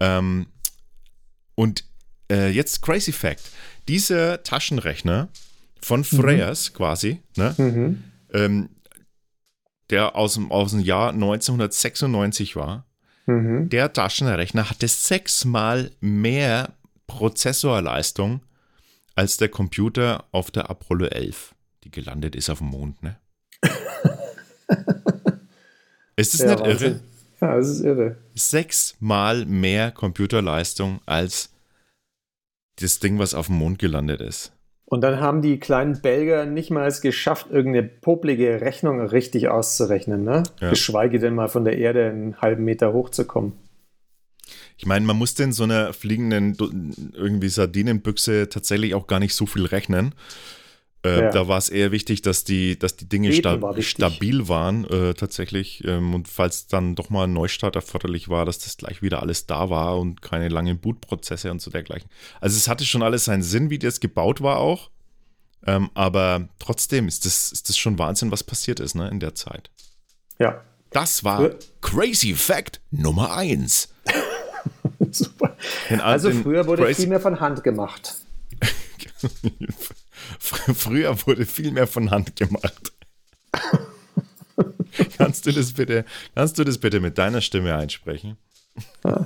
Ähm, 0.00 0.46
und 1.54 1.84
äh, 2.30 2.50
jetzt 2.50 2.80
Crazy 2.82 3.12
Fact: 3.12 3.42
Dieser 3.88 4.42
Taschenrechner 4.42 5.28
von 5.80 6.04
Freyers 6.04 6.70
mhm. 6.70 6.76
quasi, 6.76 7.22
ne? 7.36 7.54
Mhm. 7.58 8.02
Ähm, 8.36 8.70
der 9.90 10.16
aus 10.16 10.34
dem, 10.34 10.50
aus 10.50 10.72
dem 10.72 10.80
Jahr 10.80 11.10
1996 11.10 12.56
war, 12.56 12.86
Mhm. 13.26 13.68
Der 13.68 13.92
Taschenrechner 13.92 14.70
hatte 14.70 14.88
sechsmal 14.88 15.90
mehr 16.00 16.74
Prozessorleistung 17.06 18.40
als 19.14 19.36
der 19.36 19.48
Computer 19.48 20.24
auf 20.30 20.50
der 20.50 20.70
Apollo 20.70 21.06
11, 21.06 21.54
die 21.84 21.90
gelandet 21.90 22.36
ist 22.36 22.50
auf 22.50 22.58
dem 22.58 22.68
Mond, 22.68 23.02
ne? 23.02 23.16
ist 26.16 26.34
es 26.34 26.40
ja, 26.40 26.50
nicht 26.50 26.60
Wahnsinn. 26.60 26.92
irre? 26.92 27.00
Ja, 27.40 27.58
es 27.58 27.68
ist 27.68 27.80
irre. 27.80 28.16
Sechsmal 28.34 29.44
mehr 29.44 29.90
Computerleistung 29.90 31.00
als 31.06 31.50
das 32.76 33.00
Ding, 33.00 33.18
was 33.18 33.34
auf 33.34 33.46
dem 33.46 33.56
Mond 33.56 33.78
gelandet 33.78 34.20
ist. 34.20 34.52
Und 34.88 35.00
dann 35.00 35.18
haben 35.18 35.42
die 35.42 35.58
kleinen 35.58 36.00
Belgier 36.00 36.46
nicht 36.46 36.70
mal 36.70 36.86
es 36.86 37.00
geschafft, 37.00 37.48
irgendeine 37.50 37.88
poplige 37.88 38.60
Rechnung 38.60 39.00
richtig 39.00 39.48
auszurechnen, 39.48 40.22
ne? 40.22 40.44
Ja. 40.60 40.70
Geschweige 40.70 41.18
denn 41.18 41.34
mal 41.34 41.48
von 41.48 41.64
der 41.64 41.76
Erde 41.76 42.06
einen 42.06 42.40
halben 42.40 42.64
Meter 42.64 42.92
hochzukommen. 42.92 43.54
Ich 44.78 44.86
meine, 44.86 45.04
man 45.04 45.16
musste 45.16 45.42
in 45.42 45.52
so 45.52 45.64
einer 45.64 45.92
fliegenden 45.92 46.56
irgendwie 47.14 47.48
Sardinenbüchse 47.48 48.48
tatsächlich 48.48 48.94
auch 48.94 49.08
gar 49.08 49.18
nicht 49.18 49.34
so 49.34 49.46
viel 49.46 49.66
rechnen. 49.66 50.14
Äh, 51.06 51.22
ja. 51.22 51.30
Da 51.30 51.46
war 51.46 51.58
es 51.58 51.68
eher 51.68 51.92
wichtig, 51.92 52.22
dass 52.22 52.42
die, 52.42 52.78
dass 52.78 52.96
die 52.96 53.08
Dinge 53.08 53.32
sta 53.32 53.60
war 53.62 53.80
stabil 53.80 54.48
waren, 54.48 54.84
äh, 54.84 55.14
tatsächlich. 55.14 55.84
Ähm, 55.86 56.14
und 56.14 56.26
falls 56.26 56.66
dann 56.66 56.96
doch 56.96 57.10
mal 57.10 57.24
ein 57.24 57.32
Neustart 57.32 57.76
erforderlich 57.76 58.28
war, 58.28 58.44
dass 58.44 58.58
das 58.58 58.76
gleich 58.76 59.02
wieder 59.02 59.22
alles 59.22 59.46
da 59.46 59.70
war 59.70 59.98
und 59.98 60.20
keine 60.20 60.48
langen 60.48 60.78
Bootprozesse 60.78 61.50
und 61.50 61.62
so 61.62 61.70
dergleichen. 61.70 62.10
Also 62.40 62.56
es 62.56 62.66
hatte 62.66 62.84
schon 62.84 63.02
alles 63.02 63.26
seinen 63.26 63.42
Sinn, 63.42 63.70
wie 63.70 63.78
das 63.78 64.00
gebaut 64.00 64.40
war 64.42 64.58
auch. 64.58 64.90
Ähm, 65.64 65.90
aber 65.94 66.48
trotzdem 66.58 67.08
ist 67.08 67.24
das, 67.24 67.52
ist 67.52 67.68
das 67.68 67.78
schon 67.78 67.98
Wahnsinn, 67.98 68.30
was 68.30 68.42
passiert 68.42 68.80
ist 68.80 68.94
ne, 68.94 69.08
in 69.08 69.20
der 69.20 69.34
Zeit. 69.34 69.70
Ja. 70.38 70.62
Das 70.90 71.24
war 71.24 71.50
Crazy 71.82 72.34
Fact 72.34 72.80
Nummer 72.90 73.36
1. 73.36 73.88
Super. 75.10 75.56
also 76.02 76.30
früher 76.30 76.66
wurde 76.66 76.92
viel 76.94 77.06
mehr 77.06 77.20
von 77.20 77.38
Hand 77.40 77.62
gemacht. 77.62 78.16
Früher 80.38 81.26
wurde 81.26 81.46
viel 81.46 81.70
mehr 81.70 81.86
von 81.86 82.10
Hand 82.10 82.36
gemacht. 82.36 82.92
kannst, 85.18 85.46
du 85.46 85.52
das 85.52 85.72
bitte, 85.72 86.04
kannst 86.34 86.58
du 86.58 86.64
das 86.64 86.78
bitte 86.78 87.00
mit 87.00 87.18
deiner 87.18 87.40
Stimme 87.40 87.74
einsprechen? 87.74 88.36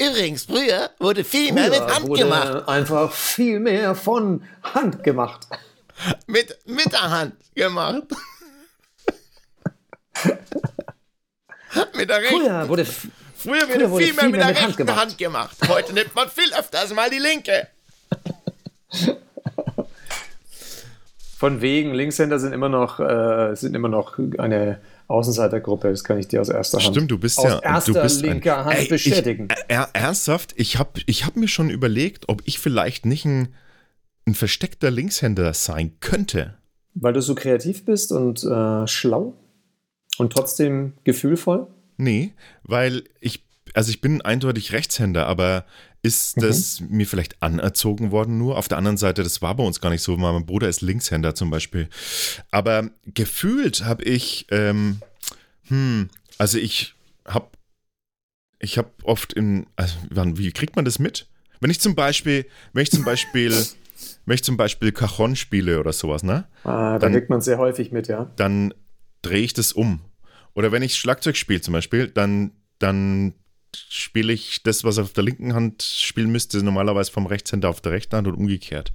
Übrigens, 0.00 0.44
früher 0.44 0.90
wurde 0.98 1.24
viel 1.24 1.52
mehr 1.52 1.72
früher 1.72 1.80
mit 1.80 1.94
Hand 1.94 2.14
gemacht. 2.14 2.68
Einfach 2.68 3.12
viel 3.12 3.60
mehr 3.60 3.94
von 3.94 4.42
Hand 4.62 5.04
gemacht. 5.04 5.46
Mit, 6.26 6.58
mit 6.66 6.92
der 6.92 7.10
Hand 7.10 7.34
gemacht. 7.54 8.04
mit 11.94 12.08
der 12.08 12.18
rechten. 12.18 12.40
Früher 12.40 12.68
wurde, 12.68 12.84
früher 12.84 13.68
wurde, 13.68 13.74
früher 13.74 13.90
wurde 13.90 14.04
viel, 14.04 14.14
mehr, 14.14 14.24
viel 14.24 14.30
mehr 14.30 14.30
mit 14.30 14.40
der 14.40 14.48
rechten 14.48 14.66
Hand 14.66 14.76
gemacht. 14.76 14.96
Hand 14.96 15.18
gemacht. 15.18 15.56
Heute 15.68 15.92
nimmt 15.92 16.14
man 16.14 16.30
viel 16.30 16.52
öfters 16.54 16.94
mal 16.94 17.10
die 17.10 17.18
linke. 17.18 17.68
Von 21.40 21.62
wegen, 21.62 21.94
Linkshänder 21.94 22.38
sind 22.38 22.52
immer 22.52 22.68
noch, 22.68 23.00
äh, 23.00 23.54
sind 23.54 23.74
immer 23.74 23.88
noch 23.88 24.18
eine 24.38 24.78
Außenseitergruppe, 25.08 25.88
das 25.88 26.04
kann 26.04 26.18
ich 26.18 26.28
dir 26.28 26.42
aus 26.42 26.50
erster 26.50 26.78
Hand. 26.78 26.94
Stimmt, 26.94 27.10
du 27.10 27.18
bist 27.18 27.38
aus 27.38 27.44
ja 27.44 27.58
erster 27.60 27.94
du 27.94 28.02
bist 28.02 28.20
linker 28.20 28.58
ein, 28.58 28.64
Hand 28.66 28.78
ey, 28.78 28.88
bestätigen. 28.88 29.48
Ich, 29.50 29.74
äh, 29.74 29.86
ernsthaft, 29.94 30.52
ich 30.56 30.78
habe 30.78 31.00
ich 31.06 31.24
hab 31.24 31.36
mir 31.36 31.48
schon 31.48 31.70
überlegt, 31.70 32.28
ob 32.28 32.42
ich 32.44 32.58
vielleicht 32.58 33.06
nicht 33.06 33.24
ein, 33.24 33.48
ein 34.26 34.34
versteckter 34.34 34.90
Linkshänder 34.90 35.54
sein 35.54 35.96
könnte. 36.00 36.58
Weil 36.94 37.14
du 37.14 37.22
so 37.22 37.34
kreativ 37.34 37.86
bist 37.86 38.12
und 38.12 38.44
äh, 38.44 38.86
schlau 38.86 39.34
und 40.18 40.32
trotzdem 40.32 40.92
gefühlvoll? 41.04 41.68
Nee, 41.96 42.34
weil 42.62 43.04
ich, 43.20 43.46
also 43.74 43.90
ich 43.90 44.00
bin 44.00 44.20
eindeutig 44.20 44.72
Rechtshänder, 44.72 45.26
aber 45.26 45.64
ist 46.02 46.36
mhm. 46.36 46.40
das 46.42 46.80
mir 46.80 47.06
vielleicht 47.06 47.42
anerzogen 47.42 48.10
worden 48.10 48.38
nur. 48.38 48.56
Auf 48.56 48.68
der 48.68 48.78
anderen 48.78 48.96
Seite, 48.96 49.22
das 49.22 49.42
war 49.42 49.54
bei 49.54 49.64
uns 49.64 49.80
gar 49.80 49.90
nicht 49.90 50.02
so. 50.02 50.16
Mein 50.16 50.46
Bruder 50.46 50.68
ist 50.68 50.80
Linkshänder 50.80 51.34
zum 51.34 51.50
Beispiel. 51.50 51.88
Aber 52.50 52.90
gefühlt 53.06 53.84
habe 53.84 54.04
ich, 54.04 54.46
ähm, 54.50 55.00
hm, 55.68 56.08
also 56.38 56.58
ich 56.58 56.94
habe 57.26 57.48
ich 58.60 58.78
habe 58.78 58.90
oft 59.02 59.32
in, 59.32 59.66
also 59.76 59.96
wie 60.10 60.52
kriegt 60.52 60.76
man 60.76 60.84
das 60.84 60.98
mit? 60.98 61.26
Wenn 61.60 61.70
ich 61.70 61.80
zum 61.80 61.94
Beispiel, 61.94 62.46
wenn 62.72 62.82
ich 62.82 62.90
zum 62.90 63.04
Beispiel, 63.04 63.52
wenn 64.26 64.34
ich 64.34 64.44
zum 64.44 64.56
Beispiel 64.56 64.92
Cajon 64.92 65.34
spiele 65.34 65.80
oder 65.80 65.92
sowas, 65.92 66.22
ne? 66.22 66.46
Ah, 66.64 66.98
da 66.98 67.10
kriegt 67.10 67.30
man 67.30 67.40
sehr 67.40 67.58
häufig 67.58 67.90
mit, 67.90 68.08
ja. 68.08 68.30
Dann 68.36 68.72
drehe 69.22 69.42
ich 69.42 69.54
das 69.54 69.72
um. 69.72 70.00
Oder 70.54 70.72
wenn 70.72 70.82
ich 70.82 70.96
Schlagzeug 70.96 71.36
spiele 71.36 71.60
zum 71.60 71.72
Beispiel, 71.72 72.08
dann, 72.08 72.52
dann 72.78 73.34
spiele 73.88 74.32
ich 74.32 74.62
das, 74.62 74.84
was 74.84 74.98
auf 74.98 75.12
der 75.12 75.24
linken 75.24 75.54
Hand 75.54 75.82
spielen 75.82 76.30
müsste, 76.30 76.62
normalerweise 76.62 77.10
vom 77.10 77.26
Rechtshänder 77.26 77.68
auf 77.68 77.80
der 77.80 77.92
rechten 77.92 78.16
Hand 78.16 78.28
und 78.28 78.34
umgekehrt. 78.34 78.92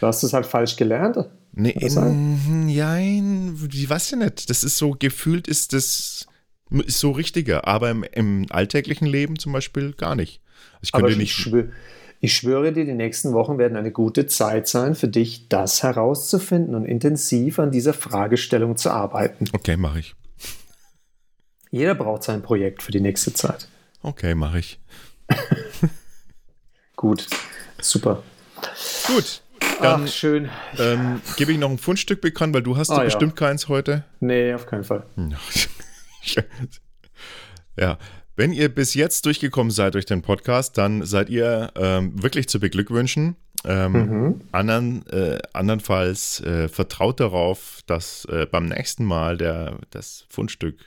Du 0.00 0.06
hast 0.06 0.22
es 0.22 0.32
halt 0.32 0.46
falsch 0.46 0.76
gelernt. 0.76 1.18
Nee, 1.52 1.70
in, 1.70 2.68
ja, 2.68 2.98
ich 2.98 3.88
weiß 3.88 4.12
ja 4.12 4.16
nicht. 4.18 4.50
Das 4.50 4.64
ist 4.64 4.76
so, 4.76 4.96
gefühlt 4.98 5.46
ist 5.46 5.72
das 5.72 6.26
ist 6.70 6.98
so 6.98 7.12
richtiger, 7.12 7.68
aber 7.68 7.90
im, 7.90 8.04
im 8.12 8.46
alltäglichen 8.50 9.06
Leben 9.06 9.38
zum 9.38 9.52
Beispiel 9.52 9.92
gar 9.92 10.16
nicht. 10.16 10.40
Also 10.74 10.80
ich 10.82 10.92
könnte 10.92 11.06
aber 11.06 11.16
nicht. 11.16 11.32
Schwö 11.32 11.68
ich 12.24 12.34
schwöre 12.34 12.72
dir, 12.72 12.86
die 12.86 12.94
nächsten 12.94 13.34
Wochen 13.34 13.58
werden 13.58 13.76
eine 13.76 13.92
gute 13.92 14.26
Zeit 14.26 14.66
sein 14.66 14.94
für 14.94 15.08
dich, 15.08 15.50
das 15.50 15.82
herauszufinden 15.82 16.74
und 16.74 16.86
intensiv 16.86 17.58
an 17.58 17.70
dieser 17.70 17.92
Fragestellung 17.92 18.78
zu 18.78 18.90
arbeiten. 18.90 19.44
Okay, 19.52 19.76
mache 19.76 19.98
ich. 19.98 20.14
Jeder 21.70 21.94
braucht 21.94 22.22
sein 22.22 22.40
Projekt 22.40 22.82
für 22.82 22.92
die 22.92 23.00
nächste 23.00 23.34
Zeit. 23.34 23.68
Okay, 24.04 24.34
mache 24.34 24.58
ich. 24.58 24.78
Gut, 26.96 27.26
super. 27.80 28.22
Gut. 29.06 29.40
Dann, 29.80 30.04
Ach, 30.04 30.08
schön. 30.08 30.50
Ähm, 30.78 31.22
Gebe 31.38 31.52
ich 31.52 31.58
noch 31.58 31.70
ein 31.70 31.78
Fundstück 31.78 32.20
bekannt, 32.20 32.54
weil 32.54 32.62
du 32.62 32.76
hast 32.76 32.90
ah, 32.90 32.98
ja 32.98 33.04
bestimmt 33.04 33.34
keins 33.34 33.68
heute. 33.68 34.04
Nee, 34.20 34.52
auf 34.52 34.66
keinen 34.66 34.84
Fall. 34.84 35.06
ja, 37.78 37.96
wenn 38.36 38.52
ihr 38.52 38.68
bis 38.68 38.92
jetzt 38.92 39.24
durchgekommen 39.24 39.70
seid 39.70 39.94
durch 39.94 40.04
den 40.04 40.20
Podcast, 40.20 40.76
dann 40.76 41.06
seid 41.06 41.30
ihr 41.30 41.72
ähm, 41.74 42.22
wirklich 42.22 42.46
zu 42.46 42.60
beglückwünschen. 42.60 43.36
Ähm, 43.64 43.92
mhm. 43.92 44.40
andern, 44.52 45.06
äh, 45.06 45.38
andernfalls 45.54 46.40
äh, 46.40 46.68
vertraut 46.68 47.20
darauf, 47.20 47.80
dass 47.86 48.26
äh, 48.26 48.44
beim 48.44 48.66
nächsten 48.66 49.06
Mal 49.06 49.38
der, 49.38 49.78
das 49.88 50.26
Fundstück 50.28 50.78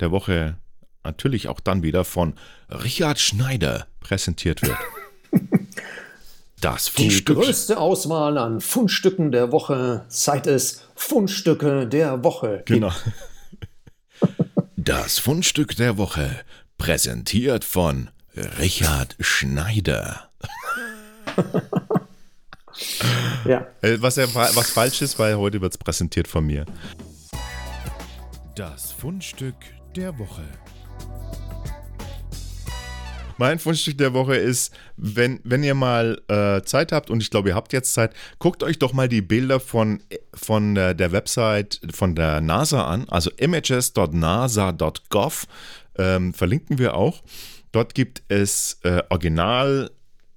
der 0.00 0.10
Woche 0.10 0.58
natürlich 1.04 1.48
auch 1.48 1.60
dann 1.60 1.82
wieder 1.82 2.04
von 2.04 2.34
Richard 2.70 3.18
Schneider 3.18 3.86
präsentiert 4.00 4.62
wird. 4.62 4.78
Das 6.60 6.86
Fundstück. 6.86 7.38
Die 7.38 7.42
größte 7.42 7.76
Auswahl 7.76 8.38
an 8.38 8.60
Fundstücken 8.60 9.32
der 9.32 9.50
Woche, 9.50 10.04
seit 10.06 10.46
es 10.46 10.82
Fundstücke 10.94 11.88
der 11.88 12.22
Woche 12.22 12.62
gibt. 12.64 12.66
Genau. 12.68 12.92
Das 14.76 15.18
Fundstück 15.18 15.74
der 15.74 15.98
Woche, 15.98 16.38
präsentiert 16.78 17.64
von 17.64 18.10
Richard 18.60 19.16
Schneider. 19.18 20.30
ja. 23.44 23.66
Äh, 23.82 23.96
was, 24.00 24.16
was 24.18 24.70
falsch 24.70 25.02
ist, 25.02 25.18
weil 25.18 25.36
heute 25.36 25.60
wird 25.60 25.72
es 25.72 25.78
präsentiert 25.78 26.28
von 26.28 26.46
mir. 26.46 26.64
Das 28.54 28.92
Fundstück 28.92 29.56
der 29.96 30.16
Woche. 30.18 30.44
Mein 33.38 33.58
Fundstück 33.58 33.96
der 33.98 34.14
Woche 34.14 34.36
ist, 34.36 34.72
wenn, 34.96 35.40
wenn 35.42 35.64
ihr 35.64 35.74
mal 35.74 36.22
äh, 36.28 36.62
Zeit 36.62 36.92
habt, 36.92 37.10
und 37.10 37.20
ich 37.22 37.30
glaube, 37.30 37.48
ihr 37.48 37.56
habt 37.56 37.72
jetzt 37.72 37.92
Zeit, 37.92 38.14
guckt 38.38 38.62
euch 38.62 38.78
doch 38.78 38.92
mal 38.92 39.08
die 39.08 39.20
Bilder 39.20 39.58
von, 39.58 40.00
von 40.32 40.76
der, 40.76 40.94
der 40.94 41.10
Website 41.10 41.80
von 41.92 42.14
der 42.14 42.40
NASA 42.40 42.86
an, 42.86 43.08
also 43.08 43.32
images.nasa.gov, 43.36 45.48
ähm, 45.98 46.34
verlinken 46.34 46.78
wir 46.78 46.94
auch. 46.94 47.24
Dort 47.72 47.96
gibt 47.96 48.22
es 48.28 48.78
äh, 48.84 49.02
original 49.08 49.90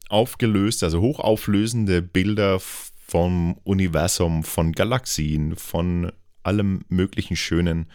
aufgelöst, 0.10 0.84
also 0.84 1.02
hochauflösende 1.02 2.02
Bilder 2.02 2.60
vom 2.60 3.58
Universum, 3.64 4.44
von 4.44 4.72
Galaxien, 4.72 5.56
von 5.56 6.12
allem 6.44 6.86
möglichen 6.90 7.36
Schönen 7.36 7.88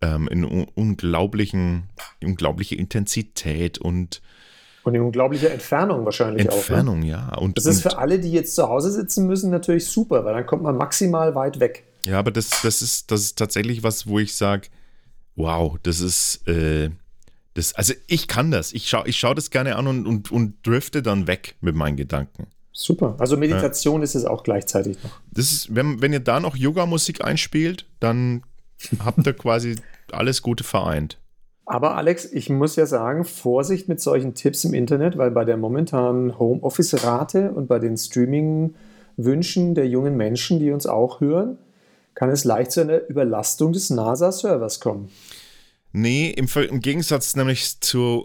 ähm, 0.00 0.28
in 0.28 0.44
unglaublichen, 0.44 1.84
unglaubliche 2.22 2.74
Intensität 2.74 3.78
und 3.78 4.22
und 4.86 4.94
in 4.94 5.02
unglaublicher 5.02 5.50
Entfernung 5.50 6.04
wahrscheinlich 6.04 6.44
Entfernung, 6.44 7.00
auch. 7.00 7.00
Entfernung, 7.00 7.00
ne? 7.00 7.06
ja. 7.08 7.38
Und, 7.38 7.58
das 7.58 7.66
ist 7.66 7.82
für 7.82 7.98
alle, 7.98 8.20
die 8.20 8.30
jetzt 8.30 8.54
zu 8.54 8.68
Hause 8.68 8.92
sitzen 8.92 9.26
müssen, 9.26 9.50
natürlich 9.50 9.86
super, 9.86 10.24
weil 10.24 10.32
dann 10.32 10.46
kommt 10.46 10.62
man 10.62 10.76
maximal 10.76 11.34
weit 11.34 11.58
weg. 11.58 11.82
Ja, 12.04 12.20
aber 12.20 12.30
das, 12.30 12.62
das, 12.62 12.82
ist, 12.82 13.10
das 13.10 13.22
ist 13.22 13.36
tatsächlich 13.36 13.82
was, 13.82 14.06
wo 14.06 14.20
ich 14.20 14.36
sage, 14.36 14.68
wow, 15.34 15.76
das 15.82 15.98
ist, 16.00 16.46
äh, 16.46 16.90
das, 17.54 17.74
also 17.74 17.94
ich 18.06 18.28
kann 18.28 18.52
das. 18.52 18.72
Ich 18.72 18.88
schaue 18.88 19.08
ich 19.08 19.16
schau 19.16 19.34
das 19.34 19.50
gerne 19.50 19.74
an 19.74 19.88
und, 19.88 20.06
und, 20.06 20.30
und 20.30 20.64
drifte 20.64 21.02
dann 21.02 21.26
weg 21.26 21.56
mit 21.60 21.74
meinen 21.74 21.96
Gedanken. 21.96 22.46
Super. 22.72 23.16
Also 23.18 23.36
Meditation 23.36 24.02
ja. 24.02 24.04
ist 24.04 24.14
es 24.14 24.24
auch 24.24 24.44
gleichzeitig 24.44 25.02
noch. 25.02 25.18
Das 25.32 25.50
ist, 25.50 25.74
wenn, 25.74 26.00
wenn 26.00 26.12
ihr 26.12 26.20
da 26.20 26.38
noch 26.38 26.54
Yoga-Musik 26.54 27.24
einspielt, 27.24 27.86
dann 27.98 28.42
habt 29.04 29.26
ihr 29.26 29.32
quasi 29.32 29.76
alles 30.12 30.42
Gute 30.42 30.64
vereint. 30.64 31.18
Aber 31.64 31.96
Alex, 31.96 32.24
ich 32.24 32.48
muss 32.48 32.76
ja 32.76 32.86
sagen, 32.86 33.24
Vorsicht 33.24 33.88
mit 33.88 34.00
solchen 34.00 34.34
Tipps 34.34 34.64
im 34.64 34.72
Internet, 34.72 35.18
weil 35.18 35.32
bei 35.32 35.44
der 35.44 35.56
momentanen 35.56 36.38
Homeoffice-Rate 36.38 37.50
und 37.50 37.66
bei 37.66 37.80
den 37.80 37.96
Streaming-Wünschen 37.96 39.74
der 39.74 39.88
jungen 39.88 40.16
Menschen, 40.16 40.60
die 40.60 40.70
uns 40.70 40.86
auch 40.86 41.20
hören, 41.20 41.58
kann 42.14 42.30
es 42.30 42.44
leicht 42.44 42.70
zu 42.70 42.82
einer 42.82 43.08
Überlastung 43.08 43.72
des 43.72 43.90
NASA-Servers 43.90 44.78
kommen. 44.78 45.10
Nee, 45.92 46.30
im, 46.30 46.46
im 46.46 46.80
Gegensatz 46.80 47.34
nämlich 47.34 47.80
zu, 47.80 48.22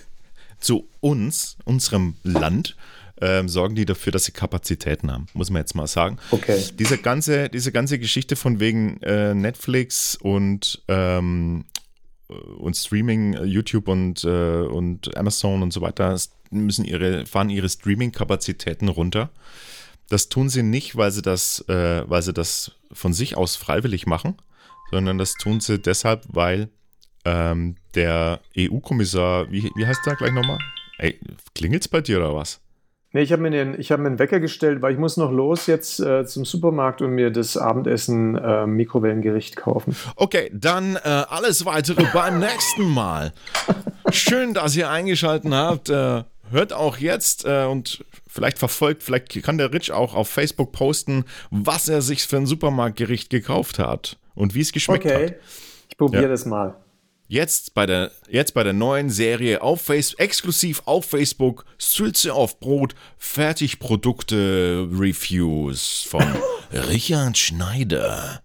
zu 0.60 0.86
uns, 1.00 1.56
unserem 1.64 2.16
Land, 2.22 2.76
ähm, 3.20 3.48
sorgen 3.48 3.74
die 3.74 3.84
dafür, 3.84 4.12
dass 4.12 4.24
sie 4.24 4.32
Kapazitäten 4.32 5.10
haben, 5.10 5.26
muss 5.34 5.50
man 5.50 5.60
jetzt 5.60 5.74
mal 5.74 5.86
sagen. 5.86 6.18
Okay. 6.30 6.62
Diese 6.78 6.98
ganze, 6.98 7.48
diese 7.48 7.72
ganze 7.72 7.98
Geschichte 7.98 8.36
von 8.36 8.60
wegen 8.60 9.00
äh, 9.02 9.34
Netflix 9.34 10.16
und 10.16 10.82
ähm, 10.88 11.64
äh, 12.28 12.34
und 12.34 12.76
Streaming, 12.76 13.34
äh, 13.34 13.44
YouTube 13.44 13.88
und, 13.88 14.24
äh, 14.24 14.62
und 14.62 15.16
Amazon 15.16 15.62
und 15.62 15.72
so 15.72 15.80
weiter 15.80 16.16
müssen 16.50 16.84
ihre, 16.84 17.26
fahren 17.26 17.50
ihre 17.50 17.68
Streaming-Kapazitäten 17.68 18.88
runter. 18.88 19.30
Das 20.08 20.28
tun 20.28 20.48
sie 20.48 20.62
nicht, 20.62 20.96
weil 20.96 21.10
sie 21.10 21.22
das, 21.22 21.64
äh, 21.68 22.08
weil 22.08 22.22
sie 22.22 22.32
das 22.32 22.72
von 22.92 23.12
sich 23.12 23.36
aus 23.36 23.56
freiwillig 23.56 24.06
machen, 24.06 24.36
sondern 24.90 25.18
das 25.18 25.34
tun 25.34 25.60
sie 25.60 25.78
deshalb, 25.78 26.24
weil 26.28 26.68
ähm, 27.24 27.76
der 27.94 28.40
EU-Kommissar, 28.56 29.50
wie, 29.50 29.70
wie 29.74 29.86
heißt 29.86 30.04
der 30.04 30.16
gleich 30.16 30.32
nochmal? 30.32 30.58
Ey, 30.98 31.18
klingelt's 31.54 31.88
bei 31.88 32.00
dir 32.00 32.18
oder 32.18 32.34
was? 32.34 32.60
Nee, 33.14 33.22
ich 33.22 33.30
habe 33.30 33.42
mir, 33.42 33.50
den, 33.52 33.74
hab 33.74 34.00
mir 34.00 34.08
einen 34.08 34.18
Wecker 34.18 34.40
gestellt, 34.40 34.82
weil 34.82 34.92
ich 34.92 34.98
muss 34.98 35.16
noch 35.16 35.30
los 35.30 35.68
jetzt 35.68 36.00
äh, 36.00 36.26
zum 36.26 36.44
Supermarkt 36.44 37.00
und 37.00 37.10
mir 37.12 37.30
das 37.30 37.56
Abendessen 37.56 38.34
äh, 38.36 38.66
Mikrowellengericht 38.66 39.54
kaufen. 39.54 39.94
Okay, 40.16 40.50
dann 40.52 40.96
äh, 40.96 40.98
alles 41.28 41.64
weitere 41.64 42.04
beim 42.12 42.40
nächsten 42.40 42.82
Mal. 42.82 43.32
Schön, 44.10 44.52
dass 44.52 44.74
ihr 44.74 44.90
eingeschaltet 44.90 45.52
habt. 45.52 45.90
Äh, 45.90 46.24
hört 46.50 46.72
auch 46.72 46.96
jetzt 46.96 47.44
äh, 47.44 47.66
und 47.66 48.04
vielleicht 48.26 48.58
verfolgt, 48.58 49.04
vielleicht 49.04 49.40
kann 49.44 49.58
der 49.58 49.72
Rich 49.72 49.92
auch 49.92 50.14
auf 50.14 50.28
Facebook 50.28 50.72
posten, 50.72 51.24
was 51.52 51.88
er 51.88 52.02
sich 52.02 52.26
für 52.26 52.38
ein 52.38 52.46
Supermarktgericht 52.46 53.30
gekauft 53.30 53.78
hat 53.78 54.18
und 54.34 54.56
wie 54.56 54.60
es 54.60 54.72
geschmeckt 54.72 55.04
okay. 55.04 55.14
hat. 55.14 55.22
Okay, 55.22 55.34
ich 55.88 55.96
probiere 55.96 56.22
ja. 56.24 56.28
das 56.28 56.46
mal. 56.46 56.74
Jetzt 57.34 57.74
bei 57.74 57.84
der, 57.84 58.12
jetzt 58.28 58.54
bei 58.54 58.62
der 58.62 58.74
neuen 58.74 59.10
Serie 59.10 59.60
auf 59.60 59.80
Facebook, 59.80 60.20
exklusiv 60.20 60.82
auf 60.84 61.06
Facebook, 61.06 61.64
Sülze 61.78 62.32
auf 62.32 62.60
Brot, 62.60 62.94
Fertigprodukte-Reviews 63.18 66.06
von 66.08 66.22
Richard 66.72 67.36
Schneider. 67.36 68.40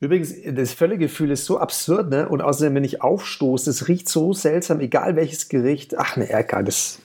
Übrigens, 0.00 0.32
das 0.46 0.72
Völlegefühl 0.72 1.30
ist 1.30 1.44
so 1.44 1.58
absurd, 1.58 2.08
ne? 2.08 2.26
Und 2.26 2.40
außerdem, 2.40 2.76
wenn 2.76 2.84
ich 2.84 3.02
aufstoße, 3.02 3.68
es 3.68 3.86
riecht 3.86 4.08
so 4.08 4.32
seltsam, 4.32 4.80
egal 4.80 5.16
welches 5.16 5.50
Gericht. 5.50 5.98
Ach 5.98 6.16
ne, 6.16 6.26
Erka, 6.26 6.62
das 6.62 7.00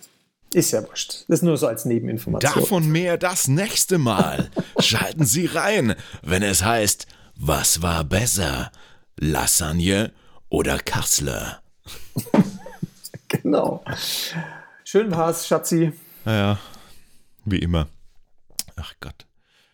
ist 0.54 0.72
ja 0.72 0.82
wurscht. 0.88 1.26
Das 1.28 1.39
ist 1.39 1.43
nur 1.43 1.58
so 1.58 1.68
als 1.68 1.84
Nebeninformation. 1.84 2.54
Davon 2.54 2.89
mehr 2.89 3.18
das 3.18 3.50
nächste 3.50 3.98
Mal. 3.98 4.50
Schalten 4.80 5.26
Sie 5.26 5.48
rein, 5.48 5.96
wenn 6.22 6.41
es 6.41 6.64
heißt, 6.64 7.06
was 7.36 7.82
war 7.82 8.06
besser? 8.06 8.72
Lasagne 9.20 10.14
oder 10.56 10.78
Kassler. 10.80 11.60
genau. 13.28 13.84
Schön 14.86 15.12
war's, 15.12 15.45
Schatzi. 15.45 15.91
Naja, 16.24 16.58
wie 17.43 17.60
immer. 17.60 17.89
Ach 18.78 18.93
Gott. 19.01 19.26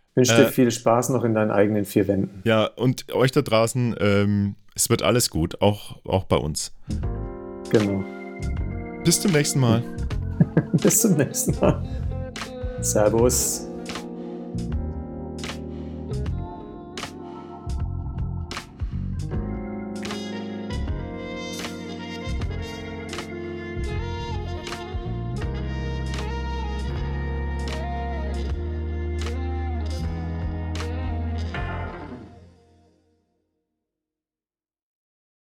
Ich 0.09 0.15
wünsche 0.15 0.35
dir 0.37 0.47
äh, 0.47 0.51
viel 0.51 0.71
Spaß 0.71 1.09
noch 1.09 1.23
in 1.23 1.35
deinen 1.35 1.51
eigenen 1.51 1.85
vier 1.85 2.07
Wänden. 2.07 2.41
Ja, 2.45 2.65
und 2.65 3.13
euch 3.13 3.31
da 3.31 3.43
draußen, 3.43 3.95
ähm, 3.99 4.55
es 4.73 4.89
wird 4.89 5.03
alles 5.03 5.29
gut, 5.29 5.61
auch, 5.61 6.03
auch 6.03 6.23
bei 6.23 6.37
uns. 6.37 6.73
Genau. 7.69 8.03
Bis 9.03 9.21
zum 9.21 9.33
nächsten 9.33 9.59
Mal. 9.59 9.83
Bis 10.73 11.01
zum 11.01 11.13
nächsten 11.13 11.59
Mal. 11.59 11.83
Servus. 12.81 13.67